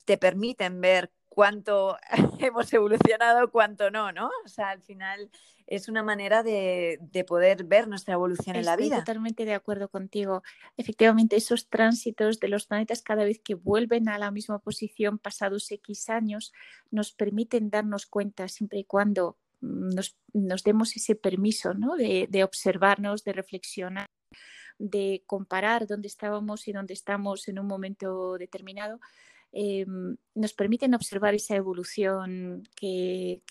te 0.04 0.18
permiten 0.18 0.80
ver 0.80 1.12
cuánto 1.30 1.96
hemos 2.38 2.70
evolucionado, 2.74 3.50
cuánto 3.50 3.90
no, 3.90 4.12
¿no? 4.12 4.30
O 4.44 4.48
sea, 4.48 4.68
al 4.68 4.82
final 4.82 5.30
es 5.66 5.88
una 5.88 6.02
manera 6.02 6.42
de, 6.42 6.98
poder 7.26 7.64
ver 7.64 7.88
nuestra 7.88 8.14
evolución 8.14 8.56
en 8.56 8.66
la 8.66 8.76
vida. 8.76 8.96
Estoy 8.96 9.00
totalmente 9.00 9.44
de 9.44 9.54
acuerdo 9.54 9.88
contigo. 9.88 10.42
Efectivamente, 10.76 11.36
esos 11.36 11.68
tránsitos 11.68 12.40
de 12.40 12.48
los 12.48 12.66
planetas 12.66 13.02
cada 13.02 13.24
vez 13.24 13.40
que 13.42 13.54
vuelven 13.54 14.08
a 14.08 14.18
la 14.18 14.32
misma 14.32 14.58
posición 14.58 15.18
pasados 15.18 15.70
X 15.70 16.10
años 16.10 16.52
nos 16.90 17.12
permiten 17.12 17.70
darnos 17.70 18.06
cuenta 18.06 18.48
siempre 18.48 18.80
y 18.80 18.84
cuando 18.84 19.38
mm, 19.60 19.94
nos, 20.34 20.64
demos 20.64 20.96
ese 20.96 21.14
permiso 21.14 21.72
¿no? 21.72 21.94
de, 21.94 22.26
de 22.28 22.44
observarnos, 22.44 23.22
de 23.22 23.32
reflexionar 23.32 24.06
de 24.78 25.22
comparar 25.26 25.86
dónde 25.86 26.08
estábamos 26.08 26.66
y 26.66 26.72
dónde 26.72 26.94
estamos 26.94 27.48
en 27.48 27.58
un 27.58 27.66
momento 27.66 28.38
determinado, 28.38 28.98
Em, 29.52 30.16
nos 30.34 30.52
permiten 30.54 30.94
observar 30.94 31.34
esa 31.34 31.56
evolución, 31.56 32.62
que, 32.76 33.42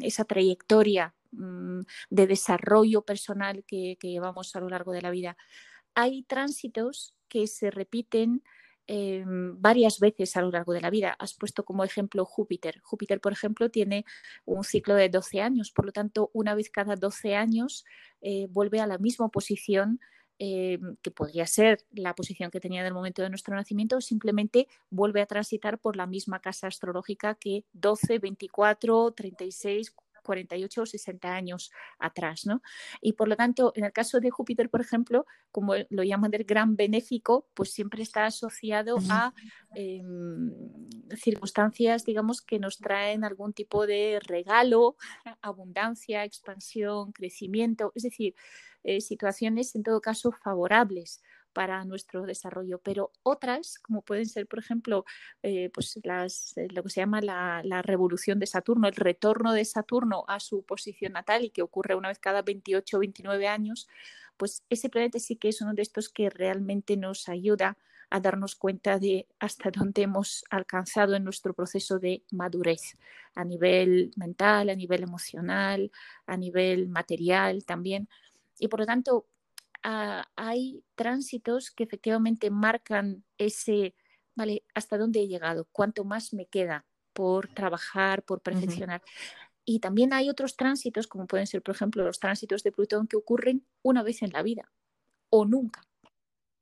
esa 0.00 0.24
trayectoria 0.24 1.14
mm, 1.32 1.80
de 2.10 2.26
desarrollo 2.26 3.02
personal 3.02 3.64
que, 3.66 3.96
llevamos 4.02 4.54
a 4.54 4.60
lo 4.60 4.68
largo 4.68 4.92
de 4.92 5.02
la 5.02 5.10
vida. 5.10 5.36
Hay 5.94 6.22
tránsitos 6.24 7.14
que 7.28 7.46
se 7.46 7.70
repiten 7.70 8.42
em, 8.86 9.58
varias 9.60 10.00
veces 10.00 10.36
a 10.36 10.42
lo 10.42 10.50
largo 10.50 10.74
de 10.74 10.82
la 10.82 10.90
vida. 10.90 11.16
Has 11.18 11.34
puesto 11.34 11.64
como 11.64 11.84
ejemplo 11.84 12.24
Júpiter. 12.26 12.80
Júpiter, 12.82 13.20
por 13.20 13.32
ejemplo, 13.32 13.70
tiene 13.70 14.04
un 14.44 14.64
ciclo 14.64 14.94
de 14.94 15.08
12 15.08 15.40
años, 15.40 15.70
por 15.70 15.86
lo 15.86 15.92
tanto, 15.92 16.30
una 16.34 16.54
vez 16.54 16.68
cada 16.70 16.96
12 16.96 17.36
años 17.36 17.84
eh, 18.20 18.48
vuelve 18.50 18.80
a 18.80 18.86
la 18.86 18.98
misma 18.98 19.28
posición 19.28 20.00
eh, 20.44 20.80
que 21.02 21.12
podría 21.12 21.46
ser 21.46 21.84
la 21.92 22.16
posición 22.16 22.50
que 22.50 22.58
tenía 22.58 22.80
en 22.80 22.88
el 22.88 22.94
momento 22.94 23.22
de 23.22 23.30
nuestro 23.30 23.54
nacimiento, 23.54 23.98
o 23.98 24.00
simplemente 24.00 24.66
vuelve 24.90 25.22
a 25.22 25.26
transitar 25.26 25.78
por 25.78 25.94
la 25.94 26.08
misma 26.08 26.40
casa 26.40 26.66
astrológica 26.66 27.36
que 27.36 27.64
12, 27.74 28.18
24, 28.18 29.12
36, 29.12 29.94
48 30.24 30.82
o 30.82 30.86
60 30.86 31.32
años 31.32 31.70
atrás. 32.00 32.44
¿no? 32.44 32.60
Y 33.00 33.12
por 33.12 33.28
lo 33.28 33.36
tanto, 33.36 33.72
en 33.76 33.84
el 33.84 33.92
caso 33.92 34.18
de 34.18 34.30
Júpiter, 34.30 34.68
por 34.68 34.80
ejemplo, 34.80 35.26
como 35.52 35.74
lo 35.90 36.02
llaman 36.02 36.32
del 36.32 36.42
gran 36.42 36.74
benéfico, 36.74 37.46
pues 37.54 37.72
siempre 37.72 38.02
está 38.02 38.26
asociado 38.26 38.96
a 39.10 39.32
em, 39.76 40.52
circunstancias, 41.16 42.04
digamos, 42.04 42.42
que 42.42 42.58
nos 42.58 42.78
traen 42.78 43.22
algún 43.22 43.52
tipo 43.52 43.86
de 43.86 44.18
regalo, 44.26 44.96
abundancia, 45.40 46.24
expansión, 46.24 47.12
crecimiento, 47.12 47.92
es 47.94 48.02
decir, 48.02 48.34
eh, 48.84 49.00
situaciones 49.00 49.74
en 49.74 49.82
todo 49.82 50.00
caso 50.00 50.32
favorables 50.32 51.22
para 51.52 51.84
nuestro 51.84 52.22
desarrollo, 52.22 52.78
pero 52.78 53.12
otras, 53.22 53.78
como 53.78 54.02
pueden 54.02 54.26
ser, 54.26 54.46
por 54.46 54.58
ejemplo, 54.58 55.04
eh, 55.42 55.70
pues 55.72 55.98
las, 56.02 56.56
eh, 56.56 56.68
lo 56.70 56.82
que 56.82 56.90
se 56.90 57.00
llama 57.00 57.20
la, 57.20 57.82
revolución 57.82 58.38
de 58.38 58.46
Saturno, 58.46 58.88
el 58.88 58.94
retorno 58.94 59.52
de 59.52 59.64
Saturno 59.64 60.24
a 60.28 60.40
su 60.40 60.64
posición 60.64 61.12
natal 61.12 61.44
y 61.44 61.50
que 61.50 61.62
ocurre 61.62 61.94
una 61.94 62.08
vez 62.08 62.18
cada 62.18 62.42
28 62.42 62.96
o 62.96 63.00
29 63.00 63.48
años, 63.48 63.88
pues 64.36 64.64
ese 64.70 64.88
planeta 64.88 65.18
sí 65.18 65.36
que 65.36 65.48
es 65.48 65.60
uno 65.60 65.74
de 65.74 65.82
estos 65.82 66.08
que 66.08 66.30
realmente 66.30 66.96
nos 66.96 67.28
ayuda 67.28 67.76
a 68.12 68.20
darnos 68.20 68.54
cuenta 68.56 68.98
de 68.98 69.26
hasta 69.38 69.70
dónde 69.70 70.02
hemos 70.02 70.44
alcanzado 70.50 71.14
en 71.16 71.24
nuestro 71.24 71.54
proceso 71.54 71.98
de 71.98 72.22
madurez, 72.30 72.98
a 73.34 73.42
nivel 73.42 74.12
mental, 74.16 74.68
a 74.68 74.74
nivel 74.74 75.02
emocional, 75.02 75.90
a 76.26 76.36
nivel 76.36 76.88
material 76.88 77.64
también. 77.64 78.08
Y 78.62 78.68
por 78.68 78.78
lo 78.78 78.86
tanto, 78.86 79.26
hay 79.82 80.84
tránsitos 80.94 81.72
que 81.72 81.82
efectivamente 81.82 82.48
marcan 82.48 83.24
ese, 83.38 83.96
vale, 84.36 84.64
hasta 84.72 84.98
dónde 84.98 85.20
he 85.20 85.26
llegado, 85.26 85.66
cuánto 85.72 86.04
más 86.04 86.32
me 86.32 86.46
queda 86.46 86.86
por 87.12 87.48
trabajar, 87.48 88.22
por 88.22 88.40
perfeccionar. 88.40 89.02
Y 89.64 89.80
también 89.80 90.12
hay 90.12 90.30
otros 90.30 90.56
tránsitos, 90.56 91.08
como 91.08 91.26
pueden 91.26 91.48
ser, 91.48 91.60
por 91.60 91.74
ejemplo, 91.74 92.04
los 92.04 92.20
tránsitos 92.20 92.62
de 92.62 92.70
Plutón 92.70 93.08
que 93.08 93.16
ocurren 93.16 93.66
una 93.82 94.04
vez 94.04 94.22
en 94.22 94.30
la 94.30 94.44
vida 94.44 94.70
o 95.28 95.44
nunca. 95.44 95.82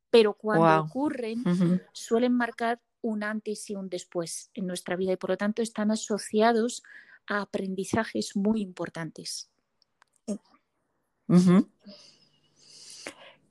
Pero 0.09 0.32
cuando 0.32 0.80
ocurren, 0.80 1.44
suelen 1.92 2.32
marcar 2.32 2.80
un 3.03 3.24
antes 3.24 3.68
y 3.68 3.74
un 3.74 3.90
después 3.90 4.51
en 4.55 4.66
nuestra 4.66 4.96
vida 4.96 5.12
y 5.12 5.16
por 5.16 5.28
lo 5.28 5.36
tanto 5.36 5.61
están 5.61 5.90
asociados 5.90 6.82
a 7.26 7.42
aprendizajes 7.42 8.36
muy 8.36 8.62
importantes. 8.62 9.51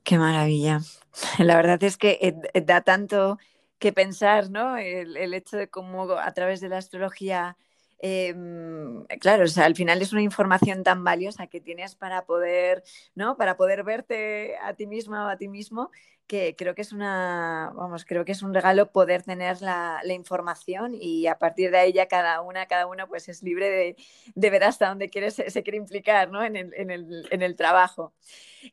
Qué 0.04 0.18
maravilla. 0.18 0.82
La 1.40 1.56
verdad 1.56 1.82
es 1.84 1.98
que 1.98 2.18
eh, 2.22 2.36
eh, 2.54 2.62
da 2.62 2.82
tanto 2.82 3.38
que 3.78 3.94
pensar, 3.94 4.50
¿no? 4.50 4.78
El, 4.78 5.34
hecho 5.34 5.56
de 5.56 5.70
cómo 5.70 6.12
a 6.12 6.34
través 6.34 6.60
de 6.60 6.68
la 6.68 6.78
astrología, 6.78 7.56
em, 8.00 9.06
claro, 9.22 9.46
o 9.46 9.48
sea, 9.48 9.66
al 9.66 9.76
final 9.76 10.02
es 10.02 10.12
una 10.12 10.22
información 10.22 10.84
tan 10.84 11.04
valiosa 11.04 11.48
que 11.48 11.62
tienes 11.62 11.96
para 11.96 12.26
poder, 12.26 12.84
¿no? 13.16 13.38
Para 13.38 13.56
poder 13.56 13.84
verte 13.84 14.58
a 14.58 14.74
ti 14.74 14.86
misma 14.86 15.26
o 15.26 15.30
a 15.30 15.38
ti 15.38 15.48
mismo 15.48 15.92
que 16.30 16.56
creo 16.56 16.76
que 16.76 16.84
es 16.84 16.94
una, 16.94 17.72
vamos, 17.76 18.06
creo 18.06 18.24
que 18.24 18.34
es 18.34 18.44
un 18.44 18.54
regalo 18.54 18.92
poder 18.92 19.24
tener 19.24 19.64
la, 19.64 20.00
información 20.10 20.94
y 20.94 21.26
a 21.26 21.40
partir 21.40 21.72
de 21.72 21.92
ya 21.92 22.08
cada 22.08 22.42
una, 22.42 22.68
cada 22.68 22.86
uno 22.86 23.08
pues 23.08 23.28
es 23.30 23.42
libre 23.42 23.96
de, 24.36 24.50
ver 24.50 24.64
hasta 24.64 24.90
dónde 24.90 25.10
quiere, 25.10 25.32
se, 25.32 25.64
quiere 25.64 25.78
implicar 25.78 26.30
¿no? 26.30 26.44
en, 26.44 26.56
el, 26.56 26.72
en, 26.76 26.92
el, 26.92 27.28
en, 27.32 27.42
el, 27.42 27.56
trabajo. 27.56 28.14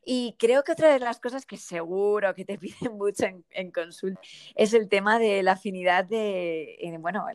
Y 0.05 0.35
creo 0.37 0.63
que 0.63 0.73
otra 0.73 0.93
de 0.93 0.99
las 0.99 1.19
cosas 1.19 1.45
que 1.45 1.57
seguro 1.57 2.35
que 2.35 2.45
te 2.45 2.57
piden 2.59 2.95
mucho 2.95 3.25
en, 3.49 3.71
consulta 3.71 4.21
es 4.55 4.73
el 4.73 4.87
tema 4.87 5.17
de 5.17 5.41
la 5.41 5.53
afinidad 5.53 6.05
de, 6.05 6.95
bueno, 6.99 7.25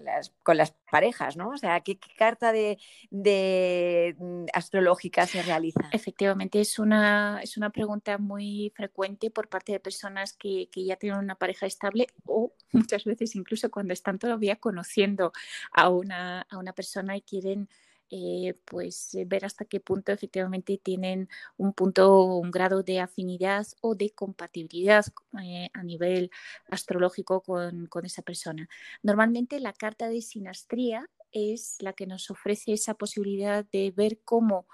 con 0.45 0.57
las 0.57 0.71
parejas, 0.89 1.37
¿no? 1.37 1.49
O 1.49 1.57
sea, 1.57 1.81
¿qué, 1.81 1.99
carta 2.17 2.53
de, 2.53 2.79
de, 3.11 4.15
mm, 4.19 4.45
astrológica 4.53 5.27
se 5.27 5.43
realiza? 5.43 5.81
Efectivamente, 5.91 6.61
es 6.61 6.79
una, 6.79 7.41
es 7.43 7.57
una 7.57 7.71
pregunta 7.71 8.19
muy 8.19 8.73
frecuente 8.77 9.31
por 9.31 9.49
parte 9.49 9.73
de 9.73 9.81
personas 9.81 10.12
que, 10.39 10.69
ya 10.75 10.97
tienen 10.97 11.19
una 11.19 11.35
pareja 11.35 11.67
estable 11.67 12.07
o 12.27 12.53
muchas 12.73 13.05
veces 13.05 13.35
incluso 13.35 13.71
cuando 13.71 13.93
están 13.93 14.19
todavía 14.19 14.57
conociendo 14.57 15.33
a 15.73 15.89
una, 15.89 16.43
a 16.43 16.59
una 16.59 16.73
persona 16.73 17.17
y 17.17 17.23
quieren 17.23 17.69
eh, 18.15 18.55
pues 18.67 19.17
ver 19.27 19.47
hasta 19.47 19.65
qué 19.65 19.81
punto 19.81 20.13
efectivamente 20.13 20.79
tienen 20.83 21.31
un 21.57 21.73
punto, 21.73 22.25
un 22.25 22.51
grado 22.51 22.83
de 22.83 23.01
afinidad 23.01 23.67
o 23.81 23.95
de 23.95 24.11
compatibilidad 24.11 25.07
eh, 25.43 25.71
a 25.73 25.83
nivel 25.83 26.31
astrológico 26.71 27.41
con, 27.41 27.87
con, 27.87 28.05
esa 28.05 28.21
persona. 28.21 28.69
Normalmente 29.03 29.61
la 29.61 29.73
carta 29.73 30.09
de 30.09 30.21
sinastría 30.21 31.09
es 31.33 31.77
la 31.81 31.95
que 31.95 32.07
nos 32.07 32.31
ofrece 32.31 32.75
esa 32.75 32.93
posibilidad 32.93 33.65
de 33.65 33.91
ver 33.97 34.19
cómo 34.25 34.67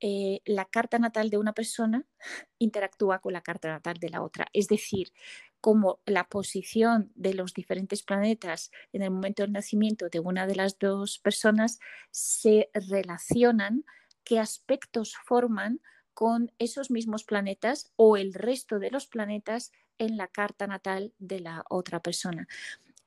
eh, 0.00 0.40
la 0.44 0.64
carta 0.64 0.98
natal 0.98 1.30
de 1.30 1.38
una 1.38 1.52
persona 1.52 2.04
interactúa 2.58 3.18
con 3.18 3.32
la 3.32 3.40
carta 3.40 3.68
natal 3.68 3.98
de 3.98 4.10
la 4.10 4.22
otra. 4.22 4.46
Es 4.52 4.68
decir, 4.68 5.12
cómo 5.60 6.00
la 6.06 6.28
posición 6.28 7.10
de 7.14 7.34
los 7.34 7.52
diferentes 7.54 8.02
planetas 8.02 8.70
en 8.92 9.02
el 9.02 9.10
momento 9.10 9.42
del 9.42 9.52
nacimiento 9.52 10.08
de 10.08 10.20
una 10.20 10.46
de 10.46 10.54
las 10.54 10.78
dos 10.78 11.18
personas 11.18 11.80
se 12.10 12.70
relacionan, 12.74 13.84
qué 14.24 14.38
aspectos 14.38 15.16
forman 15.24 15.80
con 16.14 16.52
esos 16.58 16.90
mismos 16.90 17.24
planetas 17.24 17.92
o 17.96 18.16
el 18.16 18.34
resto 18.34 18.78
de 18.78 18.90
los 18.90 19.06
planetas 19.06 19.72
en 19.98 20.16
la 20.16 20.28
carta 20.28 20.66
natal 20.66 21.12
de 21.18 21.40
la 21.40 21.64
otra 21.68 22.00
persona. 22.00 22.46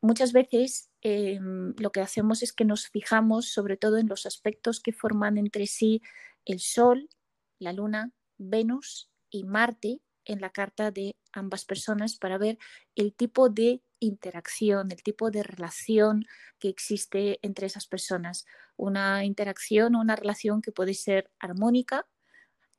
Muchas 0.01 0.33
veces 0.33 0.89
em, 1.01 1.75
lo 1.77 1.91
que 1.91 2.01
hacemos 2.01 2.41
es 2.41 2.53
que 2.53 2.65
nos 2.65 2.87
fijamos 2.87 3.47
sobre 3.47 3.77
todo 3.77 3.97
en 3.97 4.07
los 4.07 4.25
aspectos 4.25 4.79
que 4.79 4.93
forman 4.93 5.37
entre 5.37 5.67
sí 5.67 6.01
el 6.45 6.59
Sol, 6.59 7.09
la 7.59 7.73
Luna, 7.73 8.11
Venus 8.37 9.09
y 9.29 9.43
Marte 9.43 10.01
en 10.25 10.41
la 10.41 10.49
carta 10.51 10.91
de 10.91 11.15
ambas 11.33 11.65
personas 11.65 12.15
para 12.17 12.37
ver 12.37 12.57
el 12.95 13.13
tipo 13.13 13.49
de 13.49 13.81
interacción, 13.99 14.91
el 14.91 15.03
tipo 15.03 15.31
de 15.31 15.43
relación 15.43 16.25
que 16.59 16.69
existe 16.69 17.39
entre 17.41 17.67
esas 17.67 17.87
personas. 17.87 18.45
Una 18.75 19.25
interacción 19.25 19.95
o 19.95 20.01
una 20.01 20.15
relación 20.15 20.61
que 20.61 20.71
puede 20.71 20.93
ser 20.93 21.31
armónica 21.39 22.07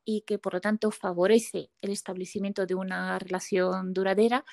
y 0.05 0.21
que 0.21 0.37
por 0.37 0.53
lo 0.53 0.61
tanto 0.61 0.91
favorece 0.91 1.71
el 1.81 1.91
establecimiento 1.91 2.65
de 2.65 2.75
una 2.75 3.17
relación 3.19 3.93
duradera, 3.93 4.45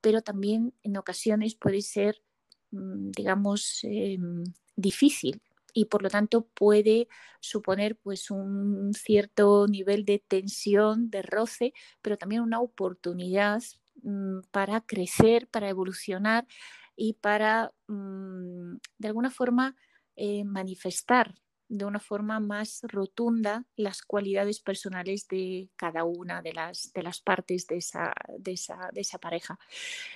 pero 0.00 0.22
también 0.22 0.74
en 0.82 0.96
ocasiones 0.96 1.54
puede 1.54 1.82
ser, 1.82 2.22
mm, 2.70 3.10
digamos, 3.10 3.80
em, 3.82 4.44
difícil 4.76 5.42
y 5.74 5.86
por 5.86 6.02
lo 6.02 6.08
tanto 6.08 6.46
puede 6.54 7.08
suponer 7.40 7.96
pues 7.96 8.30
un 8.30 8.94
cierto 8.94 9.66
nivel 9.66 10.06
de 10.06 10.20
tensión, 10.20 11.10
de 11.10 11.20
roce, 11.20 11.74
pero 12.00 12.16
también 12.16 12.40
una 12.40 12.60
oportunidad 12.60 13.62
mm, 14.02 14.40
para 14.52 14.80
crecer, 14.80 15.48
para 15.48 15.68
evolucionar 15.68 16.46
y 16.96 17.14
para 17.14 17.72
mm, 17.88 18.76
de 18.98 19.08
alguna 19.08 19.30
forma 19.30 19.76
eh, 20.16 20.44
manifestar 20.44 21.34
de 21.68 21.84
una 21.84 21.98
forma 21.98 22.40
más 22.40 22.80
rotunda 22.82 23.64
las 23.74 24.02
cualidades 24.02 24.60
personales 24.60 25.26
de 25.28 25.70
cada 25.76 26.04
una 26.04 26.42
de 26.42 26.52
las, 26.52 26.92
de 26.92 27.02
las 27.02 27.20
partes 27.20 27.66
de 27.66 27.78
esa, 27.78 28.12
de, 28.38 28.52
esa, 28.52 28.90
de 28.92 29.00
esa, 29.00 29.18
pareja. 29.18 29.58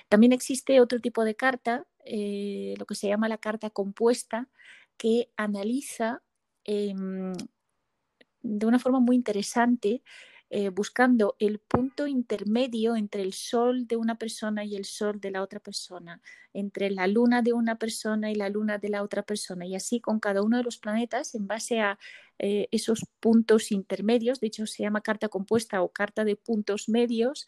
También 0.07 0.31
existe 0.31 0.79
otro 0.79 0.99
tipo 0.99 1.25
de 1.25 1.35
carta, 1.35 1.85
eh, 2.05 2.75
lo 2.77 2.85
que 2.85 2.95
se 2.95 3.07
llama 3.07 3.27
la 3.27 3.39
carta 3.39 3.69
compuesta, 3.69 4.47
que 4.99 5.31
analiza 5.37 6.21
em, 6.65 7.33
de 8.41 8.65
una 8.65 8.79
forma 8.79 8.99
muy 8.99 9.15
interesante, 9.15 10.03
eh, 10.51 10.69
buscando 10.69 11.35
el 11.39 11.59
punto 11.59 12.05
intermedio 12.07 12.95
entre 12.95 13.21
el 13.21 13.33
sol 13.33 13.87
de 13.87 13.95
una 13.95 14.17
persona 14.17 14.65
y 14.65 14.75
el 14.75 14.83
sol 14.85 15.21
de 15.21 15.31
la 15.31 15.41
otra 15.41 15.59
persona, 15.59 16.21
entre 16.53 16.89
la 16.89 17.07
luna 17.07 17.41
de 17.41 17.53
una 17.53 17.77
persona 17.77 18.31
y 18.31 18.35
la 18.35 18.49
luna 18.49 18.77
de 18.77 18.89
la 18.89 19.03
otra 19.03 19.23
persona, 19.23 19.65
y 19.65 19.75
así 19.75 20.01
con 20.01 20.19
cada 20.19 20.41
uno 20.41 20.57
de 20.57 20.63
los 20.63 20.77
planetas 20.77 21.33
en 21.35 21.47
base 21.47 21.79
a 21.79 21.97
eh, 22.39 22.67
esos 22.71 23.05
puntos 23.19 23.71
intermedios, 23.71 24.39
de 24.39 24.47
hecho 24.47 24.65
se 24.67 24.83
llama 24.83 25.01
carta 25.01 25.29
compuesta 25.29 25.81
o 25.81 25.93
carta 25.93 26.25
de 26.25 26.35
puntos 26.35 26.89
medios, 26.89 27.47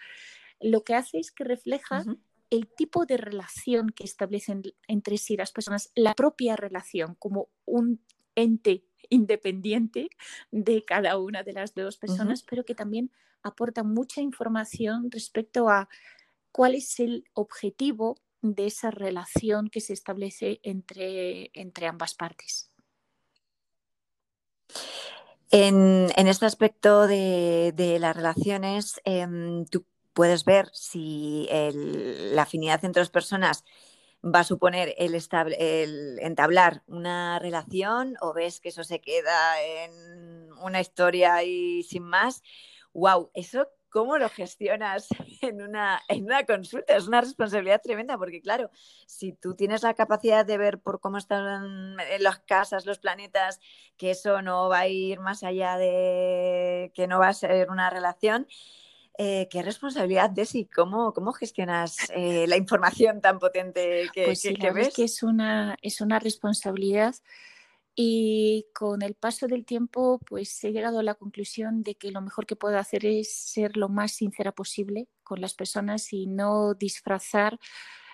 lo 0.62 0.84
que 0.84 0.96
hace 0.96 1.20
es 1.20 1.32
que 1.32 1.44
refleja 1.44 2.04
el 2.52 2.68
tipo 2.68 3.06
de 3.06 3.18
relación 3.18 3.90
que 3.90 4.04
establecen 4.04 4.62
entre 4.88 5.18
sí 5.18 5.36
las 5.38 5.52
personas, 5.52 5.92
la 5.96 6.14
propia 6.14 6.56
relación 6.56 7.16
como 7.16 7.50
un 7.66 8.02
ente 8.36 8.84
independiente 9.10 10.10
de 10.52 10.84
cada 10.84 11.18
una 11.18 11.44
de 11.44 11.54
las 11.54 11.74
dos 11.74 11.98
personas, 11.98 12.44
pero 12.44 12.64
que 12.64 12.76
también 12.76 13.10
aporta 13.42 13.84
mucha 13.84 14.22
información 14.22 15.10
respecto 15.10 15.70
a 15.70 15.90
cuál 16.52 16.76
es 16.76 17.00
el 17.00 17.24
objetivo 17.34 18.18
de 18.42 18.68
esa 18.68 18.92
relación 18.92 19.70
que 19.70 19.82
se 19.82 19.94
establece 19.94 20.60
entre, 20.64 21.52
entre 21.54 21.88
ambas 21.88 22.14
partes. 22.14 22.70
En, 25.52 26.10
este 26.16 26.46
aspecto 26.46 27.08
de, 27.08 27.98
las 28.00 28.16
relaciones, 28.16 29.02
em, 29.04 29.66
tú 29.66 29.86
puedes 30.14 30.46
ver 30.46 30.70
si 30.74 31.48
la 32.34 32.44
afinidad 32.44 32.84
entre 32.86 33.02
dos 33.02 33.10
personas 33.10 33.64
va 34.24 34.42
a 34.42 34.44
suponer 34.44 34.94
el, 34.98 35.16
entablar 36.22 36.84
una 36.88 37.40
relación 37.40 38.16
o 38.22 38.34
ves 38.34 38.60
que 38.60 38.70
eso 38.70 38.84
se 38.84 39.02
queda 39.02 39.62
en 39.62 40.52
una 40.64 40.80
historia 40.82 41.44
y 41.44 41.84
sin 41.84 42.04
más. 42.04 42.44
¡Wow! 42.94 43.32
Eso 43.34 43.68
¿Cómo 43.92 44.18
lo 44.18 44.30
gestionas 44.30 45.10
en 45.42 45.62
una, 45.62 46.02
en 46.08 46.24
una 46.24 46.46
consulta? 46.46 46.96
Es 46.96 47.10
una 47.10 47.20
responsabilidad 47.20 47.82
tremenda 47.82 48.18
porque, 48.18 48.42
claro, 48.42 48.72
si 49.06 49.34
tú 49.34 49.54
tienes 49.54 49.84
la 49.84 49.94
capacidad 49.94 50.46
de 50.46 50.58
ver 50.58 50.80
por 50.80 51.02
cómo 51.02 51.18
están 51.18 51.98
las 52.20 52.40
casas, 52.40 52.86
los 52.86 53.00
planetas, 53.00 53.60
que 53.98 54.12
eso 54.12 54.42
no 54.42 54.70
va 54.70 54.80
a 54.80 54.88
ir 54.88 55.20
más 55.20 55.44
allá 55.44 55.78
de 55.78 56.94
que 56.96 57.06
no 57.08 57.20
va 57.20 57.28
a 57.28 57.34
ser 57.34 57.70
una 57.70 57.90
relación, 57.90 58.48
eh, 59.18 59.48
¿qué 59.50 59.62
responsabilidad, 59.62 60.30
Desi? 60.30 60.66
¿Cómo, 60.66 61.14
cómo 61.14 61.34
gestionas 61.34 61.98
eh, 62.16 62.46
la 62.48 62.58
información 62.58 63.22
tan 63.22 63.40
potente 63.40 64.10
que, 64.14 64.26
pues 64.26 64.42
sí, 64.42 64.56
que, 64.56 64.72
ves? 64.72 64.94
que 64.94 65.04
es 65.04 65.24
una, 65.24 65.78
es 65.82 66.02
una 66.02 66.20
responsabilidad 66.20 67.16
y 67.94 68.68
con 68.74 69.02
el 69.02 69.16
paso 69.16 69.48
del 69.48 69.66
tiempo, 69.66 70.20
pues 70.26 70.64
he 70.64 70.72
llegado 70.72 71.00
a 71.00 71.04
la 71.04 71.16
conclusión 71.16 71.84
de 71.84 71.96
que 71.96 72.12
lo 72.12 72.22
mejor 72.22 72.46
que 72.46 72.56
puedo 72.56 72.78
hacer 72.78 73.06
es 73.06 73.34
ser 73.34 73.76
lo 73.76 73.90
más 73.90 74.14
sincera 74.14 74.54
posible 74.54 75.08
con 75.24 75.42
las 75.42 75.54
personas 75.54 76.14
y 76.14 76.26
no 76.26 76.74
disfrazar 76.74 77.60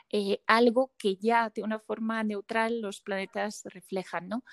eh, 0.09 0.41
algo 0.47 0.93
que 0.97 1.17
ya 1.17 1.51
de 1.53 1.63
una 1.63 1.79
forma 1.79 2.23
neutral 2.23 2.81
los 2.81 3.01
planetas 3.01 3.63
reflejan. 3.65 4.29
¿no? 4.29 4.43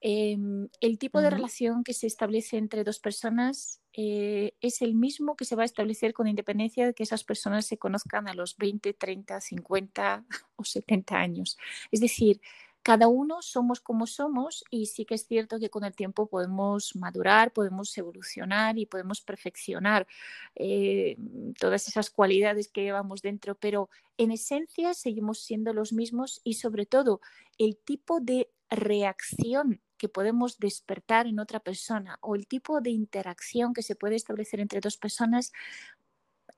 Em, 0.00 0.68
el 0.80 0.98
tipo 0.98 1.20
de 1.20 1.30
relación 1.30 1.82
que 1.82 1.94
se 1.94 2.06
establece 2.06 2.58
entre 2.58 2.84
dos 2.84 2.98
personas 2.98 3.80
eh, 4.00 4.54
es 4.60 4.80
el 4.80 4.94
mismo 4.94 5.34
que 5.34 5.44
se 5.44 5.56
va 5.56 5.62
a 5.62 5.64
establecer 5.64 6.14
con 6.14 6.28
independencia 6.28 6.86
de 6.86 6.94
que 6.94 7.02
esas 7.02 7.24
personas 7.24 7.66
se 7.66 7.78
conozcan 7.78 8.28
a 8.28 8.34
los 8.34 8.56
20, 8.56 8.92
30, 8.92 9.40
50 9.40 10.24
o 10.54 10.62
70 10.62 11.16
años. 11.16 11.58
Es 11.90 11.98
decir, 12.00 12.40
cada 12.84 13.08
uno 13.08 13.42
somos 13.42 13.80
como 13.80 14.06
somos 14.06 14.64
y 14.70 14.86
sí 14.86 15.04
que 15.04 15.16
es 15.16 15.26
cierto 15.26 15.58
que 15.58 15.68
con 15.68 15.82
el 15.82 15.96
tiempo 15.96 16.28
podemos 16.28 16.94
madurar, 16.94 17.52
podemos 17.52 17.98
evolucionar 17.98 18.78
y 18.78 18.86
podemos 18.86 19.20
perfeccionar 19.20 20.06
eh, 20.54 21.16
todas 21.58 21.88
esas 21.88 22.08
cualidades 22.08 22.68
que 22.68 22.84
llevamos 22.84 23.20
dentro, 23.20 23.56
pero 23.56 23.90
en 24.16 24.30
esencia 24.30 24.94
seguimos 24.94 25.40
siendo 25.40 25.72
los 25.72 25.92
mismos 25.92 26.40
y 26.44 26.54
sobre 26.54 26.86
todo 26.86 27.20
el 27.58 27.76
tipo 27.76 28.20
de 28.20 28.48
reacción 28.70 29.80
que 29.98 30.08
podemos 30.08 30.58
despertar 30.58 31.26
en 31.26 31.40
otra 31.40 31.60
persona 31.60 32.18
o 32.22 32.34
el 32.34 32.46
tipo 32.46 32.80
de 32.80 32.90
interacción 32.90 33.74
que 33.74 33.82
se 33.82 33.96
puede 33.96 34.16
establecer 34.16 34.60
entre 34.60 34.80
dos 34.80 34.96
personas 34.96 35.52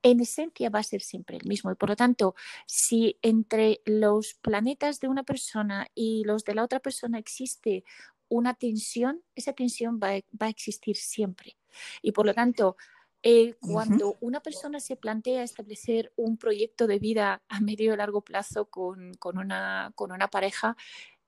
en 0.03 0.21
esencia 0.21 0.71
va 0.71 0.79
a 0.79 0.85
ser 0.85 1.03
siempre 1.03 1.37
el 1.37 1.47
mismo. 1.47 1.71
Y 1.71 1.75
por 1.75 1.89
lo 1.89 1.97
tanto, 1.97 2.35
si 2.67 3.19
entre 3.23 3.81
los 3.85 4.35
planetas 4.35 5.01
de 5.01 5.09
una 5.09 5.25
persona 5.25 5.89
y 5.95 6.25
los 6.25 6.45
de 6.45 6.55
la 6.55 6.65
otra 6.65 6.81
persona 6.81 7.19
existe 7.19 7.85
una 8.29 8.55
tensión, 8.55 9.23
esa 9.35 9.53
tensión 9.53 10.01
va, 10.03 10.11
a 10.11 10.49
existir 10.49 10.97
siempre. 10.97 11.57
Y 12.01 12.13
por 12.13 12.27
lo 12.27 12.35
tanto, 12.35 12.77
eh, 13.23 13.57
cuando 13.61 14.17
una 14.21 14.41
persona 14.41 14.81
se 14.81 14.97
plantea 14.97 15.43
establecer 15.43 16.13
un 16.17 16.39
proyecto 16.39 16.87
de 16.87 16.99
vida 16.99 17.43
a 17.49 17.61
medio 17.61 17.93
y 17.93 17.97
largo 17.97 18.23
plazo 18.23 18.67
con, 18.67 19.13
una, 19.23 19.93
con 19.95 20.13
una 20.13 20.29
pareja, 20.29 20.77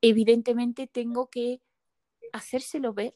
evidentemente 0.01 0.87
tengo 0.87 1.29
que 1.29 1.61
hacérselo 2.33 2.93
ver 2.95 3.15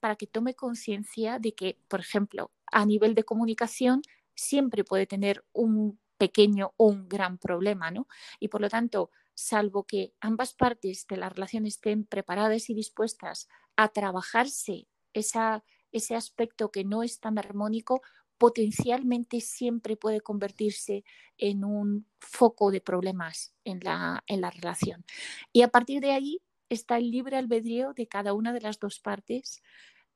para 0.00 0.16
que 0.16 0.26
tome 0.26 0.54
conciencia 0.54 1.38
de 1.38 1.54
que, 1.54 1.78
por 1.88 2.00
ejemplo, 2.00 2.52
a 2.70 2.84
nivel 2.84 3.14
de 3.14 3.24
comunicación, 3.24 4.02
siempre 4.34 4.84
puede 4.84 5.06
tener 5.06 5.44
un 5.52 5.98
pequeño 6.18 6.72
o 6.76 6.86
un 6.86 7.08
gran 7.08 7.38
problema, 7.38 7.90
¿no? 7.90 8.06
Y 8.40 8.48
por 8.48 8.60
lo 8.60 8.68
tanto, 8.68 9.10
salvo 9.34 9.84
que 9.84 10.14
ambas 10.20 10.54
partes 10.54 11.06
de 11.06 11.16
la 11.16 11.28
relación 11.28 11.66
estén 11.66 12.04
preparadas 12.04 12.70
y 12.70 12.74
dispuestas 12.74 13.48
a 13.76 13.88
trabajarse 13.88 14.88
ese 15.12 16.14
aspecto 16.14 16.70
que 16.70 16.84
no 16.84 17.02
es 17.02 17.20
tan 17.20 17.38
armónico, 17.38 18.02
potencialmente 18.38 19.40
siempre 19.40 19.96
puede 19.96 20.20
convertirse 20.20 21.04
en 21.38 21.64
un 21.64 22.06
foco 22.20 22.70
de 22.70 22.80
problemas 22.80 23.54
en 23.64 23.80
la, 23.80 24.22
en 24.26 24.40
la 24.40 24.50
relación. 24.50 25.04
Y 25.52 25.62
a 25.62 25.68
partir 25.68 26.00
de 26.00 26.12
ahí 26.12 26.40
está 26.68 26.98
el 26.98 27.10
libre 27.10 27.36
albedrío 27.36 27.92
de 27.94 28.06
cada 28.06 28.32
una 28.32 28.52
de 28.52 28.60
las 28.60 28.78
dos 28.78 29.00
partes 29.00 29.62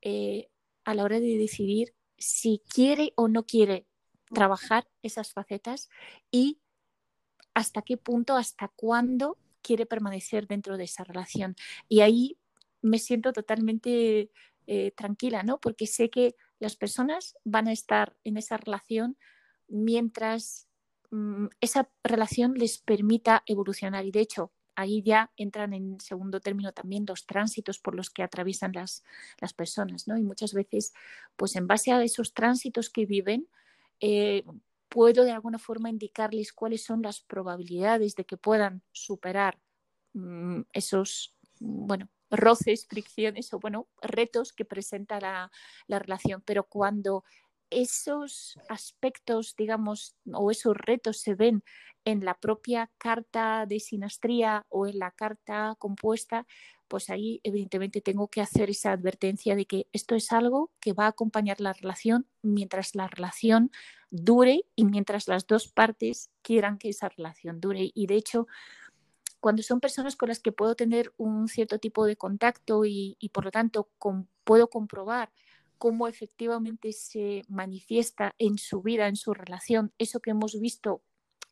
eh, 0.01 0.49
a 0.83 0.93
la 0.93 1.03
hora 1.03 1.19
de 1.19 1.37
decidir 1.37 1.93
si 2.17 2.61
quiere 2.67 3.13
o 3.15 3.27
no 3.27 3.45
quiere 3.45 3.87
trabajar 4.33 4.87
esas 5.01 5.33
facetas 5.33 5.89
y 6.31 6.59
hasta 7.53 7.81
qué 7.81 7.97
punto, 7.97 8.35
hasta 8.37 8.69
cuándo 8.69 9.37
quiere 9.61 9.85
permanecer 9.85 10.47
dentro 10.47 10.77
de 10.77 10.85
esa 10.85 11.03
relación. 11.03 11.55
Y 11.89 12.01
ahí 12.01 12.37
me 12.81 12.99
siento 12.99 13.33
totalmente 13.33 14.31
eh, 14.67 14.91
tranquila, 14.91 15.43
¿no? 15.43 15.59
Porque 15.59 15.87
sé 15.87 16.09
que 16.09 16.35
las 16.59 16.75
personas 16.75 17.35
van 17.43 17.67
a 17.67 17.71
estar 17.71 18.15
en 18.23 18.37
esa 18.37 18.57
relación 18.57 19.17
mientras 19.67 20.67
mm, 21.11 21.47
esa 21.59 21.89
relación 22.03 22.53
les 22.53 22.77
permita 22.79 23.43
evolucionar. 23.45 24.05
Y 24.05 24.11
de 24.11 24.21
hecho, 24.21 24.51
ahí 24.75 25.01
ya 25.03 25.31
entran 25.37 25.73
en 25.73 25.99
segundo 25.99 26.39
término 26.39 26.71
también 26.71 27.05
los 27.07 27.25
tránsitos 27.25 27.79
por 27.79 27.95
los 27.95 28.09
que 28.09 28.23
atraviesan 28.23 28.71
las, 28.73 29.03
las 29.39 29.53
personas, 29.53 30.07
¿no? 30.07 30.17
Y 30.17 30.23
muchas 30.23 30.53
veces, 30.53 30.93
pues 31.35 31.55
en 31.55 31.67
base 31.67 31.91
a 31.91 32.03
esos 32.03 32.33
tránsitos 32.33 32.89
que 32.89 33.05
viven, 33.05 33.47
eh, 33.99 34.43
puedo 34.89 35.23
de 35.23 35.31
alguna 35.31 35.59
forma 35.59 35.89
indicarles 35.89 36.51
cuáles 36.51 36.83
son 36.83 37.01
las 37.01 37.21
probabilidades 37.21 38.15
de 38.15 38.25
que 38.25 38.37
puedan 38.37 38.81
superar 38.91 39.59
mm, 40.13 40.61
esos, 40.73 41.35
bueno, 41.59 42.09
roces, 42.29 42.87
fricciones 42.87 43.53
o 43.53 43.59
bueno, 43.59 43.87
retos 44.01 44.53
que 44.53 44.65
presenta 44.65 45.19
la, 45.19 45.51
la, 45.87 45.99
relación. 45.99 46.41
Pero 46.45 46.63
cuando 46.63 47.23
esos 47.71 48.59
aspectos, 48.69 49.55
digamos, 49.57 50.15
o 50.31 50.51
esos 50.51 50.77
retos 50.77 51.17
se 51.17 51.35
ven 51.35 51.63
en 52.05 52.25
la 52.25 52.35
propia 52.35 52.91
carta 52.97 53.65
de 53.65 53.79
sinastría 53.79 54.65
o 54.69 54.87
en 54.87 54.99
la 54.99 55.11
carta 55.11 55.75
compuesta, 55.79 56.45
pues 56.87 57.09
ahí 57.09 57.39
evidentemente 57.43 58.01
tengo 58.01 58.27
que 58.27 58.41
hacer 58.41 58.69
esa 58.69 58.91
advertencia 58.91 59.55
de 59.55 59.65
que 59.65 59.87
esto 59.93 60.15
es 60.15 60.31
algo 60.31 60.71
que 60.79 60.93
va 60.93 61.05
a 61.05 61.09
acompañar 61.09 61.61
la 61.61 61.73
relación 61.73 62.27
mientras 62.41 62.95
la 62.95 63.07
relación 63.07 63.71
dure 64.09 64.65
y 64.75 64.85
mientras 64.85 65.27
las 65.27 65.47
dos 65.47 65.69
partes 65.69 66.31
quieran 66.41 66.77
que 66.77 66.89
esa 66.89 67.07
relación 67.07 67.61
dure. 67.61 67.91
Y 67.93 68.07
de 68.07 68.15
hecho, 68.15 68.47
cuando 69.39 69.63
son 69.63 69.79
personas 69.79 70.15
con 70.15 70.29
las 70.29 70.39
que 70.39 70.51
puedo 70.51 70.75
tener 70.75 71.13
un 71.17 71.47
cierto 71.47 71.79
tipo 71.79 72.05
de 72.05 72.17
contacto 72.17 72.83
y, 72.85 73.15
por 73.33 73.45
lo 73.45 73.51
tanto 73.51 73.89
puedo 74.43 74.69
comprobar 74.69 75.31
cómo 75.81 76.07
efectivamente 76.07 76.93
se 76.93 77.41
manifiesta 77.47 78.35
en 78.37 78.59
su 78.59 78.83
vida, 78.83 79.07
en 79.07 79.15
su 79.15 79.33
relación, 79.33 79.91
eso 79.97 80.19
que 80.19 80.29
hemos 80.29 80.59
visto 80.59 81.01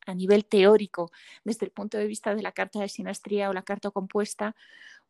a 0.05 0.13
nivel 0.13 0.45
teórico 0.45 1.09
desde 1.43 1.65
el 1.65 1.71
punto 1.71 1.97
de 1.97 2.05
vista 2.05 2.35
de 2.35 2.43
la 2.43 2.51
carta 2.51 2.79
de 2.79 2.89
sinastría 2.89 3.49
o 3.49 3.53
la 3.53 3.63
carta 3.63 3.89
compuesta, 3.89 4.55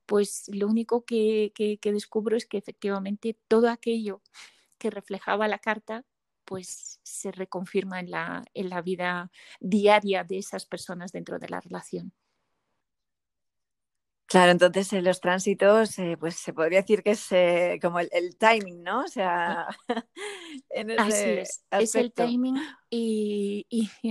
pues 0.05 0.49
lo 0.53 0.67
único 0.69 1.03
que, 1.03 1.51
descubro 1.83 2.37
es 2.37 2.45
que 2.45 2.59
efectivamente 2.59 3.37
todo 3.49 3.69
aquello 3.69 4.21
que 4.77 4.89
reflejaba 4.89 5.49
la 5.49 5.59
carta 5.59 6.05
pues 6.45 7.01
se 7.03 7.33
reconfirma 7.33 7.99
en 7.99 8.11
la, 8.11 8.45
en 8.53 8.69
la 8.69 8.81
vida 8.81 9.31
diaria 9.59 10.23
de 10.23 10.37
esas 10.37 10.65
personas 10.65 11.11
dentro 11.11 11.39
de 11.39 11.49
la 11.49 11.59
relación. 11.59 12.13
Claro, 14.29 14.51
entonces 14.51 14.93
en 14.93 15.05
los 15.05 15.21
tránsitos, 15.21 15.97
eh, 15.97 16.15
pues 16.19 16.35
se 16.35 16.53
podría 16.53 16.81
decir 16.81 17.01
que 17.01 17.11
es 17.11 17.31
eh, 17.31 17.79
como 17.81 17.99
el, 17.99 18.37
timing, 18.37 18.83
¿no? 18.83 19.01
O 19.01 19.07
sea, 19.07 19.65
en 20.69 20.91
ese 20.91 21.01
Así 21.01 21.29
es, 21.29 21.65
es 21.71 21.95
el 21.95 22.13
timing 22.13 22.55
y, 22.91 23.65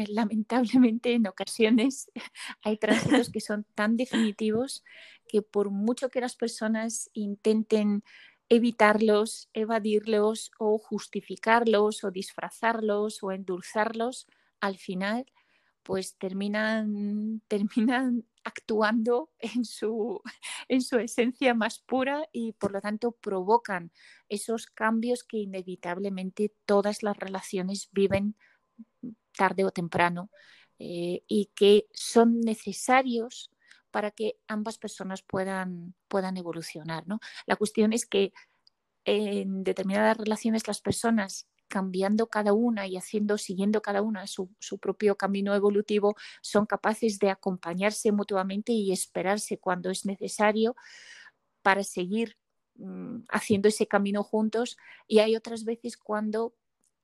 lamentablemente 0.08 1.12
en 1.12 1.28
ocasiones 1.28 2.10
hay 2.64 2.78
tránsitos 2.78 3.30
que 3.30 3.40
son 3.40 3.64
tan 3.76 3.96
definitivos 3.96 4.82
que 5.28 5.40
por 5.40 5.70
mucho 5.70 6.08
que 6.08 6.20
las 6.20 6.34
personas 6.34 7.10
intenten 7.12 8.02
evitarlos, 8.48 9.48
evadirlos 9.52 10.50
o 10.58 10.78
justificarlos 10.78 12.02
o 12.02 12.10
disfrazarlos 12.10 13.22
o 13.22 13.30
endulzarlos, 13.30 14.26
al 14.60 14.78
final 14.78 15.26
pues 15.84 16.16
terminan, 16.18 17.40
terminan 17.46 18.24
actuando 18.48 19.30
en 19.38 19.64
su, 19.64 20.20
en 20.68 20.82
su 20.82 20.98
esencia 20.98 21.54
más 21.54 21.78
pura 21.78 22.28
y 22.32 22.52
por 22.52 22.72
lo 22.72 22.80
tanto 22.80 23.12
provocan 23.12 23.92
esos 24.28 24.66
cambios 24.66 25.24
que 25.24 25.38
inevitablemente 25.38 26.52
todas 26.66 27.02
las 27.02 27.16
relaciones 27.16 27.88
viven 27.92 28.36
tarde 29.36 29.64
o 29.64 29.70
temprano 29.70 30.30
eh, 30.78 31.22
y 31.26 31.50
que 31.54 31.86
son 31.92 32.40
necesarios 32.40 33.50
para 33.90 34.10
que 34.10 34.38
ambas 34.48 34.78
personas 34.78 35.22
puedan, 35.22 35.94
puedan 36.08 36.36
evolucionar. 36.36 37.06
¿no? 37.06 37.20
La 37.46 37.56
cuestión 37.56 37.92
es 37.92 38.06
que 38.06 38.32
en 39.04 39.64
determinadas 39.64 40.18
relaciones 40.18 40.66
las 40.68 40.80
personas 40.80 41.48
cambiando 41.68 42.26
cada 42.28 42.52
una 42.52 42.86
y 42.86 42.96
haciendo, 42.96 43.38
siguiendo 43.38 43.82
cada 43.82 44.02
una 44.02 44.26
su, 44.26 44.50
su, 44.58 44.78
propio 44.78 45.16
camino 45.16 45.54
evolutivo, 45.54 46.16
son 46.40 46.66
capaces 46.66 47.18
de 47.18 47.30
acompañarse 47.30 48.10
mutuamente 48.12 48.72
y 48.72 48.92
esperarse 48.92 49.58
cuando 49.58 49.90
es 49.90 50.06
necesario 50.06 50.74
para 51.62 51.84
seguir 51.84 52.36
mm, 52.76 53.24
haciendo 53.28 53.68
ese 53.68 53.86
camino 53.86 54.22
juntos. 54.22 54.76
Y 55.06 55.18
hay 55.18 55.36
otras 55.36 55.64
veces 55.64 55.96
cuando 55.96 56.54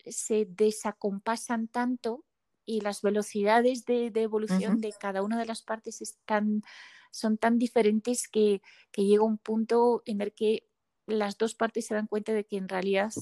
se 0.06 0.46
desacompasan 0.48 1.68
tanto 1.68 2.24
y 2.66 2.80
las 2.80 3.02
velocidades 3.02 3.84
de, 3.84 4.10
evolución 4.14 4.80
de 4.80 4.92
cada 4.98 5.22
una 5.22 5.38
de 5.38 5.46
las 5.46 5.62
partes 5.62 6.00
están, 6.00 6.62
son 7.10 7.36
tan 7.36 7.58
diferentes 7.58 8.28
que, 8.28 8.62
llega 8.96 9.22
un 9.22 9.38
punto 9.38 10.02
en 10.06 10.20
el 10.20 10.32
que 10.32 10.66
las 11.06 11.36
dos 11.36 11.54
partes 11.54 11.86
se 11.86 11.94
dan 11.94 12.06
cuenta 12.06 12.32
de 12.32 12.44
que 12.44 12.56
en 12.56 12.68
realidad 12.68 13.12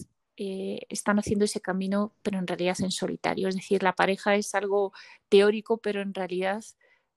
eh, 0.44 0.86
están 0.88 1.20
haciendo 1.20 1.44
ese 1.44 1.60
camino, 1.60 2.12
pero 2.22 2.38
en 2.38 2.48
realidad 2.48 2.76
en 2.80 2.90
solitario. 2.90 3.46
Es 3.48 3.54
decir, 3.54 3.82
la 3.84 3.94
pareja 3.94 4.34
es 4.34 4.56
algo 4.56 4.92
teórico, 5.28 5.78
pero 5.78 6.02
en 6.02 6.14
realidad 6.14 6.64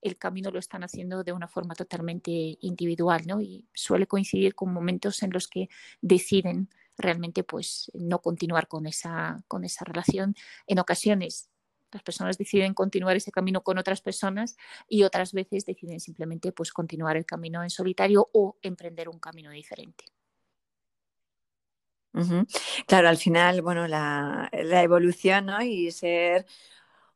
el 0.02 0.18
camino 0.18 0.52
lo 0.52 0.60
están 0.60 0.84
haciendo 0.84 1.24
de 1.24 1.32
una 1.32 1.48
forma 1.48 1.74
totalmente 1.74 2.32
individual, 2.62 3.24
¿no? 3.26 3.42
Y 3.42 3.66
suele 3.74 4.06
coincidir 4.06 4.54
con 4.54 4.72
momentos 4.72 5.24
en 5.24 5.32
los 5.32 5.48
que 5.48 5.70
deciden 6.02 6.70
realmente 6.98 7.44
pues 7.44 7.92
no 7.96 8.20
continuar 8.22 8.68
con 8.68 8.86
esa, 8.86 9.44
con 9.48 9.64
esa 9.66 9.86
relación. 9.86 10.36
En 10.68 10.78
ocasiones 10.78 11.50
las 11.92 12.04
personas 12.04 12.38
deciden 12.38 12.76
continuar 12.76 13.16
ese 13.16 13.32
camino 13.32 13.64
con 13.64 13.80
otras 13.80 14.02
personas 14.02 14.56
y 14.88 15.04
otras 15.04 15.34
veces 15.34 15.66
deciden 15.66 16.00
simplemente 16.00 16.52
pues 16.52 16.72
continuar 16.72 17.18
el 17.18 17.26
camino 17.26 17.64
en 17.64 17.72
solitario 17.72 18.30
o 18.34 18.58
emprender 18.62 19.10
un 19.10 19.18
camino 19.18 19.50
diferente. 19.50 20.15
Claro, 22.88 23.10
al 23.10 23.18
final, 23.18 23.62
bueno, 23.62 23.88
la, 23.88 24.50
la 24.54 24.84
evolución 24.84 25.48
¿no? 25.48 25.62
y 25.62 25.92
ser 25.92 26.46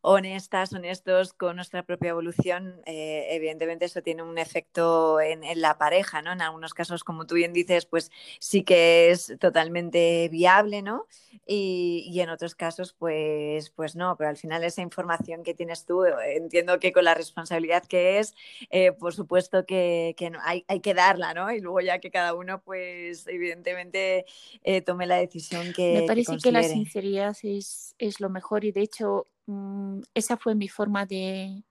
honestas, 0.02 0.72
honestos 0.72 1.34
con 1.34 1.58
nuestra 1.58 1.84
propia 1.84 2.12
evolución, 2.12 2.82
eh, 2.86 3.28
evidentemente 3.32 3.86
eso 3.86 4.02
tiene 4.02 4.24
un 4.24 4.38
efecto 4.38 5.20
en, 5.20 5.42
la 5.60 5.78
pareja, 5.78 6.22
¿no? 6.22 6.32
En 6.32 6.42
algunos 6.42 6.74
casos, 6.74 7.04
como 7.04 7.26
tú 7.26 7.36
bien 7.36 7.52
dices, 7.52 7.86
pues 7.86 8.12
sí 8.40 8.64
que 8.64 9.12
es 9.12 9.36
totalmente 9.40 10.30
viable, 10.32 10.82
¿no? 10.82 11.06
Y, 11.46 12.18
en 12.20 12.30
otros 12.30 12.56
casos, 12.56 12.94
pues, 12.94 13.72
pues 13.72 13.96
no, 13.96 14.16
pero 14.18 14.30
al 14.30 14.38
final 14.38 14.64
esa 14.64 14.82
información 14.82 15.44
que 15.44 15.54
tienes 15.54 15.86
tú, 15.86 16.06
entiendo 16.06 16.80
que 16.80 16.92
con 16.92 17.04
la 17.06 17.14
responsabilidad 17.14 17.84
que 17.86 18.20
es, 18.20 18.36
eh, 18.70 18.92
por 18.92 19.14
supuesto 19.14 19.66
que, 19.66 20.16
hay, 20.44 20.80
que 20.82 20.94
darla, 20.94 21.34
¿no? 21.34 21.52
Y 21.52 21.60
luego 21.60 21.82
ya 21.82 22.00
que 22.00 22.12
cada 22.12 22.34
uno, 22.34 22.62
pues 22.62 23.28
evidentemente 23.28 24.26
eh, 24.64 24.82
tome 24.82 25.08
la 25.08 25.18
decisión 25.18 25.74
que... 25.74 26.02
Me 26.02 26.08
parece 26.08 26.38
que, 26.38 26.52
la 26.52 26.64
sinceridad 26.64 27.36
es, 27.44 27.96
es 27.98 28.20
lo 28.20 28.30
mejor 28.30 28.64
y 28.64 28.72
de 28.72 28.82
hecho 28.82 29.28
Mm, 29.50 30.02
esa 30.14 30.38
fue 30.38 30.54
mi 30.54 30.68
forma 30.68 31.08
de, 31.08 31.64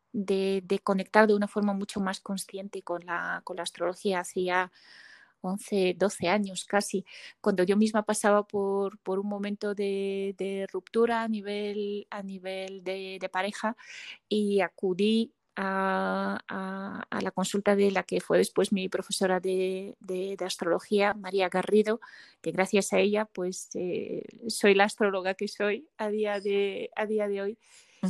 conectar 0.83 1.29
de 1.29 1.35
una 1.35 1.47
forma 1.47 1.74
mucho 1.74 2.01
más 2.01 2.20
consciente 2.20 2.83
con 2.83 3.07
la, 3.07 3.43
astrología 3.59 4.18
hacía 4.20 4.72
11, 5.43 5.95
12 5.97 6.29
años 6.29 6.64
casi, 6.64 7.05
cuando 7.41 7.62
yo 7.62 7.76
misma 7.76 8.03
pasaba 8.05 8.47
por, 8.49 8.99
por 8.99 9.20
un 9.20 9.29
momento 9.29 9.74
de, 9.76 10.66
ruptura 10.72 11.22
a 11.22 11.29
nivel, 11.29 12.09
a 12.11 12.22
nivel 12.24 12.83
de, 12.83 13.29
pareja 13.33 13.76
y 14.29 14.61
acudí 14.61 15.33
a, 15.61 17.19
la 17.21 17.31
consulta 17.33 17.75
de 17.75 17.91
la 17.91 18.05
que 18.05 18.21
fue 18.21 18.39
después 18.39 18.73
mi 18.73 18.89
profesora 18.89 19.41
de, 19.41 19.97
astrología, 20.45 21.15
María 21.15 21.49
Garrido, 21.49 22.01
que 22.41 22.53
gracias 22.53 22.93
a 22.93 22.99
ella 22.99 23.25
pues 23.25 23.71
eh, 23.75 24.25
soy 24.47 24.75
la 24.75 24.85
astróloga 24.85 25.35
que 25.35 25.49
soy 25.49 25.89
a 25.99 26.09
día 26.09 26.41
de, 26.41 26.91
a 26.97 27.07
día 27.07 27.29
de 27.29 27.43
hoy. 27.43 27.59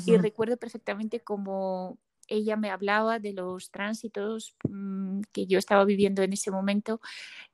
Y 0.05 0.19
recuerdo 0.19 0.59
perfectamente 0.59 1.21
cómo, 1.21 1.97
ella 2.29 2.57
me 2.57 2.71
hablaba 2.71 3.19
de 3.19 3.33
los 3.33 3.71
tránsitos 3.71 4.55
mm, 4.69 5.21
que 5.33 5.47
yo 5.47 5.59
estaba 5.59 5.85
viviendo 5.85 6.23
en 6.23 6.33
ese 6.33 6.51
momento 6.51 7.01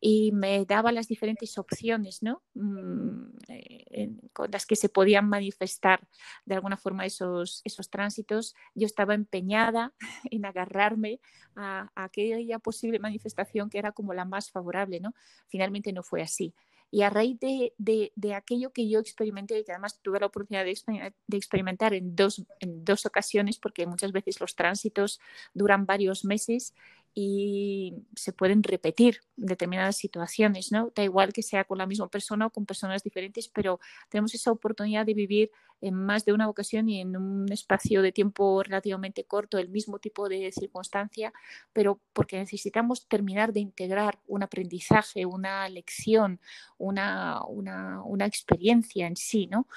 y 0.00 0.32
me 0.32 0.64
daba 0.66 0.92
las 0.92 1.08
diferentes 1.08 1.56
opciones 1.58 2.22
¿no? 2.22 2.42
Mm, 2.54 3.24
eh, 3.48 4.10
con 4.32 4.50
las 4.50 4.66
que 4.66 4.76
se 4.76 4.88
podían 4.88 5.28
manifestar 5.28 6.06
de 6.44 6.56
alguna 6.56 6.76
forma 6.76 7.06
esos, 7.06 7.62
esos 7.64 7.88
tránsitos. 7.88 8.54
Yo 8.74 8.86
estaba 8.86 9.14
empeñada 9.14 9.92
en 10.30 10.44
agarrarme 10.44 11.20
a, 11.54 11.90
a, 11.94 12.04
aquella 12.04 12.58
posible 12.58 12.98
manifestación 12.98 13.70
que 13.70 13.78
era 13.78 13.92
como 13.92 14.12
la 14.12 14.24
más 14.24 14.50
favorable. 14.50 15.00
¿no? 15.00 15.14
Finalmente 15.48 15.92
no 15.92 16.02
fue 16.02 16.22
así. 16.22 16.54
Y 16.94 17.02
a 17.02 17.10
raíz 17.10 17.40
de, 17.40 18.34
aquello 18.36 18.70
que 18.70 18.88
yo 18.88 19.00
experimenté, 19.00 19.64
que 19.64 19.72
además 19.72 19.98
tuve 20.00 20.20
la 20.20 20.26
oportunidad 20.26 20.64
de, 20.64 21.36
experimentar 21.36 21.92
en 21.92 22.14
dos, 22.14 22.44
en 22.60 22.84
dos 22.84 23.04
ocasiones, 23.04 23.58
porque 23.58 23.84
muchas 23.84 24.12
veces 24.12 24.38
los 24.38 24.54
tránsitos 24.54 25.18
duran 25.54 25.86
varios 25.86 26.24
meses 26.24 26.72
y 27.14 27.94
se 28.16 28.32
pueden 28.32 28.62
repetir 28.64 29.20
determinadas 29.36 29.96
situaciones, 29.96 30.72
¿no? 30.72 30.92
Da 30.94 31.04
igual 31.04 31.32
que 31.32 31.42
sea 31.42 31.64
con 31.64 31.78
la 31.78 31.86
misma 31.86 32.08
persona 32.08 32.46
o 32.46 32.50
con 32.50 32.66
personas 32.66 33.04
diferentes, 33.04 33.48
pero 33.48 33.78
tenemos 34.08 34.34
esa 34.34 34.50
oportunidad 34.50 35.06
de 35.06 35.14
vivir 35.14 35.50
en 35.80 35.94
más 35.94 36.24
de 36.24 36.32
una 36.32 36.48
ocasión 36.48 36.88
y 36.88 37.00
en 37.00 37.16
un 37.16 37.50
espacio 37.52 38.02
de 38.02 38.10
tiempo 38.10 38.62
relativamente 38.62 39.24
corto 39.24 39.58
el 39.58 39.68
mismo 39.68 39.98
tipo 39.98 40.28
de 40.28 40.50
circunstancia, 40.50 41.32
pero 41.72 42.00
porque 42.12 42.38
necesitamos 42.38 43.06
terminar 43.06 43.52
de 43.52 43.60
integrar 43.60 44.18
un 44.26 44.42
aprendizaje, 44.42 45.24
una 45.24 45.68
lección, 45.68 46.40
una, 46.78 47.44
una, 47.44 48.26
experiencia 48.26 49.06
en 49.06 49.16
sí, 49.16 49.46
¿no? 49.46 49.68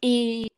Y 0.00 0.51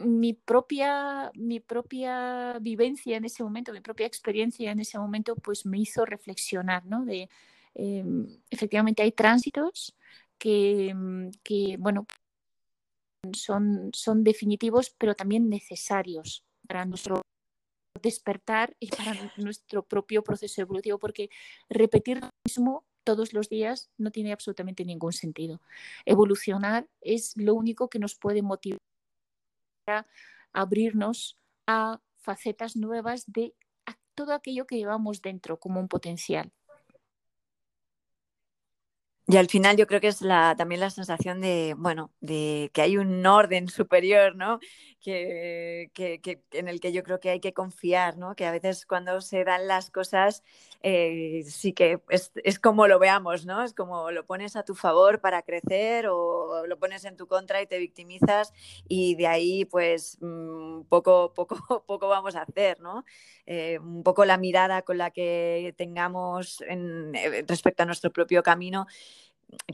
mi 0.00 0.34
propia, 0.34 1.30
mi 1.34 1.60
propia 1.60 2.58
vivencia 2.60 3.16
en 3.16 3.24
ese 3.24 3.42
momento, 3.42 3.72
mi 3.72 3.80
propia 3.80 4.06
experiencia 4.06 4.70
en 4.70 4.80
ese 4.80 4.98
momento, 4.98 5.36
pues 5.36 5.66
me 5.66 5.78
hizo 5.78 6.04
reflexionar, 6.04 6.84
¿no? 6.86 7.04
De, 7.04 7.28
em, 7.74 8.26
efectivamente 8.50 9.02
hay 9.02 9.12
tránsitos 9.12 9.96
que, 10.38 10.94
que 11.42 11.76
bueno, 11.78 12.06
son, 13.32 13.90
son 13.92 14.24
definitivos, 14.24 14.90
pero 14.98 15.14
también 15.14 15.48
necesarios 15.48 16.44
para 16.66 16.84
nuestro 16.86 17.22
despertar 18.02 18.74
y 18.80 18.88
para 18.88 19.12
nuestro 19.36 19.82
propio 19.82 20.22
proceso 20.22 20.60
evolutivo, 20.62 20.98
porque 20.98 21.30
repetir 21.68 22.20
lo 22.20 22.30
mismo 22.46 22.84
todos 23.04 23.32
los 23.32 23.48
días 23.48 23.90
no 23.98 24.10
tiene 24.10 24.32
absolutamente 24.32 24.84
ningún 24.84 25.12
sentido. 25.12 25.60
Evolucionar 26.04 26.86
es 27.00 27.36
lo 27.36 27.54
único 27.54 27.88
que 27.88 27.98
nos 27.98 28.14
puede 28.14 28.42
motivar 28.42 28.78
a 29.90 30.06
abrirnos 30.52 31.38
a 31.66 32.00
facetas 32.18 32.76
nuevas 32.76 33.24
de 33.26 33.54
todo 34.14 34.34
aquello 34.34 34.66
que 34.66 34.76
llevamos 34.76 35.22
dentro 35.22 35.58
como 35.58 35.80
un 35.80 35.88
potencial. 35.88 36.52
Y 39.30 39.36
al 39.36 39.46
final 39.46 39.76
yo 39.76 39.86
creo 39.86 40.00
que 40.00 40.08
es 40.08 40.22
la, 40.22 40.56
también 40.58 40.80
la 40.80 40.90
sensación 40.90 41.40
de, 41.40 41.76
bueno, 41.78 42.12
de 42.20 42.70
que 42.74 42.82
hay 42.82 42.96
un 42.96 43.24
orden 43.24 43.68
superior, 43.68 44.34
¿no? 44.34 44.58
Que, 45.00 45.88
en 46.50 46.66
el 46.66 46.80
que 46.80 46.92
yo 46.92 47.04
creo 47.04 47.20
que 47.20 47.30
hay 47.30 47.38
que 47.38 47.52
confiar, 47.52 48.18
¿no? 48.18 48.34
Que 48.34 48.44
a 48.44 48.50
veces 48.50 48.86
cuando 48.86 49.20
se 49.20 49.44
dan 49.44 49.68
las 49.68 49.92
cosas, 49.92 50.42
eh, 50.82 51.42
sí 51.46 51.72
que 51.74 52.00
es, 52.08 52.58
como 52.58 52.86
lo 52.86 52.98
veamos, 52.98 53.44
¿no? 53.44 53.62
Es 53.62 53.74
como 53.74 54.10
lo 54.10 54.24
pones 54.24 54.56
a 54.56 54.62
tu 54.62 54.74
favor 54.74 55.20
para 55.20 55.42
crecer 55.42 56.06
o 56.08 56.66
lo 56.66 56.78
pones 56.78 57.04
en 57.04 57.16
tu 57.16 57.26
contra 57.26 57.60
y 57.60 57.66
te 57.66 57.78
victimizas 57.78 58.52
y 58.88 59.14
de 59.16 59.26
ahí, 59.26 59.64
pues, 59.66 60.16
mm, 60.20 60.82
poco, 60.88 61.32
poco, 61.34 61.84
poco 61.86 62.08
vamos 62.08 62.34
a 62.34 62.42
hacer, 62.42 62.80
¿no? 62.80 63.04
Eh, 63.46 63.78
un 63.78 64.02
poco 64.02 64.24
la 64.24 64.38
mirada 64.38 64.82
con 64.82 64.96
la 64.98 65.10
que 65.10 65.74
tengamos 65.76 66.62
en, 66.62 67.14
eh, 67.14 67.44
respecto 67.46 67.82
a 67.82 67.86
nuestro 67.86 68.10
propio 68.10 68.42
camino 68.42 68.86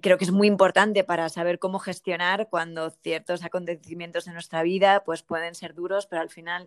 creo 0.01 0.19
que 0.19 0.25
es 0.25 0.33
muy 0.33 0.49
importante 0.49 1.05
para 1.05 1.29
saber 1.29 1.59
cómo 1.59 1.79
gestionar 1.79 2.49
cuando 2.49 2.91
ciertos 2.91 3.45
acontecimientos 3.45 4.27
en 4.27 4.33
nuestra 4.33 4.63
vida 4.63 5.05
pues 5.05 5.23
pueden 5.23 5.55
ser 5.55 5.75
duros, 5.75 6.07
pero 6.07 6.23
al 6.23 6.31
final 6.31 6.67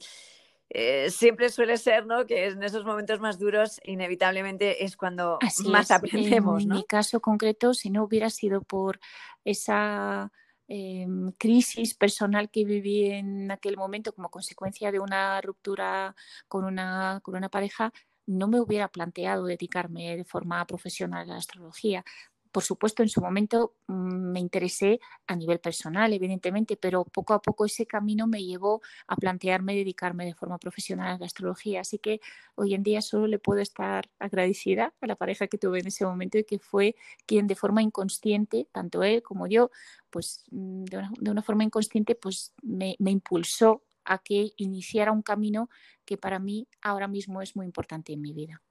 eh, 0.72 1.10
siempre 1.10 1.50
suele 1.50 1.78
ser, 1.78 2.06
¿no? 2.06 2.28
Que 2.28 2.48
en 2.48 2.62
esos 2.62 2.86
momentos 2.86 3.20
más 3.20 3.40
duros, 3.40 3.80
inevitablemente 3.84 4.84
es 4.84 4.96
cuando 4.96 5.40
más 5.66 5.90
aprendemos, 5.90 6.64
En 6.64 6.70
mi 6.70 6.84
caso 6.84 7.20
concreto, 7.20 7.74
si 7.74 7.90
no 7.90 8.04
hubiera 8.04 8.30
sido 8.30 8.62
por 8.62 9.00
esa 9.44 10.32
em, 10.68 11.32
crisis 11.32 11.96
personal 11.96 12.52
que 12.52 12.66
viví 12.66 13.06
en 13.06 13.50
aquel 13.50 13.78
momento 13.78 14.14
como 14.14 14.30
consecuencia 14.30 14.92
de 14.92 15.00
una 15.00 15.42
ruptura 15.42 16.16
con 16.48 16.66
una, 16.66 17.20
con 17.24 17.36
una 17.36 17.50
pareja, 17.50 17.92
no 18.28 18.48
me 18.48 18.62
hubiera 18.62 18.90
planteado 18.90 19.46
dedicarme 19.46 20.16
de 20.16 20.24
forma 20.24 20.64
profesional 20.68 21.24
a 21.24 21.34
la 21.34 21.38
astrología 21.38 22.06
por 22.52 22.64
supuesto, 22.64 23.04
en 23.04 23.10
su 23.10 23.22
momento 23.22 23.76
mm, 23.88 24.32
me 24.32 24.40
interesé 24.40 25.00
a 25.28 25.36
nivel 25.36 25.60
personal, 25.60 26.12
evidentemente, 26.14 26.78
pero 26.78 27.06
poco 27.06 27.34
a 27.34 27.42
poco 27.42 27.66
ese 27.66 27.86
camino 27.86 28.28
me 28.28 28.44
llevó 28.44 28.82
a 29.08 29.16
plantearme 29.16 29.76
dedicarme 29.76 30.26
de 30.26 30.34
forma 30.34 30.58
profesional 30.58 31.16
a 31.16 31.18
la 31.20 31.26
astrología. 31.26 31.82
Así 31.82 32.00
que 32.00 32.22
hoy 32.56 32.74
en 32.74 32.84
día 32.84 33.02
solo 33.02 33.28
le 33.28 33.40
puedo 33.40 33.62
estar 33.62 34.10
agradecida 34.20 34.94
a 35.02 35.08
la 35.08 35.16
pareja 35.16 35.48
que 35.48 35.58
tuve 35.58 35.80
en 35.80 35.88
ese 35.88 36.06
momento 36.06 36.38
y 36.38 36.44
que 36.44 36.60
fue 36.60 36.96
quien 37.26 37.48
de 37.48 37.56
forma 37.56 37.82
inconsciente, 37.84 38.68
tanto 38.72 39.04
él 39.04 39.22
como 39.22 39.48
yo, 39.48 39.70
pues 40.10 40.44
mm, 40.52 40.86
de 40.86 41.32
una, 41.32 41.42
forma 41.44 41.64
inconsciente, 41.64 42.16
pues 42.16 42.54
me, 42.64 42.96
me 43.00 43.12
impulsó 43.12 43.84
a 44.06 44.18
que 44.18 44.54
iniciara 44.58 45.12
un 45.12 45.22
camino 45.22 45.70
que 46.06 46.18
para 46.18 46.40
mí 46.40 46.68
ahora 46.82 47.08
mismo 47.08 47.42
es 47.42 47.56
muy 47.56 47.66
importante 47.66 48.14
en 48.14 48.22
mi 48.22 48.34
vida. 48.34 48.62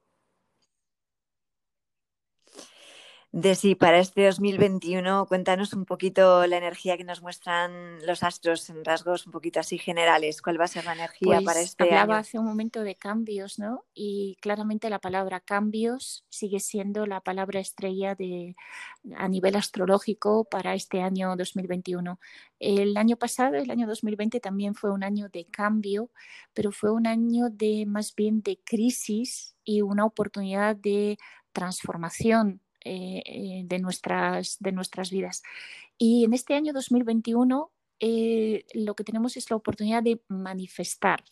Desi, 3.41 3.77
para 3.77 4.01
este 4.01 4.27
2021, 4.27 5.27
cuéntanos 5.27 5.73
un 5.73 5.85
poquito 5.85 6.45
la 6.49 6.57
energía 6.57 6.97
que 6.97 7.05
nos 7.05 7.23
muestran 7.23 8.05
los 8.05 8.25
astros 8.25 8.69
en 8.69 8.85
rasgos 8.85 9.27
un 9.27 9.33
poquito 9.33 9.61
así 9.61 9.79
generales. 9.79 10.43
¿Cuál 10.43 10.61
va 10.61 10.65
a 10.65 10.69
ser 10.69 10.85
la 10.87 10.95
energía 10.95 11.41
para 11.43 11.61
pues 11.61 11.67
este 11.67 11.85
hablaba 11.85 12.15
año? 12.15 12.21
hace 12.21 12.39
un 12.41 12.47
momento 12.47 12.83
de 12.83 12.97
cambios, 12.97 13.61
¿no? 13.61 13.85
Y 13.95 14.37
claramente 14.41 14.91
la 14.91 14.99
palabra 14.99 15.39
cambios 15.39 16.25
sigue 16.29 16.59
siendo 16.59 17.07
la 17.07 17.21
palabra 17.21 17.61
estrella 17.61 18.17
de, 18.17 18.57
a 19.17 19.29
nivel 19.29 19.55
astrológico 19.55 20.43
para 20.43 20.75
este 20.75 21.01
año 21.01 21.37
2021. 21.37 22.19
El 22.59 22.97
año 22.97 23.17
pasado, 23.17 23.55
el 23.55 23.71
año 23.71 23.87
2020, 23.87 24.41
también 24.41 24.75
fue 24.75 24.91
un 24.91 25.05
año 25.05 25.29
de 25.29 25.45
cambio, 25.45 26.11
pero 26.55 26.73
fue 26.73 26.91
un 26.91 27.07
año 27.07 27.51
de 27.51 27.85
más 27.87 28.17
bien 28.17 28.43
de 28.43 28.59
crisis 28.65 29.55
y 29.63 29.83
una 29.83 30.07
oportunidad 30.07 30.75
de 30.75 31.19
transformación 31.53 32.63
eh, 32.89 33.23
eh, 33.27 33.63
de, 33.67 33.79
nuestras, 33.81 34.57
de 34.61 34.73
nuestras 34.73 35.11
vidas. 35.11 35.43
Y 35.99 36.25
en 36.25 36.33
este 36.33 36.55
año 36.55 36.73
2021 36.73 37.71
eh, 38.01 38.65
lo 38.73 38.95
que 38.95 39.05
tenemos 39.05 39.37
es 39.37 39.51
la 39.51 39.57
oportunidad 39.57 40.03
de 40.03 40.23
manifestar 40.29 41.23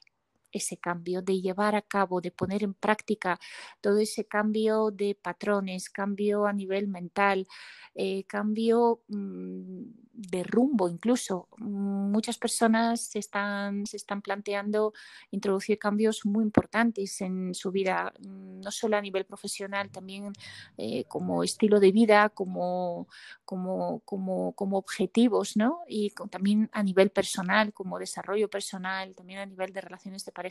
ese 0.56 0.78
cambio, 0.78 1.22
de 1.22 1.40
llevar 1.40 1.74
a 1.74 1.82
cabo, 1.82 2.20
de 2.20 2.30
poner 2.30 2.62
en 2.62 2.74
práctica 2.74 3.38
todo 3.80 3.98
ese 3.98 4.26
cambio 4.26 4.90
de 4.90 5.14
patrones, 5.14 5.90
cambio 5.90 6.46
a 6.46 6.52
nivel 6.52 6.88
mental, 6.88 7.46
eh, 7.94 8.24
cambio 8.24 9.00
mm, 9.08 9.82
de 10.12 10.42
rumbo 10.44 10.88
incluso. 10.88 11.48
Muchas 11.58 12.38
personas 12.38 13.00
se 13.00 13.18
están, 13.18 13.86
se 13.86 13.96
están 13.96 14.22
planteando 14.22 14.92
introducir 15.30 15.78
cambios 15.78 16.24
muy 16.24 16.44
importantes 16.44 17.20
en 17.20 17.54
su 17.54 17.70
vida, 17.70 18.12
mm, 18.20 18.60
no 18.60 18.70
solo 18.70 18.96
a 18.96 19.00
nivel 19.00 19.24
profesional, 19.24 19.90
también 19.90 20.32
eh, 20.76 21.04
como 21.04 21.42
estilo 21.42 21.80
de 21.80 21.92
vida, 21.92 22.28
como, 22.30 23.08
como, 23.44 24.00
como, 24.04 24.52
como 24.52 24.78
objetivos, 24.78 25.56
¿no? 25.56 25.80
Y 25.88 26.12
también 26.30 26.68
a 26.72 26.82
nivel 26.82 27.10
personal, 27.10 27.72
como 27.72 27.98
desarrollo 27.98 28.48
personal, 28.48 29.14
también 29.14 29.38
a 29.40 29.46
nivel 29.46 29.72
de 29.72 29.80
relaciones 29.80 30.24
de 30.24 30.32
pareja. 30.32 30.45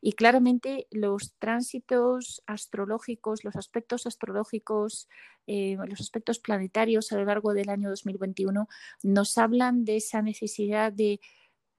Y 0.00 0.12
claramente 0.12 0.86
los 0.90 1.32
tránsitos 1.38 2.42
astrológicos, 2.46 3.44
los 3.44 3.56
aspectos 3.56 4.06
astrológicos, 4.06 5.08
eh, 5.46 5.76
los 5.86 6.00
aspectos 6.00 6.38
planetarios 6.38 7.12
a 7.12 7.16
lo 7.16 7.24
largo 7.24 7.54
del 7.54 7.70
año 7.70 7.88
2021 7.90 8.68
nos 9.02 9.38
hablan 9.38 9.84
de 9.84 9.96
esa 9.96 10.22
necesidad 10.22 10.92
de 10.92 11.20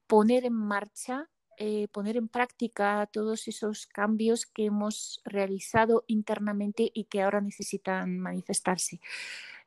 poner 0.08 0.46
en 0.46 0.54
marcha 0.54 1.30
eh, 1.58 1.88
poner 1.90 2.18
en 2.18 2.28
práctica 2.28 3.08
todos 3.12 3.48
esos 3.48 3.88
cambios 3.88 4.46
que 4.46 4.66
hemos 4.66 5.22
realizado 5.24 6.04
internamente 6.08 6.92
y 6.94 7.06
que 7.06 7.22
ahora 7.22 7.40
necesitan 7.40 8.20
manifestarse. 8.20 9.00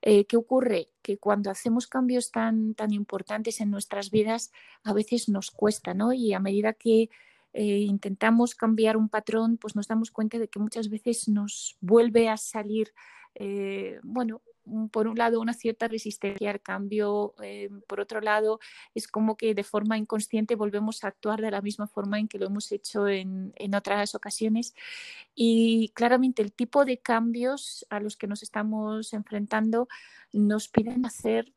Eh, 0.03 0.26
¿Qué 0.26 0.37
ocurre? 0.37 0.91
Que 1.01 1.16
cuando 1.16 1.51
hacemos 1.51 1.87
cambios 1.87 2.31
tan, 2.31 2.74
tan 2.74 2.93
importantes 2.93 3.61
en 3.62 3.70
nuestras 3.70 4.11
vidas, 4.11 4.53
a 4.85 4.93
veces 4.93 5.31
nos 5.31 5.51
cuesta, 5.51 5.95
¿no? 5.95 6.12
Y 6.12 6.35
a 6.35 6.41
medida 6.41 6.74
que 6.74 7.09
eh, 7.53 7.79
intentamos 7.79 8.55
cambiar 8.55 8.97
un 8.97 9.09
patrón, 9.09 9.57
pues 9.57 9.75
nos 9.75 9.89
damos 9.89 10.11
cuenta 10.11 10.39
de 10.39 10.49
que 10.49 10.59
muchas 10.59 10.91
veces 10.91 11.29
nos 11.29 11.77
vuelve 11.81 12.29
a 12.29 12.37
salir, 12.37 12.93
eh, 13.35 14.01
bueno, 14.03 14.43
por 14.91 15.09
un 15.09 15.17
lado 15.17 15.41
una 15.41 15.55
cierta 15.55 15.89
resistencia 15.89 16.51
al 16.51 16.61
cambio, 16.61 17.35
eh, 17.43 17.71
por 17.87 18.01
otro 18.01 18.21
lado 18.21 18.61
es 18.95 19.09
como 19.09 19.37
que 19.37 19.55
de 19.55 19.65
forma 19.65 19.97
inconsciente 19.97 20.57
volvemos 20.57 21.05
a 21.05 21.09
actuar 21.09 21.41
de 21.41 21.51
la 21.51 21.63
misma 21.63 21.87
forma 21.87 22.19
en 22.19 22.29
que 22.29 22.39
lo 22.39 22.47
hemos 22.47 22.71
hecho 22.73 23.09
en, 23.09 23.53
en 23.57 23.75
otras 23.75 24.15
ocasiones. 24.15 24.75
Y 25.35 25.91
claramente 25.95 26.43
el 26.43 26.53
tipo 26.53 26.85
de 26.85 26.99
cambios 26.99 27.87
a 27.91 28.01
los 28.01 28.17
que 28.17 28.27
nos 28.27 28.43
estamos 28.43 29.13
enfrentando 29.13 29.89
nos 30.33 30.69
piden 30.69 31.07
hacerlo 31.07 31.53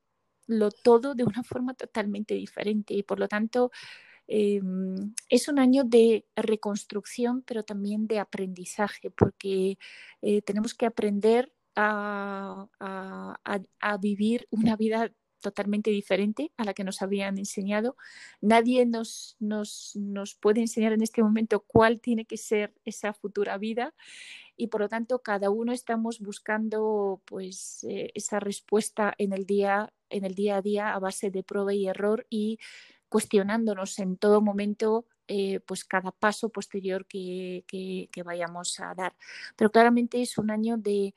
todo 0.83 1.15
de 1.15 1.23
una 1.23 1.43
forma 1.43 1.73
totalmente 1.73 2.33
diferente 2.35 2.93
y 2.93 3.03
por 3.03 3.19
lo 3.19 3.27
tanto 3.27 3.71
Em, 4.33 5.13
es 5.27 5.49
un 5.49 5.59
año 5.59 5.83
de 5.83 6.25
reconstrucción, 6.37 7.43
pero 7.45 7.63
también 7.63 8.07
de 8.07 8.19
aprendizaje, 8.19 9.11
porque 9.11 9.77
eh, 10.21 10.41
tenemos 10.43 10.73
que 10.73 10.85
aprender 10.85 11.51
a, 11.75 12.69
vivir 13.99 14.47
una 14.49 14.77
vida 14.77 15.11
totalmente 15.41 15.91
diferente 15.91 16.53
a 16.55 16.63
la 16.63 16.73
que 16.73 16.85
nos 16.85 17.01
habían 17.01 17.39
enseñado. 17.39 17.97
Nadie 18.39 18.85
nos, 18.85 19.37
puede 20.39 20.61
enseñar 20.61 20.93
en 20.93 21.01
este 21.01 21.21
momento 21.21 21.65
cuál 21.67 21.99
tiene 21.99 22.23
que 22.23 22.37
ser 22.37 22.73
esa 22.85 23.11
futura 23.13 23.57
vida 23.57 23.93
y 24.55 24.67
por 24.67 24.79
lo 24.79 24.87
tanto 24.87 25.19
cada 25.19 25.49
uno 25.49 25.73
estamos 25.73 26.19
buscando 26.19 27.21
pues 27.25 27.83
eh, 27.83 28.11
esa 28.13 28.39
respuesta 28.39 29.13
en 29.17 29.33
el 29.33 29.45
día 29.45 29.91
en 30.09 30.25
el 30.25 30.35
día 30.35 30.57
a 30.57 30.61
día 30.61 30.93
a 30.93 30.99
base 30.99 31.31
de 31.31 31.41
prueba 31.41 31.73
y 31.73 31.87
error 31.87 32.27
y 32.29 32.59
cuestionándonos 33.11 33.99
en 33.99 34.15
todo 34.15 34.39
momento 34.39 35.05
eh, 35.27 35.59
pues 35.65 35.83
cada 35.83 36.11
paso 36.11 36.47
posterior 36.47 37.05
que, 37.05 37.65
vayamos 38.23 38.79
a 38.79 38.95
dar. 38.95 39.13
Pero 39.57 39.69
claramente 39.69 40.21
es 40.21 40.37
un 40.37 40.49
año 40.49 40.77
de, 40.77 41.13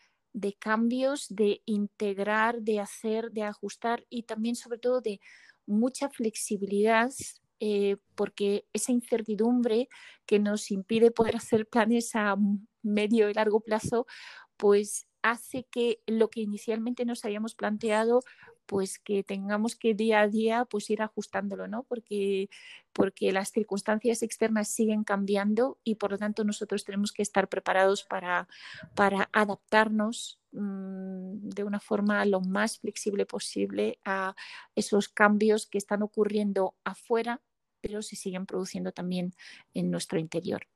cambios, 0.58 1.28
de 1.28 1.62
integrar, 1.66 2.62
de 2.62 2.80
hacer, 2.80 3.30
de 3.30 3.44
ajustar 3.44 4.04
y 4.10 4.24
también 4.24 4.56
sobre 4.56 4.80
todo 4.80 5.00
de 5.00 5.20
mucha 5.66 6.10
flexibilidad 6.10 7.12
eh, 7.60 7.96
porque 8.16 8.66
esa 8.72 8.90
incertidumbre 8.90 9.88
que 10.26 10.40
nos 10.40 10.72
impide 10.72 11.12
poder 11.12 11.36
hacer 11.36 11.68
planes 11.68 12.16
a 12.16 12.34
medio 12.82 13.30
y 13.30 13.34
largo 13.34 13.60
plazo, 13.60 14.08
pues 14.56 15.06
hace 15.22 15.64
que 15.70 16.02
lo 16.08 16.28
que 16.28 16.40
inicialmente 16.40 17.04
nos 17.04 17.24
habíamos 17.24 17.54
planteado 17.54 18.24
pues 18.66 18.98
que 18.98 19.22
tengamos 19.22 19.76
que 19.76 19.94
día 19.94 20.20
a 20.20 20.28
día 20.28 20.64
pues 20.64 20.90
ir 20.90 21.02
ajustándolo, 21.02 21.68
¿no? 21.68 21.84
Porque, 21.84 22.48
porque 22.92 23.32
las 23.32 23.50
circunstancias 23.50 24.22
externas 24.22 24.68
siguen 24.68 25.04
cambiando 25.04 25.78
y 25.84 25.96
por 25.96 26.12
lo 26.12 26.18
tanto 26.18 26.44
nosotros 26.44 26.84
tenemos 26.84 27.12
que 27.12 27.22
estar 27.22 27.48
preparados 27.48 28.04
para, 28.04 28.48
para 28.94 29.28
adaptarnos 29.32 30.40
mm, 30.52 31.48
de 31.48 31.64
una 31.64 31.80
forma 31.80 32.24
lo 32.24 32.40
más 32.40 32.78
flexible 32.78 33.26
posible 33.26 33.98
a 34.04 34.34
esos 34.74 35.08
cambios 35.08 35.66
que 35.66 35.78
están 35.78 36.02
ocurriendo 36.02 36.74
afuera, 36.84 37.42
pero 37.80 38.02
se 38.02 38.16
siguen 38.16 38.46
produciendo 38.46 38.92
también 38.92 39.34
en 39.74 39.90
nuestro 39.90 40.18
interior. 40.18 40.66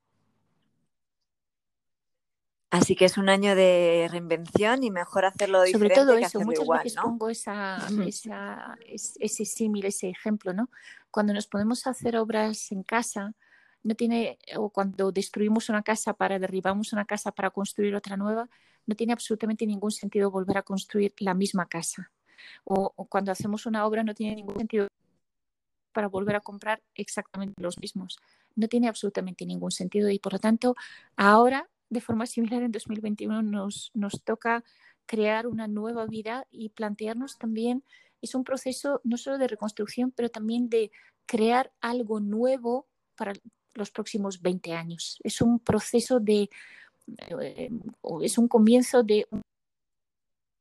Así 2.71 2.97
que 2.97 3.07
es 3.07 3.17
un 3.17 3.31
año 3.31 3.55
de 3.57 4.09
reinvención 4.11 4.85
y 4.85 4.91
mejor 4.91 5.25
hacerlo 5.25 5.63
diferente 5.63 5.95
Sobre 5.95 6.07
todo 6.07 6.19
que 6.19 6.25
eso, 6.27 6.41
muchas 6.41 6.65
igual, 6.65 6.85
veces 6.85 6.97
¿no? 6.97 7.03
pongo 7.03 7.31
esa, 7.31 7.79
esa, 8.07 8.79
ese 8.85 9.45
símil, 9.47 9.87
ese 9.87 10.11
ejemplo, 10.11 10.53
¿no? 10.53 10.69
Cuando 11.11 11.33
nos 11.33 11.47
podemos 11.47 11.87
hacer 11.87 12.17
obras 12.19 12.71
en 12.71 12.83
casa, 12.83 13.33
no 13.83 13.95
tiene, 13.95 14.39
o 14.57 14.69
cuando 14.69 15.13
destruimos 15.13 15.71
una 15.71 15.83
casa 15.83 16.13
para, 16.13 16.39
derribamos 16.39 16.93
una 16.93 17.07
casa 17.07 17.33
para 17.33 17.51
construir 17.51 17.95
otra 17.95 18.19
nueva, 18.19 18.51
no 18.85 18.95
tiene 18.95 19.15
absolutamente 19.15 19.67
ningún 19.67 19.91
sentido 19.91 20.31
volver 20.31 20.59
a 20.59 20.63
construir 20.63 21.15
la 21.21 21.33
misma 21.33 21.67
casa. 21.67 22.11
O, 22.65 22.93
o 22.95 23.05
cuando 23.07 23.33
hacemos 23.33 23.65
una 23.65 23.87
obra 23.87 24.03
no 24.03 24.15
tiene 24.15 24.37
ningún 24.37 24.59
sentido 24.59 24.89
para 25.95 26.09
volver 26.09 26.37
a 26.37 26.41
comprar 26.41 26.83
exactamente 26.95 27.61
los 27.63 27.79
mismos. 27.79 28.19
No 28.57 28.69
tiene 28.69 28.89
absolutamente 28.89 29.47
ningún 29.47 29.71
sentido 29.71 30.11
y 30.11 30.19
por 30.19 30.35
lo 30.35 30.39
tanto 30.39 30.77
ahora 31.17 31.67
de 31.91 32.01
forma 32.01 32.27
similar 32.27 32.63
en 32.63 32.73
2021 32.73 33.43
nos, 33.43 33.91
nos 33.95 34.23
toca 34.23 34.65
crear 35.07 35.47
una 35.47 35.67
nueva 35.67 36.07
vida 36.07 36.47
y 36.51 36.69
plantearnos 36.69 37.39
también, 37.39 37.83
es 38.21 38.35
un 38.35 38.45
proceso 38.45 39.01
no 39.05 39.17
solo 39.17 39.39
de 39.39 39.49
reconstrucción, 39.49 40.13
pero 40.13 40.29
también 40.29 40.69
de 40.69 40.91
crear 41.27 41.73
algo 41.81 42.21
nuevo 42.21 42.87
para 43.17 43.33
los 43.75 43.91
próximos 43.91 44.43
20 44.43 44.75
años. 44.75 45.19
Es 45.23 45.41
un 45.41 45.61
proceso 45.61 46.21
de, 46.21 46.51
eh, 47.29 47.71
es 48.23 48.39
un 48.39 48.49
comienzo 48.49 49.03
de 49.03 49.27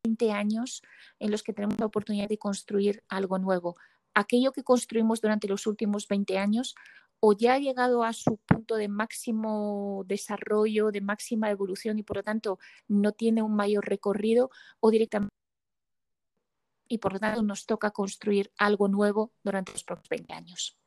20 0.04 0.32
años 0.32 0.82
en 1.20 1.32
los 1.32 1.44
que 1.44 1.54
tenemos 1.54 1.80
la 1.80 1.88
oportunidad 1.88 2.30
de 2.30 2.38
construir 2.38 3.04
algo 3.10 3.40
nuevo. 3.40 3.76
Aquello 4.14 4.52
que 4.52 4.64
construimos 4.64 5.20
durante 5.22 5.48
los 5.48 5.68
últimos 5.68 6.08
20 6.08 6.38
años 6.38 6.76
o 7.20 7.34
ya 7.34 7.56
ha 7.56 7.60
llegado 7.60 8.04
a 8.04 8.14
su 8.14 8.38
punto 8.38 8.76
de 8.76 8.88
máximo 8.88 10.04
desarrollo, 10.08 10.92
de 10.92 11.02
máxima 11.02 11.50
evolución 11.50 11.98
y 12.00 12.04
por 12.04 12.18
lo 12.18 12.24
tanto 12.24 12.60
no 12.88 13.12
tiene 13.12 13.42
un 13.42 13.56
mayor 13.56 13.86
recorrido 13.86 14.50
o 14.80 14.92
directamente 14.92 15.34
y 16.90 17.00
por 17.00 17.14
lo 17.14 17.20
tanto 17.20 17.42
nos 17.44 17.66
toca 17.66 17.92
construir 17.92 18.52
algo 18.58 18.88
nuevo 18.88 19.34
durante 19.44 19.74
los 19.74 19.84
próximos 19.84 20.10
20 20.10 20.34
años. 20.34 20.78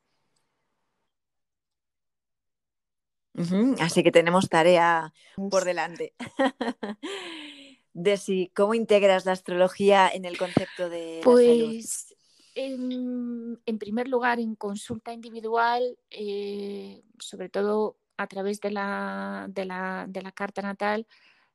Así 3.81 4.03
que 4.03 4.13
tenemos 4.13 4.49
tarea 4.49 5.13
por 5.51 5.65
delante. 5.65 6.15
Desi, 7.93 8.53
¿cómo 8.55 8.75
integras 8.75 9.25
la 9.25 9.33
astrología 9.33 10.09
en 10.09 10.25
el 10.25 10.37
concepto 10.37 10.89
de 10.89 11.21
pues, 11.25 12.15
En, 12.55 13.79
primer 13.79 14.09
lugar, 14.09 14.41
en 14.41 14.55
consulta 14.55 15.13
individual, 15.13 15.99
eh, 16.11 17.03
sobre 17.19 17.49
todo 17.49 17.99
a 18.17 18.27
través 18.27 18.61
de 18.61 18.71
la, 18.71 19.47
de 19.49 19.65
la, 19.65 20.07
de 20.09 20.33
carta 20.33 20.63
natal, 20.63 21.07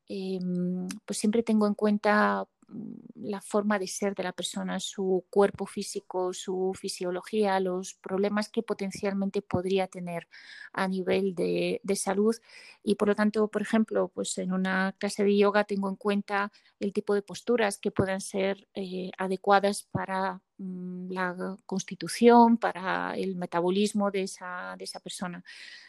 em, 0.07 0.87
pues 1.05 1.19
siempre 1.19 1.43
tengo 1.43 1.67
en 1.67 1.73
cuenta 1.75 2.47
Mm, 2.67 2.93
la 3.29 3.41
forma 3.41 3.77
de 3.79 3.87
ser 3.87 4.15
de 4.15 4.23
la 4.23 4.31
persona, 4.33 4.79
su 4.79 5.25
cuerpo 5.29 5.65
físico, 5.65 6.33
su 6.33 6.73
fisiología, 6.79 7.59
los 7.59 7.93
problemas 7.95 8.49
que 8.49 8.63
potencialmente 8.63 9.41
podría 9.41 9.87
tener 9.87 10.27
a 10.73 10.87
nivel 10.87 11.35
de, 11.35 11.81
salud. 11.95 12.35
Y 12.83 12.95
por 12.95 13.07
lo 13.09 13.15
tanto, 13.15 13.47
por 13.49 13.61
ejemplo, 13.61 14.09
pues 14.09 14.37
en 14.37 14.51
una 14.51 14.95
clase 14.99 15.23
de 15.23 15.37
yoga 15.37 15.63
tengo 15.65 15.89
en 15.89 15.95
cuenta 15.95 16.51
el 16.79 16.93
tipo 16.93 17.13
de 17.15 17.21
posturas 17.21 17.77
que 17.77 17.91
puedan 17.91 18.21
ser 18.21 18.67
eh, 18.73 19.11
adecuadas 19.17 19.83
para 19.91 20.41
la 20.57 21.57
constitución, 21.65 22.57
para 22.57 23.13
el 23.15 23.35
metabolismo 23.35 24.11
de 24.11 24.23
esa, 24.23 24.75
de 24.77 24.85
esa 24.85 24.99
persona. 24.99 25.43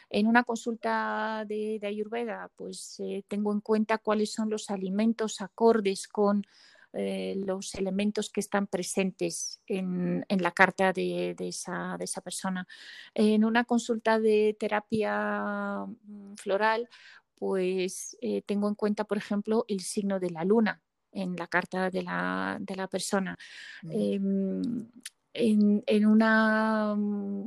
En 0.09 0.27
una 0.27 0.43
consulta 0.43 1.45
de, 1.47 1.79
Ayurveda, 1.83 2.49
pues 2.55 2.99
eh, 2.99 3.23
tengo 3.27 3.51
en 3.53 3.61
cuenta 3.61 3.97
cuáles 3.97 4.31
son 4.31 4.49
los 4.49 4.69
alimentos 4.69 5.41
acordes 5.41 6.07
con 6.07 6.45
eh, 6.93 7.35
los 7.45 7.75
elementos 7.75 8.29
que 8.29 8.39
están 8.39 8.67
presentes 8.67 9.61
en, 9.67 10.25
la 10.29 10.51
carta 10.51 10.93
de, 10.93 11.35
esa, 11.39 11.97
persona. 12.23 12.67
En 13.13 13.45
una 13.45 13.65
consulta 13.65 14.19
de 14.19 14.55
terapia 14.59 15.85
mm, 15.85 16.35
floral, 16.35 16.89
pues 17.35 18.17
eh, 18.21 18.41
tengo 18.41 18.67
en 18.67 18.75
cuenta, 18.75 19.03
por 19.03 19.17
ejemplo, 19.17 19.65
el 19.67 19.81
signo 19.81 20.19
de 20.19 20.31
la 20.31 20.43
luna 20.43 20.81
en 21.11 21.35
la 21.35 21.47
carta 21.47 21.89
de 21.89 22.03
la, 22.03 22.87
persona. 22.89 23.37
Em, 23.83 24.87
en, 25.33 26.05
una, 26.05 26.95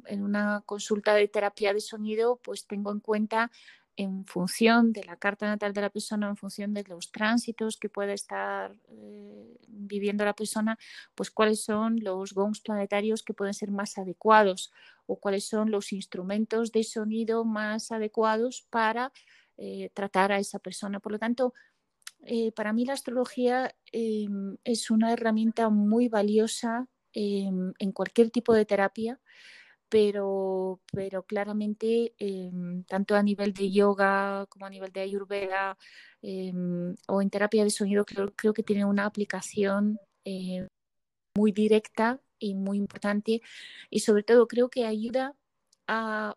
en, 0.07 0.23
una, 0.23 0.63
consulta 0.65 1.15
de 1.15 1.29
terapia 1.29 1.75
de 1.75 1.81
sonido, 1.81 2.41
pues 2.43 2.67
tengo 2.67 2.93
en 2.93 3.01
cuenta 3.01 3.51
en 3.97 4.25
función 4.25 4.93
de 4.93 5.05
la 5.05 5.17
carta 5.17 5.47
natal 5.47 5.75
de 5.75 5.81
la 5.83 5.91
persona, 5.91 6.29
en 6.29 6.37
función 6.37 6.73
de 6.73 6.85
los 6.85 7.13
tránsitos 7.13 7.77
que 7.77 7.89
puede 7.91 8.15
estar 8.15 8.75
eh, 8.89 9.59
viviendo 9.69 10.25
la 10.25 10.35
persona, 10.35 10.79
pues 11.15 11.31
cuáles 11.31 11.63
son 11.63 11.99
los 12.01 12.33
gongs 12.33 12.61
planetarios 12.61 13.23
que 13.23 13.35
pueden 13.35 13.53
ser 13.53 13.71
más 13.71 13.99
adecuados 13.99 14.73
o 15.07 15.17
cuáles 15.17 15.45
son 15.45 15.71
los 15.71 15.93
instrumentos 15.93 16.73
de 16.73 16.85
sonido 16.85 17.45
más 17.45 17.93
adecuados 17.93 18.67
para 18.71 19.13
eh, 19.59 19.91
tratar 19.93 20.33
a 20.33 20.39
esa 20.39 20.59
persona. 20.59 21.01
Por 21.01 21.13
lo 21.13 21.19
tanto, 21.19 21.53
eh, 22.27 22.53
para 22.53 22.73
mí 22.73 22.85
la 22.85 22.95
astrología 22.95 23.75
em, 23.93 24.57
es 24.65 24.91
una 24.91 25.13
herramienta 25.13 25.69
muy 25.71 26.09
valiosa 26.09 26.87
em, 27.13 27.73
en 27.79 27.93
cualquier 27.93 28.31
tipo 28.31 28.55
de 28.55 28.65
terapia 28.67 29.21
pero, 29.91 30.81
pero 30.93 31.25
claramente 31.25 32.15
em, 32.19 32.85
tanto 32.85 33.17
a 33.17 33.23
nivel 33.23 33.53
de 33.53 33.71
yoga 33.73 34.47
como 34.49 34.67
a 34.67 34.71
nivel 34.71 34.93
de 34.93 35.01
ayurveda 35.01 35.77
o 37.09 37.23
en 37.23 37.31
terapia 37.31 37.65
de 37.65 37.71
sonido 37.71 38.05
creo, 38.05 38.33
creo 38.37 38.53
que 38.53 38.63
tiene 38.63 38.85
una 38.85 39.07
aplicación 39.07 39.99
eh, 40.25 40.69
muy 41.37 41.53
directa 41.53 42.21
y 42.39 42.55
muy 42.55 42.79
importante 42.79 43.43
y 43.91 44.01
sobre 44.01 44.23
todo 44.23 44.47
creo 44.49 44.71
que 44.71 44.87
ayuda 44.87 45.35
a 45.87 46.35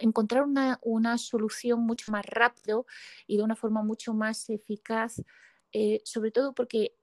encontrar 0.00 0.44
una, 0.44 0.78
una, 0.82 1.18
solución 1.18 1.80
mucho 1.80 2.10
más 2.12 2.24
rápido 2.26 2.86
y 3.26 3.36
de 3.36 3.42
una 3.42 3.56
forma 3.56 3.82
mucho 3.82 4.14
más 4.14 4.48
eficaz, 4.48 5.22
eh, 5.72 6.00
sobre 6.04 6.30
todo 6.30 6.54
porque 6.54 6.94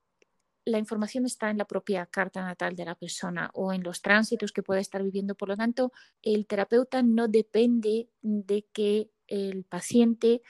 la 0.66 0.78
información 0.78 1.26
está 1.26 1.50
en 1.50 1.58
la 1.58 1.66
propia 1.66 2.06
carta 2.06 2.42
natal 2.42 2.76
de 2.76 2.86
la 2.86 2.96
persona 2.96 3.50
o 3.54 3.74
en 3.74 3.84
los 3.84 4.02
tránsitos 4.02 4.52
que 4.52 4.64
puede 4.64 4.82
estar 4.82 5.04
viviendo. 5.04 5.36
Por 5.36 5.50
lo 5.50 5.58
tanto, 5.58 5.92
el 6.22 6.46
terapeuta 6.46 7.02
no 7.02 7.28
depende 7.28 8.10
de 8.22 8.66
que 8.74 9.10
el 9.28 9.64
paciente 9.64 10.42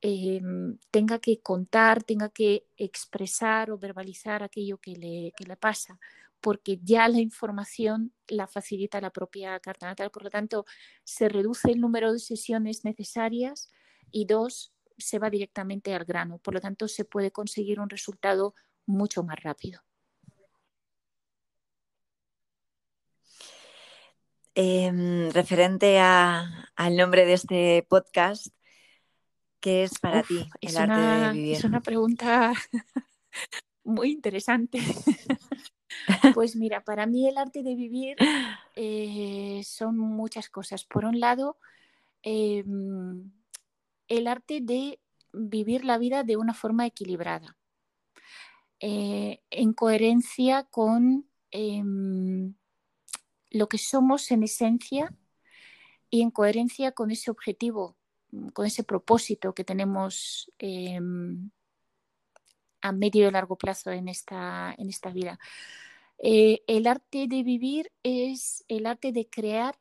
em, 0.00 0.78
tenga 0.90 1.18
que 1.18 1.40
contar, 1.40 2.02
tenga 2.04 2.28
que 2.28 2.66
expresar 2.76 3.70
o 3.70 3.78
verbalizar 3.78 4.42
aquello 4.42 4.78
que 4.78 4.92
le, 4.92 5.32
que 5.36 5.44
le 5.44 5.56
pasa, 5.56 5.98
porque 6.40 6.78
ya 6.82 7.08
la 7.08 7.20
información 7.20 8.12
la 8.28 8.46
facilita 8.46 9.00
la 9.00 9.10
propia 9.10 9.58
carta 9.60 9.86
natal. 9.86 10.10
Por 10.10 10.24
lo 10.24 10.30
tanto, 10.30 10.64
se 11.04 11.28
reduce 11.28 11.70
el 11.70 11.80
número 11.80 12.12
de 12.12 12.18
sesiones 12.18 12.84
necesarias 12.84 13.70
y 14.10 14.26
dos, 14.26 14.72
se 14.96 15.18
va 15.18 15.30
directamente 15.30 15.94
al 15.94 16.04
grano. 16.04 16.38
Por 16.38 16.54
lo 16.54 16.60
tanto, 16.60 16.88
se 16.88 17.04
puede 17.04 17.30
conseguir 17.30 17.80
un 17.80 17.90
resultado 17.90 18.54
mucho 18.86 19.22
más 19.22 19.42
rápido. 19.42 19.82
Em, 24.54 25.30
referente 25.30 26.00
al 26.00 26.96
nombre 26.96 27.24
de 27.24 27.34
este 27.34 27.86
podcast, 27.88 28.48
¿qué 29.60 29.84
es 29.84 30.00
para 30.00 30.24
ti 30.24 30.48
el 30.60 30.76
arte 30.76 31.00
de 31.00 31.32
vivir? 31.32 31.56
Es 31.56 31.64
una 31.64 31.80
pregunta 31.80 32.52
muy 33.84 34.10
interesante. 34.10 34.80
pues 36.34 36.56
mira, 36.56 36.82
para 36.84 37.06
mí 37.06 37.28
el 37.28 37.38
arte 37.38 37.62
de 37.62 37.74
vivir 37.74 38.16
eh, 38.74 39.62
son 39.64 39.98
muchas 39.98 40.48
cosas. 40.48 40.84
Por 40.84 41.04
un 41.04 41.20
lado, 41.20 41.58
em, 42.22 43.30
el 44.08 44.26
arte 44.26 44.60
de 44.60 45.00
vivir 45.32 45.84
la 45.84 45.98
vida 45.98 46.24
de 46.24 46.36
una 46.36 46.54
forma 46.54 46.86
equilibrada. 46.86 47.56
Eh, 48.80 49.42
en 49.50 49.72
coherencia 49.72 50.64
con 50.64 51.28
em, 51.50 52.54
lo 53.50 53.68
que 53.68 53.78
somos 53.78 54.30
en 54.30 54.44
esencia 54.44 55.12
y 56.10 56.22
en 56.22 56.30
coherencia 56.30 56.92
con 56.92 57.10
ese 57.10 57.30
objetivo, 57.30 57.96
con 58.52 58.66
ese 58.66 58.84
propósito 58.84 59.54
que 59.54 59.64
tenemos 59.64 60.50
em, 60.58 61.50
a 62.80 62.92
medio 62.92 63.28
y 63.28 63.30
largo 63.30 63.56
plazo 63.56 63.90
en 63.90 64.08
esta, 64.08 64.74
en 64.78 64.88
esta 64.88 65.10
vida. 65.10 65.38
Eh, 66.20 66.62
el 66.66 66.86
arte 66.86 67.26
de 67.28 67.42
vivir 67.42 67.92
es 68.02 68.64
el 68.68 68.86
arte 68.86 69.12
de 69.12 69.28
crear 69.28 69.78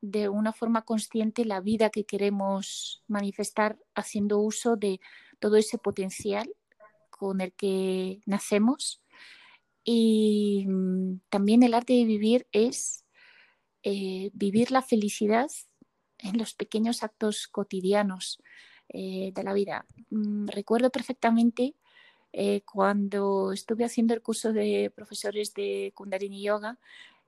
de 0.00 0.28
una 0.28 0.52
forma 0.52 0.82
consciente 0.82 1.44
la 1.44 1.60
vida 1.60 1.90
que 1.90 2.04
queremos 2.04 3.02
manifestar 3.08 3.78
haciendo 3.94 4.38
uso 4.38 4.76
de 4.76 5.00
todo 5.38 5.56
ese 5.56 5.78
potencial 5.78 6.50
con 7.10 7.40
el 7.40 7.52
que 7.52 8.20
nacemos. 8.26 9.02
Y 9.82 10.66
mm, 10.66 11.20
también 11.28 11.62
el 11.62 11.74
arte 11.74 11.94
de 11.94 12.04
vivir 12.04 12.46
es 12.52 13.04
eh, 13.82 14.30
vivir 14.34 14.70
la 14.70 14.82
felicidad 14.82 15.50
en 16.18 16.38
los 16.38 16.54
pequeños 16.54 17.02
actos 17.02 17.48
cotidianos 17.48 18.38
eh, 18.88 19.32
de 19.34 19.42
la 19.42 19.52
vida. 19.52 19.86
Mm, 20.10 20.48
recuerdo 20.48 20.90
perfectamente 20.90 21.74
eh, 22.36 22.62
cuando 22.62 23.52
estuve 23.52 23.84
haciendo 23.84 24.12
el 24.12 24.22
curso 24.22 24.52
de 24.52 24.92
profesores 24.94 25.54
de 25.54 25.92
Kundalini 25.94 26.42
Yoga 26.42 26.78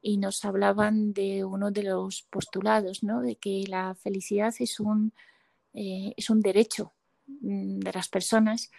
y 0.03 0.19
nos 0.19 0.45
hablaban 0.45 1.13
de 1.13 1.45
uno 1.45 1.71
de 1.71 1.85
los 1.85 2.23
postulados, 2.23 3.03
¿no? 3.03 3.23
de 3.23 3.37
que 3.37 3.65
la 3.69 3.95
felicidad 3.95 4.55
es 4.59 4.81
un, 4.81 5.13
es 5.73 6.31
un 6.31 6.41
derecho 6.41 6.93
mm, 7.27 7.79
de 7.79 7.93
las 7.93 8.09
personas 8.09 8.71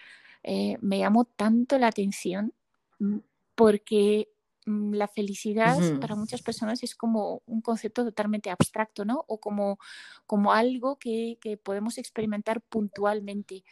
eh, 0.49 0.77
me 0.81 0.99
llamó 0.99 1.25
tanto 1.25 1.77
la 1.77 1.87
atención 1.87 2.53
mm, 2.99 3.17
porque 3.53 4.29
mm, 4.65 4.93
la 4.93 5.09
felicidad 5.09 5.77
para 5.99 6.15
muchas 6.15 6.41
personas 6.41 6.83
es 6.83 6.95
como 6.95 7.41
un 7.45 7.59
concepto 7.59 8.05
totalmente 8.05 8.49
abstracto, 8.49 9.03
¿no? 9.03 9.25
O 9.27 9.39
como, 9.39 9.77
como 10.25 10.53
algo 10.53 10.97
que, 10.97 11.37
podemos 11.63 11.97
experimentar 11.97 12.61
puntualmente. 12.61 13.65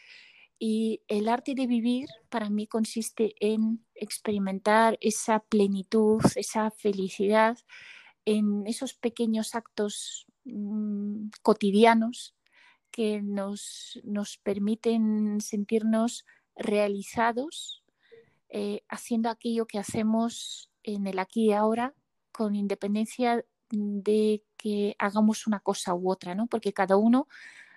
Y 0.58 1.02
el 1.08 1.28
arte 1.28 1.54
de 1.54 1.66
vivir 1.66 2.08
para 2.30 2.48
mí 2.48 2.66
consiste 2.66 3.34
en 3.40 3.84
experimentar 3.94 4.96
esa 5.00 5.40
plenitud, 5.40 6.22
esa 6.34 6.70
felicidad 6.70 7.58
en 8.24 8.66
esos 8.66 8.94
pequeños 8.94 9.54
actos 9.54 10.26
mm, 10.44 11.28
cotidianos 11.42 12.34
que 12.90 13.22
nos, 13.22 14.00
nos 14.04 14.38
permiten 14.38 15.40
sentirnos 15.40 16.24
realizados 16.56 17.84
eh, 18.48 18.82
haciendo 18.88 19.28
aquello 19.28 19.66
que 19.66 19.78
hacemos 19.78 20.70
en 20.82 21.06
el 21.06 21.18
aquí 21.18 21.46
y 21.46 21.52
ahora 21.52 21.94
con 22.32 22.54
independencia 22.54 23.44
de 23.70 24.44
que 24.56 24.94
hagamos 24.98 25.46
una 25.46 25.60
cosa 25.60 25.94
u 25.94 26.10
otra, 26.10 26.34
¿no? 26.34 26.46
Porque 26.46 26.72
cada 26.72 26.96
uno 26.96 27.26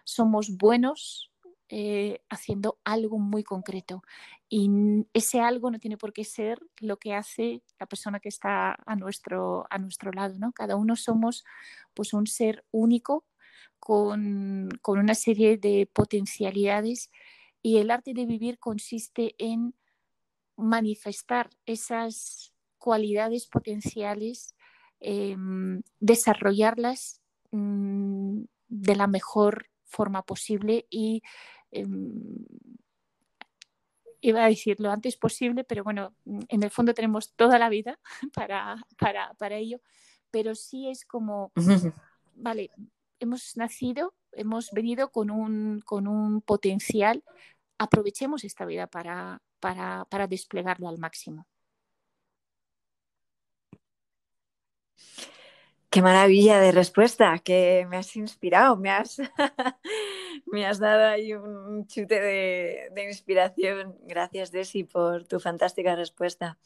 somos 0.03 0.55
buenos 0.57 1.28
eh, 1.69 2.21
haciendo 2.29 2.79
algo 2.83 3.19
muy 3.19 3.43
concreto. 3.43 4.01
Y 4.49 4.69
ese 5.13 5.39
algo 5.39 5.69
no 5.69 5.79
tiene 5.79 5.97
por 5.97 6.13
qué 6.13 6.23
ser 6.23 6.59
lo 6.79 6.97
que 6.97 7.13
hace 7.13 7.61
la 7.79 7.85
persona 7.85 8.19
que 8.19 8.29
está 8.29 8.75
a 8.85 8.95
nuestro, 8.95 9.67
a 9.69 9.77
nuestro 9.77 10.11
lado. 10.11 10.39
¿no? 10.39 10.51
Cada 10.51 10.75
uno 10.75 10.95
somos 10.95 11.45
pues, 11.93 12.13
un 12.13 12.25
ser 12.25 12.65
único 12.71 13.25
con, 13.79 14.69
con 14.81 14.97
una 14.99 15.13
serie 15.13 15.57
de 15.57 15.87
potencialidades 15.93 17.11
y 17.61 17.77
el 17.77 17.91
arte 17.91 18.13
de 18.13 18.25
vivir 18.25 18.57
consiste 18.57 19.35
en 19.37 19.75
manifestar 20.55 21.49
esas 21.65 22.53
cualidades 22.77 23.47
potenciales, 23.47 24.55
em, 24.99 25.81
desarrollarlas 25.99 27.21
mm, 27.51 28.41
de 28.67 28.95
la 28.95 29.07
mejor 29.07 29.69
forma 29.85 30.23
posible 30.23 30.85
y 30.89 31.23
em, 31.71 32.45
iba 34.21 34.43
a 34.43 34.49
decir 34.49 34.79
lo 34.79 34.91
antes 34.91 35.17
posible, 35.17 35.63
pero 35.63 35.83
bueno, 35.83 36.13
en 36.25 36.63
el 36.63 36.69
fondo 36.69 36.93
tenemos 36.93 37.33
toda 37.33 37.57
la 37.59 37.69
vida 37.69 37.99
para, 38.33 38.85
para, 38.97 39.33
para 39.35 39.55
ello, 39.57 39.79
pero 40.31 40.55
sí 40.55 40.89
es 40.89 41.05
como, 41.05 41.51
vale, 42.35 42.71
hemos 43.19 43.55
nacido, 43.57 44.13
hemos 44.31 44.71
venido 44.71 45.11
con 45.11 45.31
un, 45.31 45.81
con 45.81 46.07
un 46.07 46.41
potencial, 46.41 47.23
aprovechemos 47.77 48.43
esta 48.43 48.65
vida 48.65 48.87
para, 48.87 49.41
para, 49.59 50.05
para 50.05 50.27
desplegarlo 50.27 50.87
al 50.89 50.97
máximo. 50.97 51.47
Qué 55.89 56.03
maravilla 56.03 56.59
de 56.59 56.71
respuesta, 56.71 57.39
que 57.39 57.87
me 57.89 57.97
has 57.97 58.15
inspirado, 58.15 58.77
me 58.77 58.91
has, 58.91 59.17
me 60.45 60.67
has 60.67 60.77
dado 60.77 61.07
ahí 61.07 61.33
un 61.33 61.87
chute 61.87 62.21
de, 62.21 63.03
inspiración. 63.07 63.97
Gracias, 64.03 64.51
Desi, 64.51 64.83
por 64.83 65.23
tu 65.23 65.39
fantástica 65.39 65.95
respuesta. 65.95 66.59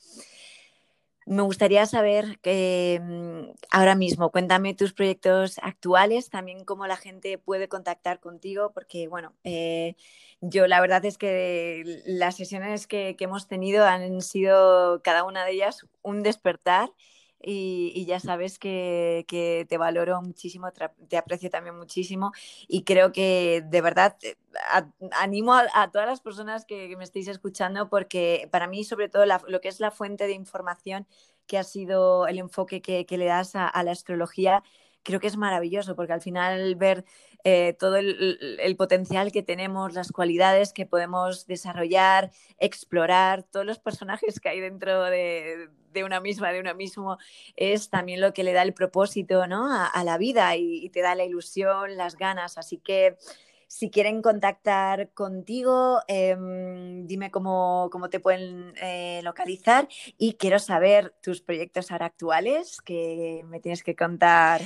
Me 1.26 1.42
gustaría 1.42 1.86
saber 1.86 2.38
que 2.42 3.00
mm, 3.02 3.52
ahora 3.72 3.96
mismo, 3.96 4.30
cuéntame 4.30 4.74
tus 4.74 4.92
proyectos 4.92 5.58
actuales, 5.60 6.30
también 6.30 6.66
cómo 6.66 6.86
la 6.86 6.98
gente 6.98 7.38
puede 7.38 7.70
contactar 7.70 8.20
contigo, 8.20 8.74
porque 8.74 9.08
bueno, 9.08 9.32
eh, 9.46 9.96
yo 10.42 10.68
la 10.68 10.82
verdad 10.82 11.06
es 11.06 11.18
que 11.18 12.02
las 12.06 12.36
sesiones 12.36 12.88
que, 12.88 13.16
que 13.16 13.24
hemos 13.24 13.48
tenido 13.48 13.86
han 13.86 14.22
sido 14.22 15.02
cada 15.02 15.24
una 15.24 15.46
de 15.46 15.54
ellas 15.54 15.88
un 16.02 16.24
despertar 16.24 16.92
y, 17.44 18.06
ya 18.06 18.20
sabes 18.20 18.58
que, 18.58 19.26
te 19.28 19.78
valoro 19.78 20.22
muchísimo, 20.22 20.72
te, 20.72 21.18
aprecio 21.18 21.50
también 21.50 21.78
muchísimo 21.78 22.32
y 22.68 22.84
creo 22.84 23.12
que 23.12 23.64
de 23.66 23.82
verdad 23.82 24.16
eh, 24.22 24.36
animo 25.20 25.54
a, 25.54 25.92
todas 25.92 26.08
las 26.08 26.22
personas 26.22 26.66
que, 26.66 26.96
me 26.98 27.04
estéis 27.04 27.28
escuchando 27.28 27.90
porque 27.90 28.48
para 28.52 28.68
mí 28.68 28.84
sobre 28.84 29.10
todo 29.10 29.26
lo 29.26 29.62
que 29.62 29.68
es 29.68 29.80
la 29.80 29.92
fuente 29.92 30.26
de 30.28 30.34
información 30.34 31.08
que 31.48 31.58
ha 31.58 31.64
sido 31.64 32.28
el 32.28 32.40
enfoque 32.40 32.82
que, 32.82 33.06
le 33.10 33.26
das 33.26 33.56
a 33.56 33.84
la 33.84 33.92
astrología 33.92 34.64
creo 35.04 35.20
que 35.20 35.28
es 35.28 35.38
maravilloso 35.38 35.96
porque 35.96 36.14
al 36.14 36.22
final 36.22 36.76
ver 36.76 37.06
eh, 37.44 37.76
todo 37.78 37.98
el, 37.98 38.76
potencial 38.78 39.32
que 39.32 39.44
tenemos, 39.44 39.94
las 39.94 40.12
cualidades 40.12 40.72
que 40.72 40.86
podemos 40.86 41.46
desarrollar, 41.46 42.32
explorar, 42.58 43.44
todos 43.44 43.66
los 43.66 43.80
personajes 43.80 44.40
que 44.40 44.50
hay 44.50 44.62
dentro 44.62 45.04
de, 45.04 45.70
una 46.06 46.22
misma, 46.22 46.54
de 46.54 46.62
una 46.62 46.74
mismo, 46.74 47.18
es 47.58 47.90
también 47.90 48.22
lo 48.22 48.34
que 48.34 48.44
le 48.44 48.54
da 48.54 48.62
el 48.62 48.74
propósito 48.74 49.46
¿no? 49.46 49.68
a, 49.70 50.04
la 50.06 50.18
vida 50.18 50.56
y, 50.56 50.90
te 50.90 51.02
da 51.02 51.16
la 51.16 51.26
ilusión, 51.26 51.98
las 51.98 52.16
ganas. 52.16 52.58
Así 52.58 52.78
que 52.78 53.18
si 53.74 53.90
quieren 53.90 54.22
contactar 54.22 55.10
contigo, 55.16 56.00
em, 56.08 57.08
dime 57.08 57.32
cómo, 57.32 57.90
te 58.12 58.20
pueden 58.20 58.72
eh, 58.80 59.20
localizar 59.24 59.88
y 60.16 60.34
quiero 60.34 60.60
saber 60.60 61.16
tus 61.24 61.42
proyectos 61.42 61.92
ahora 61.92 62.06
actuales, 62.06 62.82
que 62.82 63.42
me 63.48 63.60
tienes 63.60 63.82
que 63.82 63.96
contar 63.96 64.62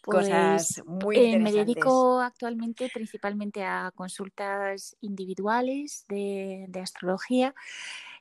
cosas 0.00 0.80
pues, 0.84 0.86
muy 0.86 1.16
interesantes. 1.16 1.52
Eh, 1.52 1.56
me 1.56 1.64
dedico 1.64 2.20
actualmente 2.20 2.88
principalmente 2.94 3.64
a 3.64 3.90
consultas 3.96 4.96
individuales 5.00 6.04
de, 6.08 6.70
astrología. 6.80 7.56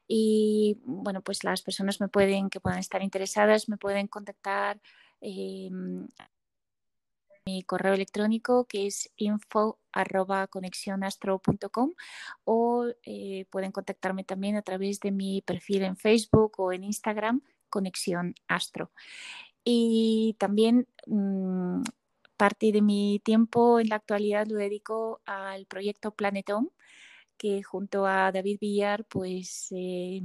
Y 0.07 0.79
bueno, 0.85 1.21
pues 1.21 1.43
las 1.43 1.61
personas 1.61 2.01
me 2.01 2.07
pueden, 2.07 2.49
que 2.49 2.59
puedan 2.59 2.79
estar 2.79 3.03
interesadas, 3.03 3.69
me 3.69 3.77
pueden 3.77 4.07
contactar 4.07 4.81
em, 5.21 6.07
mi 7.45 7.63
correo 7.63 7.93
electrónico 7.93 8.65
que 8.65 8.87
es 8.87 9.11
info 9.17 9.79
arroba 9.91 10.47
conexionastro.com 10.47 11.93
o 12.43 12.85
eh, 13.03 13.45
pueden 13.49 13.71
contactarme 13.71 14.23
también 14.23 14.55
a 14.55 14.61
través 14.61 14.99
de 14.99 15.11
mi 15.11 15.41
perfil 15.41 15.83
en 15.83 15.97
Facebook 15.97 16.59
o 16.59 16.71
en 16.71 16.83
Instagram, 16.83 17.41
Conexión 17.69 18.35
Astro. 18.47 18.91
Y 19.63 20.35
también 20.39 20.87
mm, 21.07 21.81
parte 22.37 22.71
de 22.71 22.81
mi 22.81 23.21
tiempo 23.23 23.79
en 23.79 23.89
la 23.89 23.97
actualidad 23.97 24.47
lo 24.47 24.55
dedico 24.57 25.21
al 25.25 25.65
proyecto 25.65 26.11
Planetón, 26.11 26.71
que 27.37 27.63
junto 27.63 28.05
a 28.05 28.31
David 28.31 28.59
Villar 28.61 29.05
pues 29.05 29.67
eh, 29.71 30.21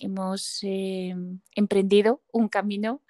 hemos 0.00 0.58
eh, 0.62 1.14
emprendido 1.54 2.22
un 2.32 2.48
camino 2.48 3.02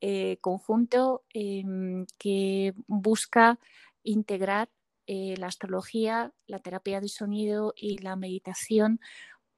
eh, 0.00 0.38
conjunto 0.40 1.24
em, 1.32 2.06
que 2.18 2.74
busca 2.86 3.58
integrar 4.02 4.68
eh, 5.06 5.34
la 5.38 5.48
astrología, 5.48 6.32
la 6.46 6.58
terapia 6.58 7.00
de 7.00 7.08
sonido 7.08 7.74
y 7.76 7.98
la 7.98 8.16
meditación 8.16 9.00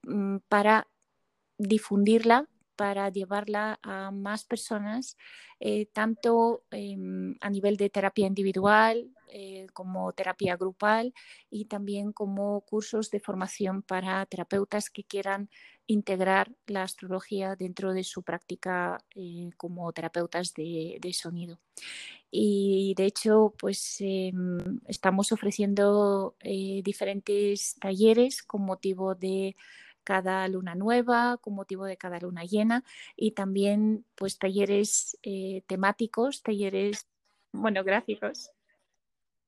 mm, 0.03 0.39
para 0.49 0.89
difundirla 1.59 2.49
para 2.77 3.09
llevarla 3.09 3.81
a 3.83 4.11
más 4.11 4.45
personas, 4.45 5.17
eh, 5.59 5.87
tanto 5.93 6.65
em, 6.71 7.35
a 7.41 7.51
nivel 7.51 7.77
de 7.77 7.89
terapia 7.91 8.27
individual 8.27 9.11
eh, 9.29 9.67
como 9.73 10.13
terapia 10.13 10.57
grupal 10.57 11.15
y 11.51 11.65
también 11.65 12.13
como 12.13 12.61
cursos 12.61 13.11
de 13.11 13.21
formación 13.21 13.83
para 13.83 14.25
terapeutas 14.27 14.91
que 14.91 15.03
quieran 15.03 15.49
integrar 15.87 16.53
la 16.67 16.83
astrología 16.83 17.57
dentro 17.57 17.93
de 17.95 18.05
su 18.05 18.23
práctica 18.23 18.99
eh, 19.15 19.51
como 19.57 19.93
terapeutas 19.93 20.53
de, 20.55 20.99
de, 21.01 21.13
sonido. 21.13 21.59
Y 22.31 22.95
de 22.97 23.07
hecho, 23.07 23.55
pues 23.59 23.97
em, 24.01 24.81
estamos 24.87 25.33
ofreciendo 25.33 26.37
diferentes 26.43 27.77
talleres 27.81 28.43
con 28.43 28.63
motivo 28.63 29.15
de 29.15 29.57
cada 30.07 30.47
luna 30.47 30.77
nueva, 30.77 31.37
con 31.39 31.55
motivo 31.55 31.85
de 31.85 31.97
cada 31.97 32.21
luna 32.21 32.45
llena 32.45 32.85
y 33.17 33.33
también 33.33 34.05
pues 34.15 34.39
talleres 34.39 35.19
eh, 35.25 35.65
temáticos, 35.67 36.43
talleres 36.43 37.09
monográficos. 37.53 38.53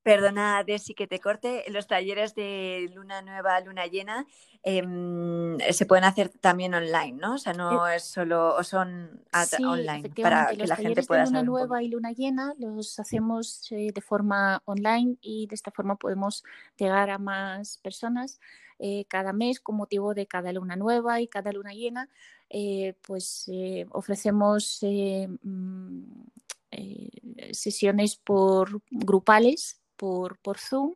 Perdona, 0.03 0.65
Desi, 0.65 0.95
que 0.95 1.07
te 1.07 1.21
corte. 1.21 1.65
Los 1.69 1.87
talleres 1.87 2.35
de 2.35 2.91
luna 2.95 3.21
nueva, 3.21 3.61
luna 3.61 3.87
llena 3.87 4.27
em, 4.63 5.59
se 5.71 5.85
pueden 5.85 6.05
hacer 6.05 6.31
también 6.31 6.73
online, 6.73 7.13
¿no? 7.13 7.35
O 7.35 7.39
sea, 7.39 7.53
no 7.53 7.87
es 7.87 8.05
solo, 8.05 8.57
o 8.57 8.65
son 8.65 9.23
online 9.67 10.11
para 10.23 10.47
que 10.57 10.67
la 10.67 10.77
gente 10.77 11.03
pueda 11.03 11.25
de 11.25 11.27
luna 11.27 11.43
nueva 11.43 11.83
y 11.83 11.89
luna 11.89 12.13
llena 12.13 12.55
los 12.59 12.99
hacemos 12.99 13.71
eh, 13.71 13.91
de 13.95 14.01
forma 14.01 14.63
online 14.65 15.19
y 15.21 15.47
de 15.47 15.55
esta 15.55 15.71
forma 15.71 15.97
podemos 15.97 16.43
llegar 16.79 17.11
a 17.11 17.19
más 17.19 17.77
personas. 17.77 18.41
Eh, 18.79 19.07
cada 19.09 19.33
mes 19.33 19.61
con 19.61 19.77
motivo 19.77 20.15
de 20.15 20.27
cada 20.27 20.53
luna 20.53 20.77
nueva 20.77 21.21
y 21.21 21.29
cada 21.29 21.53
luna 21.53 21.73
llena, 21.73 22.09
eh, 22.49 22.95
pues 23.03 23.49
eh, 23.53 23.87
ofrecemos 23.91 24.81
mm, 24.83 26.03
sesiones 27.53 28.17
por 28.17 28.83
grupales 28.91 29.81
por, 29.97 30.39
por 30.39 30.59
Zoom 30.59 30.95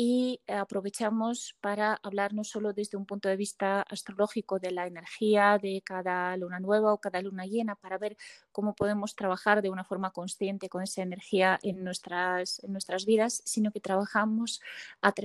y 0.00 0.40
aprovechamos 0.46 1.56
para 1.60 1.98
hablar 2.04 2.32
no 2.32 2.44
solo 2.44 2.72
desde 2.72 2.96
un 2.96 3.04
punto 3.04 3.28
de 3.28 3.34
vista 3.34 3.82
astrológico 3.82 4.60
de 4.60 4.70
la 4.70 4.86
energía 4.86 5.58
de 5.60 5.82
cada 5.84 6.36
luna 6.36 6.60
nueva 6.60 6.92
o 6.92 7.00
cada 7.00 7.20
luna 7.20 7.46
llena 7.46 7.74
para 7.74 7.98
ver 7.98 8.16
cómo 8.52 8.76
podemos 8.76 9.16
trabajar 9.16 9.60
de 9.60 9.70
una 9.70 9.82
forma 9.82 10.12
consciente 10.12 10.68
con 10.68 10.84
esa 10.84 11.02
energía 11.02 11.58
en 11.64 11.82
nuestras, 11.82 12.62
en 12.62 12.70
nuestras 12.70 13.06
vidas, 13.06 13.42
sino 13.44 13.72
que 13.72 13.80
trabajamos 13.80 14.60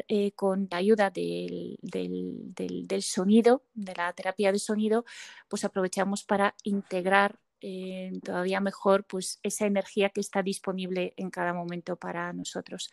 eh, 0.07 0.31
con 0.31 0.67
la 0.71 0.77
ayuda 0.77 1.11
del, 1.11 1.77
del, 1.83 2.55
del, 2.55 3.03
sonido, 3.03 3.61
de 3.75 3.93
la 3.93 4.11
terapia 4.13 4.51
de 4.51 4.57
sonido, 4.57 5.05
pues 5.49 5.65
aprovechamos 5.65 6.23
para 6.23 6.55
integrar 6.63 7.39
eh, 7.61 8.11
todavía 8.23 8.59
mejor 8.59 9.05
pues 9.05 9.39
esa 9.43 9.67
energía 9.67 10.09
que 10.09 10.19
está 10.19 10.41
disponible 10.41 11.13
en 11.15 11.29
cada 11.29 11.53
momento 11.53 11.95
para 11.95 12.33
nosotros. 12.33 12.91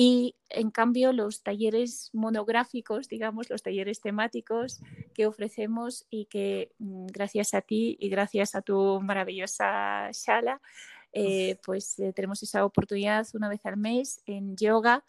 Y 0.00 0.36
en 0.48 0.70
cambio, 0.70 1.12
los 1.12 1.42
talleres 1.42 2.10
monográficos, 2.12 3.08
digamos, 3.08 3.50
los 3.50 3.64
talleres 3.64 4.00
temáticos 4.00 4.80
que 5.12 5.26
ofrecemos 5.26 6.06
y 6.08 6.26
que 6.26 6.70
mm, 6.78 7.06
gracias 7.06 7.52
a 7.52 7.62
ti 7.62 7.96
y 7.98 8.08
gracias 8.08 8.54
a 8.54 8.62
tu 8.62 9.00
maravillosa 9.00 10.08
Shala, 10.12 10.60
eh, 11.12 11.58
pues 11.64 11.98
eh, 11.98 12.12
tenemos 12.12 12.40
esa 12.44 12.64
oportunidad 12.64 13.26
una 13.34 13.48
vez 13.48 13.66
al 13.66 13.76
mes 13.76 14.22
en 14.26 14.56
yoga 14.56 15.02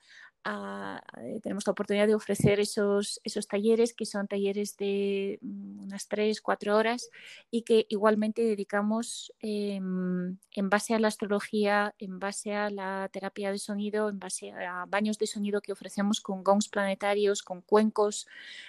eh, 0.46 1.40
tenemos 1.42 1.68
la 1.68 1.72
oportunidad 1.72 2.08
de 2.08 2.16
ofrecer 2.16 2.60
esos, 2.60 3.20
esos 3.24 3.48
talleres 3.48 3.94
que 3.94 4.06
son 4.06 4.28
talleres 4.28 4.78
de 4.78 5.38
mm, 5.42 5.84
unas 5.84 6.08
tres, 6.08 6.42
cuatro 6.42 6.76
horas 6.76 7.10
y 7.52 7.64
que 7.64 7.86
igualmente 7.90 8.42
dedicamos 8.44 9.34
em, 9.42 10.38
en 10.54 10.70
base 10.70 10.94
a 10.94 11.00
la 11.00 11.10
astrología, 11.10 11.94
en 12.00 12.20
base 12.20 12.54
a 12.54 12.70
la 12.70 13.10
terapia 13.12 13.52
de 13.52 13.60
sonido, 13.60 14.10
en 14.10 14.20
base 14.20 14.52
a 14.52 14.86
baños 14.88 15.18
de 15.18 15.28
sonido 15.28 15.62
que 15.62 15.74
ofrecemos 15.74 16.22
con 16.22 16.44
gongs 16.44 16.70
planetarios, 16.70 17.44
con 17.44 17.62
cuencos, 17.62 18.28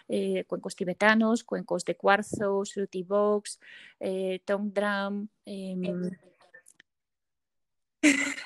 eh, 0.08 0.44
cuencos 0.44 0.76
tibetanos, 0.76 1.44
cuencos 1.44 1.84
de 1.84 1.96
cuarzo, 1.96 2.64
Shruti 2.64 3.02
Box, 3.02 3.60
eh, 4.00 4.40
Tong 4.44 4.72
Drum. 4.72 5.28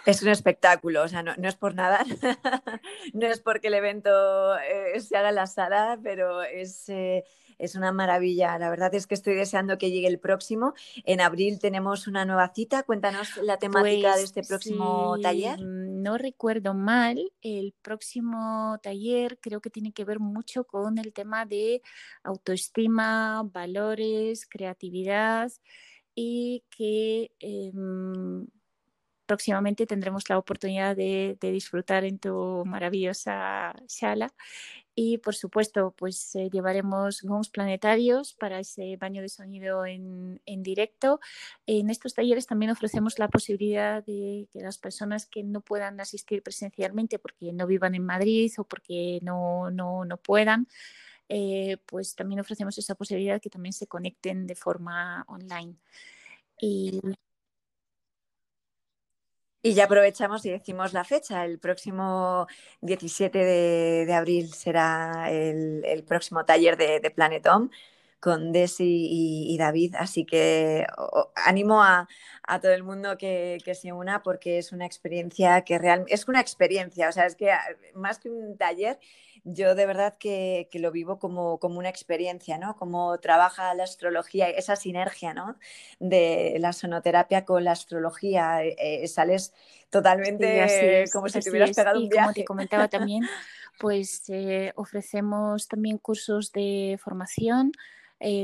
Es 0.06 0.22
un 0.22 0.28
espectáculo, 0.28 1.02
o 1.02 1.08
sea, 1.08 1.22
no, 1.22 1.32
es 1.36 1.54
por 1.54 1.74
nada, 1.74 2.04
no 3.12 3.26
es 3.26 3.40
porque 3.40 3.68
el 3.68 3.74
evento 3.74 4.56
eh, 4.58 5.00
se 5.00 5.16
haga 5.16 5.28
en 5.28 5.36
la 5.36 5.46
sala, 5.46 5.98
pero 6.02 6.42
es, 6.42 6.88
eh, 6.88 7.24
es, 7.58 7.74
una 7.76 7.92
maravilla. 7.92 8.58
La 8.58 8.68
verdad 8.70 8.94
es 8.94 9.06
que 9.06 9.14
estoy 9.14 9.34
deseando 9.34 9.78
que 9.78 9.90
llegue 9.90 10.08
el 10.08 10.18
próximo. 10.18 10.74
En 11.04 11.20
abril 11.20 11.60
tenemos 11.60 12.06
una 12.08 12.24
nueva 12.24 12.52
cita. 12.52 12.82
Cuéntanos 12.82 13.36
la 13.38 13.58
temática 13.58 14.08
de 14.08 14.14
pues 14.14 14.24
este 14.24 14.42
próximo 14.42 15.16
taller. 15.22 15.60
No 15.60 16.18
recuerdo 16.18 16.74
mal, 16.74 17.32
el 17.40 17.74
próximo 17.80 18.78
taller 18.82 19.38
creo 19.40 19.60
que 19.60 19.70
tiene 19.70 19.92
que 19.92 20.04
ver 20.04 20.18
mucho 20.18 20.64
con 20.64 20.98
el 20.98 21.12
tema 21.12 21.46
de 21.46 21.80
autoestima, 22.24 23.42
valores, 23.44 24.46
creatividad 24.46 25.52
y 26.14 26.64
que... 26.70 27.30
Em, 27.38 28.46
próximamente 29.26 29.86
tendremos 29.86 30.28
la 30.28 30.38
oportunidad 30.38 30.96
de, 30.96 31.36
disfrutar 31.40 32.04
en 32.04 32.18
tu 32.18 32.64
maravillosa 32.66 33.74
sala. 33.86 34.32
Y 34.94 35.18
por 35.18 35.34
supuesto, 35.34 35.92
pues 35.96 36.34
eh, 36.36 36.50
llevaremos 36.52 37.22
gongs 37.22 37.48
planetarios 37.48 38.34
para 38.34 38.60
ese 38.60 38.96
baño 38.96 39.22
de 39.22 39.28
sonido 39.28 39.84
en, 39.86 40.40
directo. 40.46 41.20
En 41.66 41.90
estos 41.90 42.14
talleres 42.14 42.46
también 42.46 42.70
ofrecemos 42.70 43.18
la 43.18 43.28
posibilidad 43.28 44.04
de 44.04 44.48
que 44.52 44.60
las 44.60 44.78
personas 44.78 45.26
que 45.26 45.42
no 45.42 45.60
puedan 45.62 46.00
asistir 46.00 46.42
presencialmente 46.42 47.18
porque 47.18 47.52
no 47.52 47.66
vivan 47.66 47.94
en 47.94 48.04
Madrid 48.04 48.52
o 48.58 48.64
porque 48.64 49.18
no, 49.22 49.70
no, 49.70 50.04
no 50.04 50.16
puedan, 50.16 50.68
eh, 51.28 51.78
pues 51.86 52.14
también 52.14 52.40
ofrecemos 52.40 52.78
esa 52.78 52.94
posibilidad 52.94 53.40
que 53.40 53.50
también 53.50 53.72
se 53.72 53.86
conecten 53.86 54.46
de 54.46 54.54
forma 54.54 55.24
online. 55.28 55.76
Y 56.60 57.00
y 59.64 59.72
ya 59.72 59.84
aprovechamos 59.84 60.44
y 60.44 60.50
decimos 60.50 60.92
la 60.92 61.04
fecha. 61.04 61.42
El 61.42 61.58
próximo 61.58 62.46
17 62.82 63.38
de, 63.38 64.12
abril 64.12 64.52
será 64.52 65.30
el, 65.30 66.04
próximo 66.06 66.44
taller 66.44 66.76
de, 66.76 67.00
de 67.00 67.10
Planet 67.10 67.46
con 68.20 68.52
Desi 68.52 69.08
y, 69.50 69.56
David. 69.56 69.94
Así 69.98 70.26
que 70.26 70.86
animo 71.34 71.82
a, 71.82 72.06
todo 72.60 72.72
el 72.72 72.82
mundo 72.82 73.16
que, 73.16 73.56
que, 73.64 73.74
se 73.74 73.92
una 73.94 74.22
porque 74.22 74.58
es 74.58 74.70
una 74.72 74.84
experiencia 74.84 75.62
que 75.62 75.78
realmente 75.78 76.12
es 76.12 76.28
una 76.28 76.42
experiencia. 76.42 77.08
O 77.08 77.12
sea, 77.12 77.24
es 77.24 77.34
que 77.34 77.50
más 77.94 78.18
que 78.18 78.28
un 78.28 78.58
taller, 78.58 78.98
yo 79.44 79.74
de 79.74 79.86
verdad 79.86 80.16
que, 80.18 80.68
lo 80.72 80.90
vivo 80.90 81.18
como, 81.18 81.58
una 81.62 81.90
experiencia, 81.90 82.56
¿no? 82.56 82.76
Como 82.76 83.18
trabaja 83.18 83.74
la 83.74 83.84
astrología, 83.84 84.48
esa 84.48 84.74
sinergia, 84.74 85.34
¿no? 85.34 85.56
De 86.00 86.56
la 86.58 86.72
sonoterapia 86.72 87.44
con 87.44 87.62
la 87.62 87.72
astrología. 87.72 88.64
Eh, 88.64 88.74
eh, 88.78 89.08
sales 89.08 89.52
totalmente 89.90 91.04
como 91.12 91.28
si 91.28 91.40
te 91.40 91.50
hubieras 91.50 91.76
pegado 91.76 92.00
un 92.00 92.08
viaje. 92.08 92.24
Como 92.24 92.34
te 92.34 92.44
comentaba 92.44 92.88
también, 92.88 93.22
pues 93.78 94.24
eh, 94.28 94.72
ofrecemos 94.76 95.68
también 95.68 95.98
cursos 95.98 96.50
de 96.50 96.98
formación. 97.02 97.72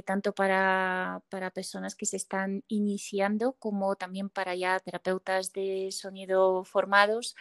tanto 0.05 0.35
para, 0.35 1.23
para, 1.31 1.51
personas 1.51 1.95
que 1.95 2.05
se 2.05 2.19
están 2.19 2.63
iniciando 2.69 3.53
como 3.53 3.97
también 3.97 4.29
para 4.29 4.55
ya 4.55 4.79
terapeutas 4.81 5.55
de 5.55 5.89
sonido 5.91 6.65
formados, 6.65 7.35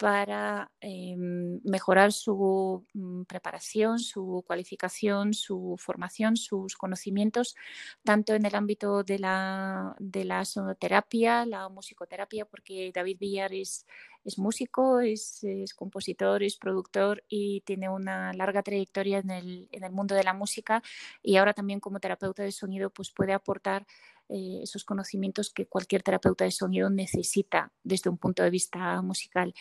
para 0.00 0.70
em, 0.80 1.60
mejorar 1.62 2.10
su 2.10 2.86
mm, 2.94 3.24
preparación, 3.24 3.98
su 3.98 4.42
cualificación, 4.46 5.34
su 5.34 5.76
formación, 5.78 6.36
sus 6.36 6.74
conocimientos, 6.74 7.54
tanto 8.02 8.32
en 8.32 8.46
el 8.46 8.54
ámbito 8.54 9.04
de 9.04 9.18
la, 9.18 9.94
de 9.98 10.24
la 10.24 10.46
sonoterapia, 10.46 11.44
la 11.44 11.68
musicoterapia, 11.68 12.46
porque 12.46 12.90
David 12.94 13.18
Villar 13.20 13.52
es, 13.52 13.86
es 14.24 14.38
músico, 14.38 15.00
es, 15.00 15.44
compositor, 15.76 16.42
es 16.42 16.56
productor 16.56 17.22
y 17.28 17.60
tiene 17.66 17.90
una 17.90 18.32
larga 18.32 18.62
trayectoria 18.62 19.18
en 19.18 19.30
el, 19.30 19.68
en 19.70 19.84
el 19.84 19.92
mundo 19.92 20.14
de 20.14 20.24
la 20.24 20.32
música 20.32 20.82
y 21.22 21.36
ahora 21.36 21.52
también 21.52 21.78
como 21.78 22.00
terapeuta 22.00 22.42
de 22.42 22.52
sonido 22.52 22.88
pues 22.88 23.10
puede 23.10 23.34
aportar 23.34 23.86
eh, 24.32 24.60
esos 24.62 24.84
conocimientos 24.84 25.50
que 25.50 25.66
cualquier 25.66 26.04
terapeuta 26.04 26.44
de 26.44 26.52
sonido 26.52 26.88
necesita 26.88 27.72
desde 27.82 28.10
un 28.10 28.16
punto 28.16 28.44
de 28.44 28.50
vista 28.50 29.02
musical. 29.02 29.54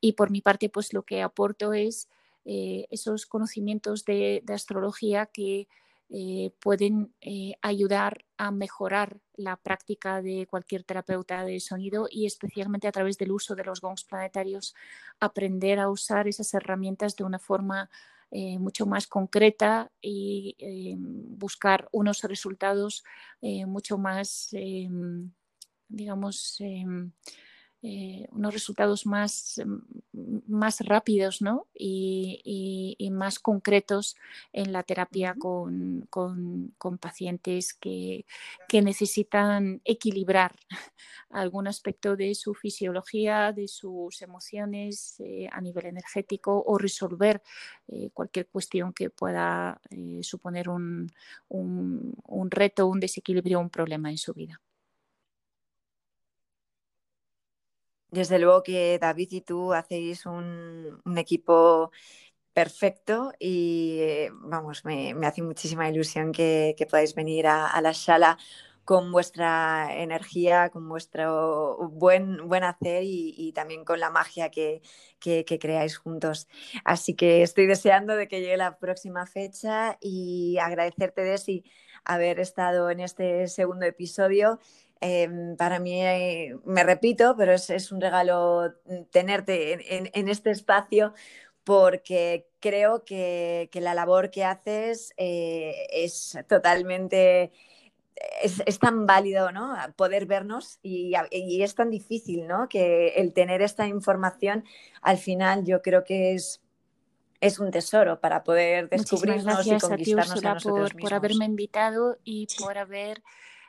Y 0.00 0.14
por 0.14 0.30
mi 0.30 0.40
parte, 0.40 0.68
pues 0.68 0.92
lo 0.92 1.04
que 1.04 1.22
aporto 1.22 1.72
es 1.72 2.08
eh, 2.44 2.86
esos 2.90 3.24
conocimientos 3.26 4.04
de, 4.04 4.42
astrología 4.48 5.26
que 5.26 5.68
eh, 6.08 6.50
pueden 6.60 7.14
ayudar 7.62 8.24
a 8.36 8.50
mejorar 8.50 9.20
la 9.34 9.56
práctica 9.56 10.22
de 10.22 10.46
cualquier 10.48 10.82
terapeuta 10.82 11.44
de 11.44 11.60
sonido 11.60 12.08
y 12.10 12.26
especialmente 12.26 12.88
a 12.88 12.92
través 12.92 13.18
del 13.18 13.30
uso 13.32 13.54
de 13.54 13.64
los 13.64 13.80
gongs 13.80 14.04
planetarios 14.04 14.74
aprender 15.20 15.78
a 15.78 15.88
usar 15.88 16.26
esas 16.26 16.52
herramientas 16.54 17.16
de 17.16 17.24
una 17.24 17.38
forma 17.38 17.90
eh, 18.30 18.58
mucho 18.58 18.86
más 18.86 19.06
concreta 19.06 19.90
y 20.00 20.56
eh, 20.58 20.96
buscar 20.98 21.88
unos 21.92 22.22
resultados 22.22 23.04
eh, 23.40 23.66
mucho 23.66 23.98
más, 23.98 24.50
digamos, 25.88 26.58
eh, 27.82 28.26
unos 28.32 28.54
resultados 28.54 29.06
más, 29.06 29.60
mm, 29.64 30.38
más 30.48 30.80
rápidos 30.80 31.42
¿no? 31.42 31.66
y, 31.74 32.96
más 33.12 33.38
concretos 33.38 34.16
en 34.52 34.72
la 34.72 34.82
terapia 34.82 35.34
con, 35.38 36.06
con, 36.10 36.98
pacientes 36.98 37.72
que, 37.74 38.26
que, 38.68 38.82
necesitan 38.82 39.80
equilibrar 39.84 40.56
algún 41.30 41.66
aspecto 41.68 42.16
de 42.16 42.34
su 42.34 42.54
fisiología, 42.54 43.52
de 43.52 43.68
sus 43.68 44.20
emociones 44.22 45.20
eh, 45.20 45.48
a 45.52 45.60
nivel 45.60 45.86
energético 45.86 46.62
o 46.66 46.78
resolver 46.78 47.42
eh, 47.88 48.10
cualquier 48.12 48.48
cuestión 48.48 48.92
que 48.92 49.10
pueda 49.10 49.80
suponer 50.22 50.68
un, 50.68 51.10
un, 51.48 52.14
un 52.24 52.50
reto, 52.50 52.86
un 52.86 53.00
desequilibrio, 53.00 53.60
un 53.60 53.70
problema 53.70 54.10
en 54.10 54.18
su 54.18 54.34
vida. 54.34 54.60
Desde 58.16 58.38
luego 58.38 58.62
que 58.62 58.98
David 58.98 59.28
y 59.32 59.40
tú 59.42 59.74
hacéis 59.74 60.24
un, 60.24 61.02
equipo 61.18 61.90
perfecto 62.54 63.32
y 63.38 63.98
eh, 64.00 64.30
vamos, 64.32 64.86
me, 64.86 65.12
hace 65.26 65.42
muchísima 65.42 65.90
ilusión 65.90 66.32
que, 66.32 66.74
podáis 66.90 67.14
venir 67.14 67.46
a, 67.46 67.78
la 67.82 67.92
sala 67.92 68.38
con 68.86 69.12
vuestra 69.12 69.94
energía, 69.94 70.70
con 70.70 70.88
vuestro 70.88 71.76
buen, 71.90 72.40
hacer 72.64 73.02
y, 73.04 73.52
también 73.54 73.84
con 73.84 74.00
la 74.00 74.08
magia 74.08 74.50
que, 74.50 74.80
que, 75.20 75.44
creáis 75.60 75.98
juntos. 75.98 76.48
Así 76.86 77.14
que 77.14 77.42
estoy 77.42 77.66
deseando 77.66 78.16
de 78.16 78.28
que 78.28 78.40
llegue 78.40 78.56
la 78.56 78.78
próxima 78.78 79.26
fecha 79.26 79.98
y 80.00 80.56
agradecerte, 80.56 81.22
Desi, 81.22 81.64
haber 82.02 82.40
estado 82.40 82.88
en 82.88 83.00
este 83.00 83.46
segundo 83.48 83.84
episodio 83.84 84.58
Em, 85.00 85.56
para 85.56 85.78
mí, 85.78 86.02
eh, 86.02 86.56
me 86.64 86.82
repito, 86.82 87.34
pero 87.36 87.52
es, 87.52 87.92
un 87.92 88.00
regalo 88.00 88.72
tenerte 89.10 89.96
en, 89.96 90.28
este 90.28 90.50
espacio 90.50 91.12
porque 91.64 92.48
creo 92.60 93.04
que, 93.04 93.68
la 93.74 93.94
labor 93.94 94.30
que 94.30 94.44
haces 94.44 95.12
eh, 95.16 95.86
es 95.90 96.38
totalmente... 96.48 97.52
Es, 98.42 98.78
tan 98.78 99.04
válido, 99.04 99.52
¿no? 99.52 99.76
Poder 99.94 100.24
vernos 100.24 100.78
y, 100.82 101.12
es 101.62 101.74
tan 101.74 101.90
difícil, 101.90 102.46
¿no? 102.46 102.66
Que 102.66 103.08
el 103.16 103.34
tener 103.34 103.60
esta 103.60 103.86
información, 103.86 104.64
al 105.02 105.18
final, 105.18 105.66
yo 105.66 105.82
creo 105.82 106.02
que 106.04 106.34
es 106.34 106.62
es 107.40 107.58
un 107.58 107.70
tesoro 107.70 108.18
para 108.20 108.42
poder 108.42 108.88
descubrirnos 108.88 109.66
y 109.66 109.78
conquistarnos 109.78 110.42
a, 110.42 110.54
nosotros 110.54 110.94
por 110.94 111.12
haberme 111.12 111.44
invitado 111.44 112.18
y 112.24 112.46
por 112.58 112.78
haber 112.78 113.22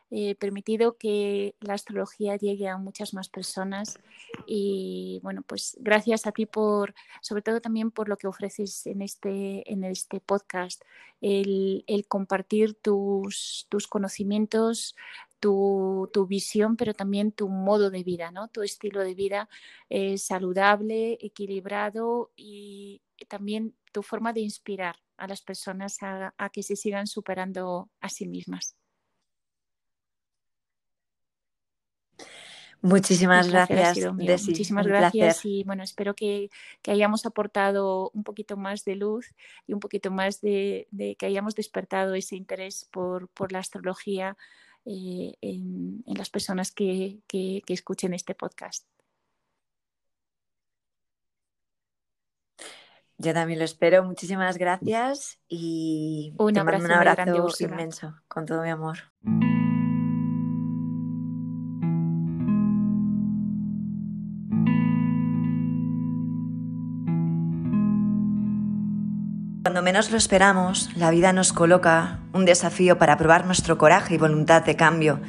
eh, 0.09 0.35
permitido 0.35 0.97
que 0.97 1.55
la 1.59 1.73
astrología 1.73 2.35
llegue 2.35 2.67
a 2.67 2.77
muchas 2.77 3.13
más 3.13 3.29
personas 3.29 3.99
y 4.45 5.19
bueno 5.21 5.41
pues 5.41 5.77
gracias 5.81 6.25
a 6.25 6.31
ti 6.31 6.45
por 6.45 6.93
sobre 7.21 7.41
todo 7.41 7.59
también 7.59 7.91
por 7.91 8.07
lo 8.07 8.17
que 8.17 8.27
ofreces 8.27 8.85
en 8.87 9.01
este 9.01 9.71
en 9.71 9.83
este 9.83 10.19
podcast 10.19 10.81
el, 11.19 11.83
compartir 12.07 12.75
tus, 12.75 13.65
tus 13.69 13.87
conocimientos 13.87 14.95
tu, 15.39 16.09
visión, 16.27 16.77
pero 16.77 16.93
también 16.93 17.31
tu 17.31 17.47
modo 17.47 17.91
de 17.91 18.03
vida, 18.03 18.31
¿no? 18.31 18.47
Tu 18.47 18.63
estilo 18.63 19.01
de 19.01 19.13
vida 19.13 19.49
saludable, 20.17 21.17
equilibrado 21.21 22.31
y 22.35 23.01
también 23.27 23.75
tu 23.91 24.03
forma 24.03 24.33
de 24.33 24.41
inspirar 24.41 24.95
a 25.17 25.27
las 25.27 25.41
personas 25.41 25.97
a, 26.01 26.33
que 26.53 26.63
se 26.63 26.75
sigan 26.75 27.07
superando 27.07 27.89
a 27.99 28.09
sí 28.09 28.27
mismas. 28.27 28.75
Muchísimas 32.81 33.49
gracias. 33.49 33.97
Muchísimas 34.13 34.87
gracias 34.87 35.45
y 35.45 35.63
bueno, 35.63 35.83
espero 35.83 36.15
que, 36.15 36.49
hayamos 36.87 37.25
aportado 37.25 38.11
un 38.13 38.23
poquito 38.23 38.57
más 38.57 38.85
de 38.85 38.95
luz 38.95 39.33
y 39.65 39.73
un 39.73 39.79
poquito 39.79 40.11
más 40.11 40.41
de, 40.41 40.87
que 41.17 41.25
hayamos 41.25 41.55
despertado 41.55 42.13
ese 42.13 42.35
interés 42.35 42.87
por, 42.91 43.29
la 43.51 43.59
astrología 43.59 44.37
eh, 44.85 45.33
en, 45.41 46.03
las 46.05 46.29
personas 46.29 46.71
que 46.71 47.21
escuchen 47.67 48.13
este 48.13 48.35
podcast. 48.35 48.85
Yo 53.17 53.33
también 53.33 53.59
lo 53.59 53.65
espero. 53.65 54.03
Muchísimas 54.03 54.57
gracias 54.57 55.39
y 55.47 56.33
abrazo, 56.37 56.85
un 56.85 56.91
abrazo 56.91 57.63
inmenso 57.63 58.15
con 58.27 58.45
todo 58.45 58.61
mi 58.61 58.69
amor. 58.69 58.97
Cuando 69.67 69.81
menos 69.81 70.11
lo 70.11 70.17
esperamos, 70.17 70.89
la 70.95 71.11
vida 71.11 71.33
nos 71.33 71.51
coloca 71.51 72.19
un 72.31 72.45
desafío 72.45 72.97
para 72.97 73.17
probar 73.17 73.45
nuestro 73.45 73.77
coraje 73.77 74.15
y 74.15 74.17
voluntad 74.17 74.63
de 74.63 74.77
cambio. 74.77 75.19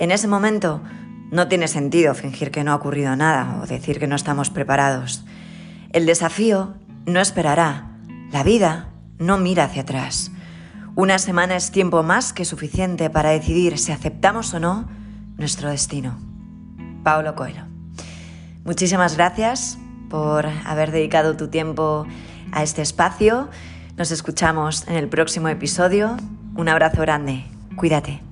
En 0.00 0.10
ese 0.10 0.26
momento, 0.26 0.82
no 1.30 1.46
tiene 1.46 1.68
sentido 1.68 2.16
fingir 2.16 2.50
que 2.50 2.64
no 2.64 2.72
ha 2.72 2.74
ocurrido 2.74 3.14
nada 3.14 3.60
o 3.62 3.68
decir 3.68 4.00
que 4.00 4.08
no 4.08 4.16
estamos 4.16 4.50
preparados. 4.50 5.24
El 5.92 6.04
desafío 6.04 6.74
no 7.06 7.20
esperará. 7.20 7.92
La 8.32 8.42
vida 8.42 8.88
no 9.20 9.38
mira 9.38 9.66
hacia 9.66 9.82
atrás. 9.82 10.32
Una 10.96 11.20
semana 11.20 11.54
es 11.54 11.70
tiempo 11.70 12.02
más 12.02 12.32
que 12.32 12.44
suficiente 12.44 13.08
para 13.08 13.30
decidir 13.30 13.78
si 13.78 13.92
aceptamos 13.92 14.52
o 14.52 14.58
no 14.58 14.88
nuestro 15.38 15.70
destino. 15.70 16.18
Paulo 17.04 17.36
Coelho. 17.36 17.66
Muchísimas 18.64 19.16
gracias 19.16 19.78
por 20.08 20.44
haber 20.64 20.90
dedicado 20.90 21.36
tu 21.36 21.46
tiempo 21.46 22.08
a 22.52 22.62
este 22.62 22.82
espacio. 22.82 23.48
Nos 23.96 24.10
escuchamos 24.10 24.86
en 24.88 24.96
el 24.96 25.08
próximo 25.08 25.48
episodio. 25.48 26.16
Un 26.56 26.68
abrazo 26.68 27.02
grande. 27.02 27.44
Cuídate. 27.76 28.29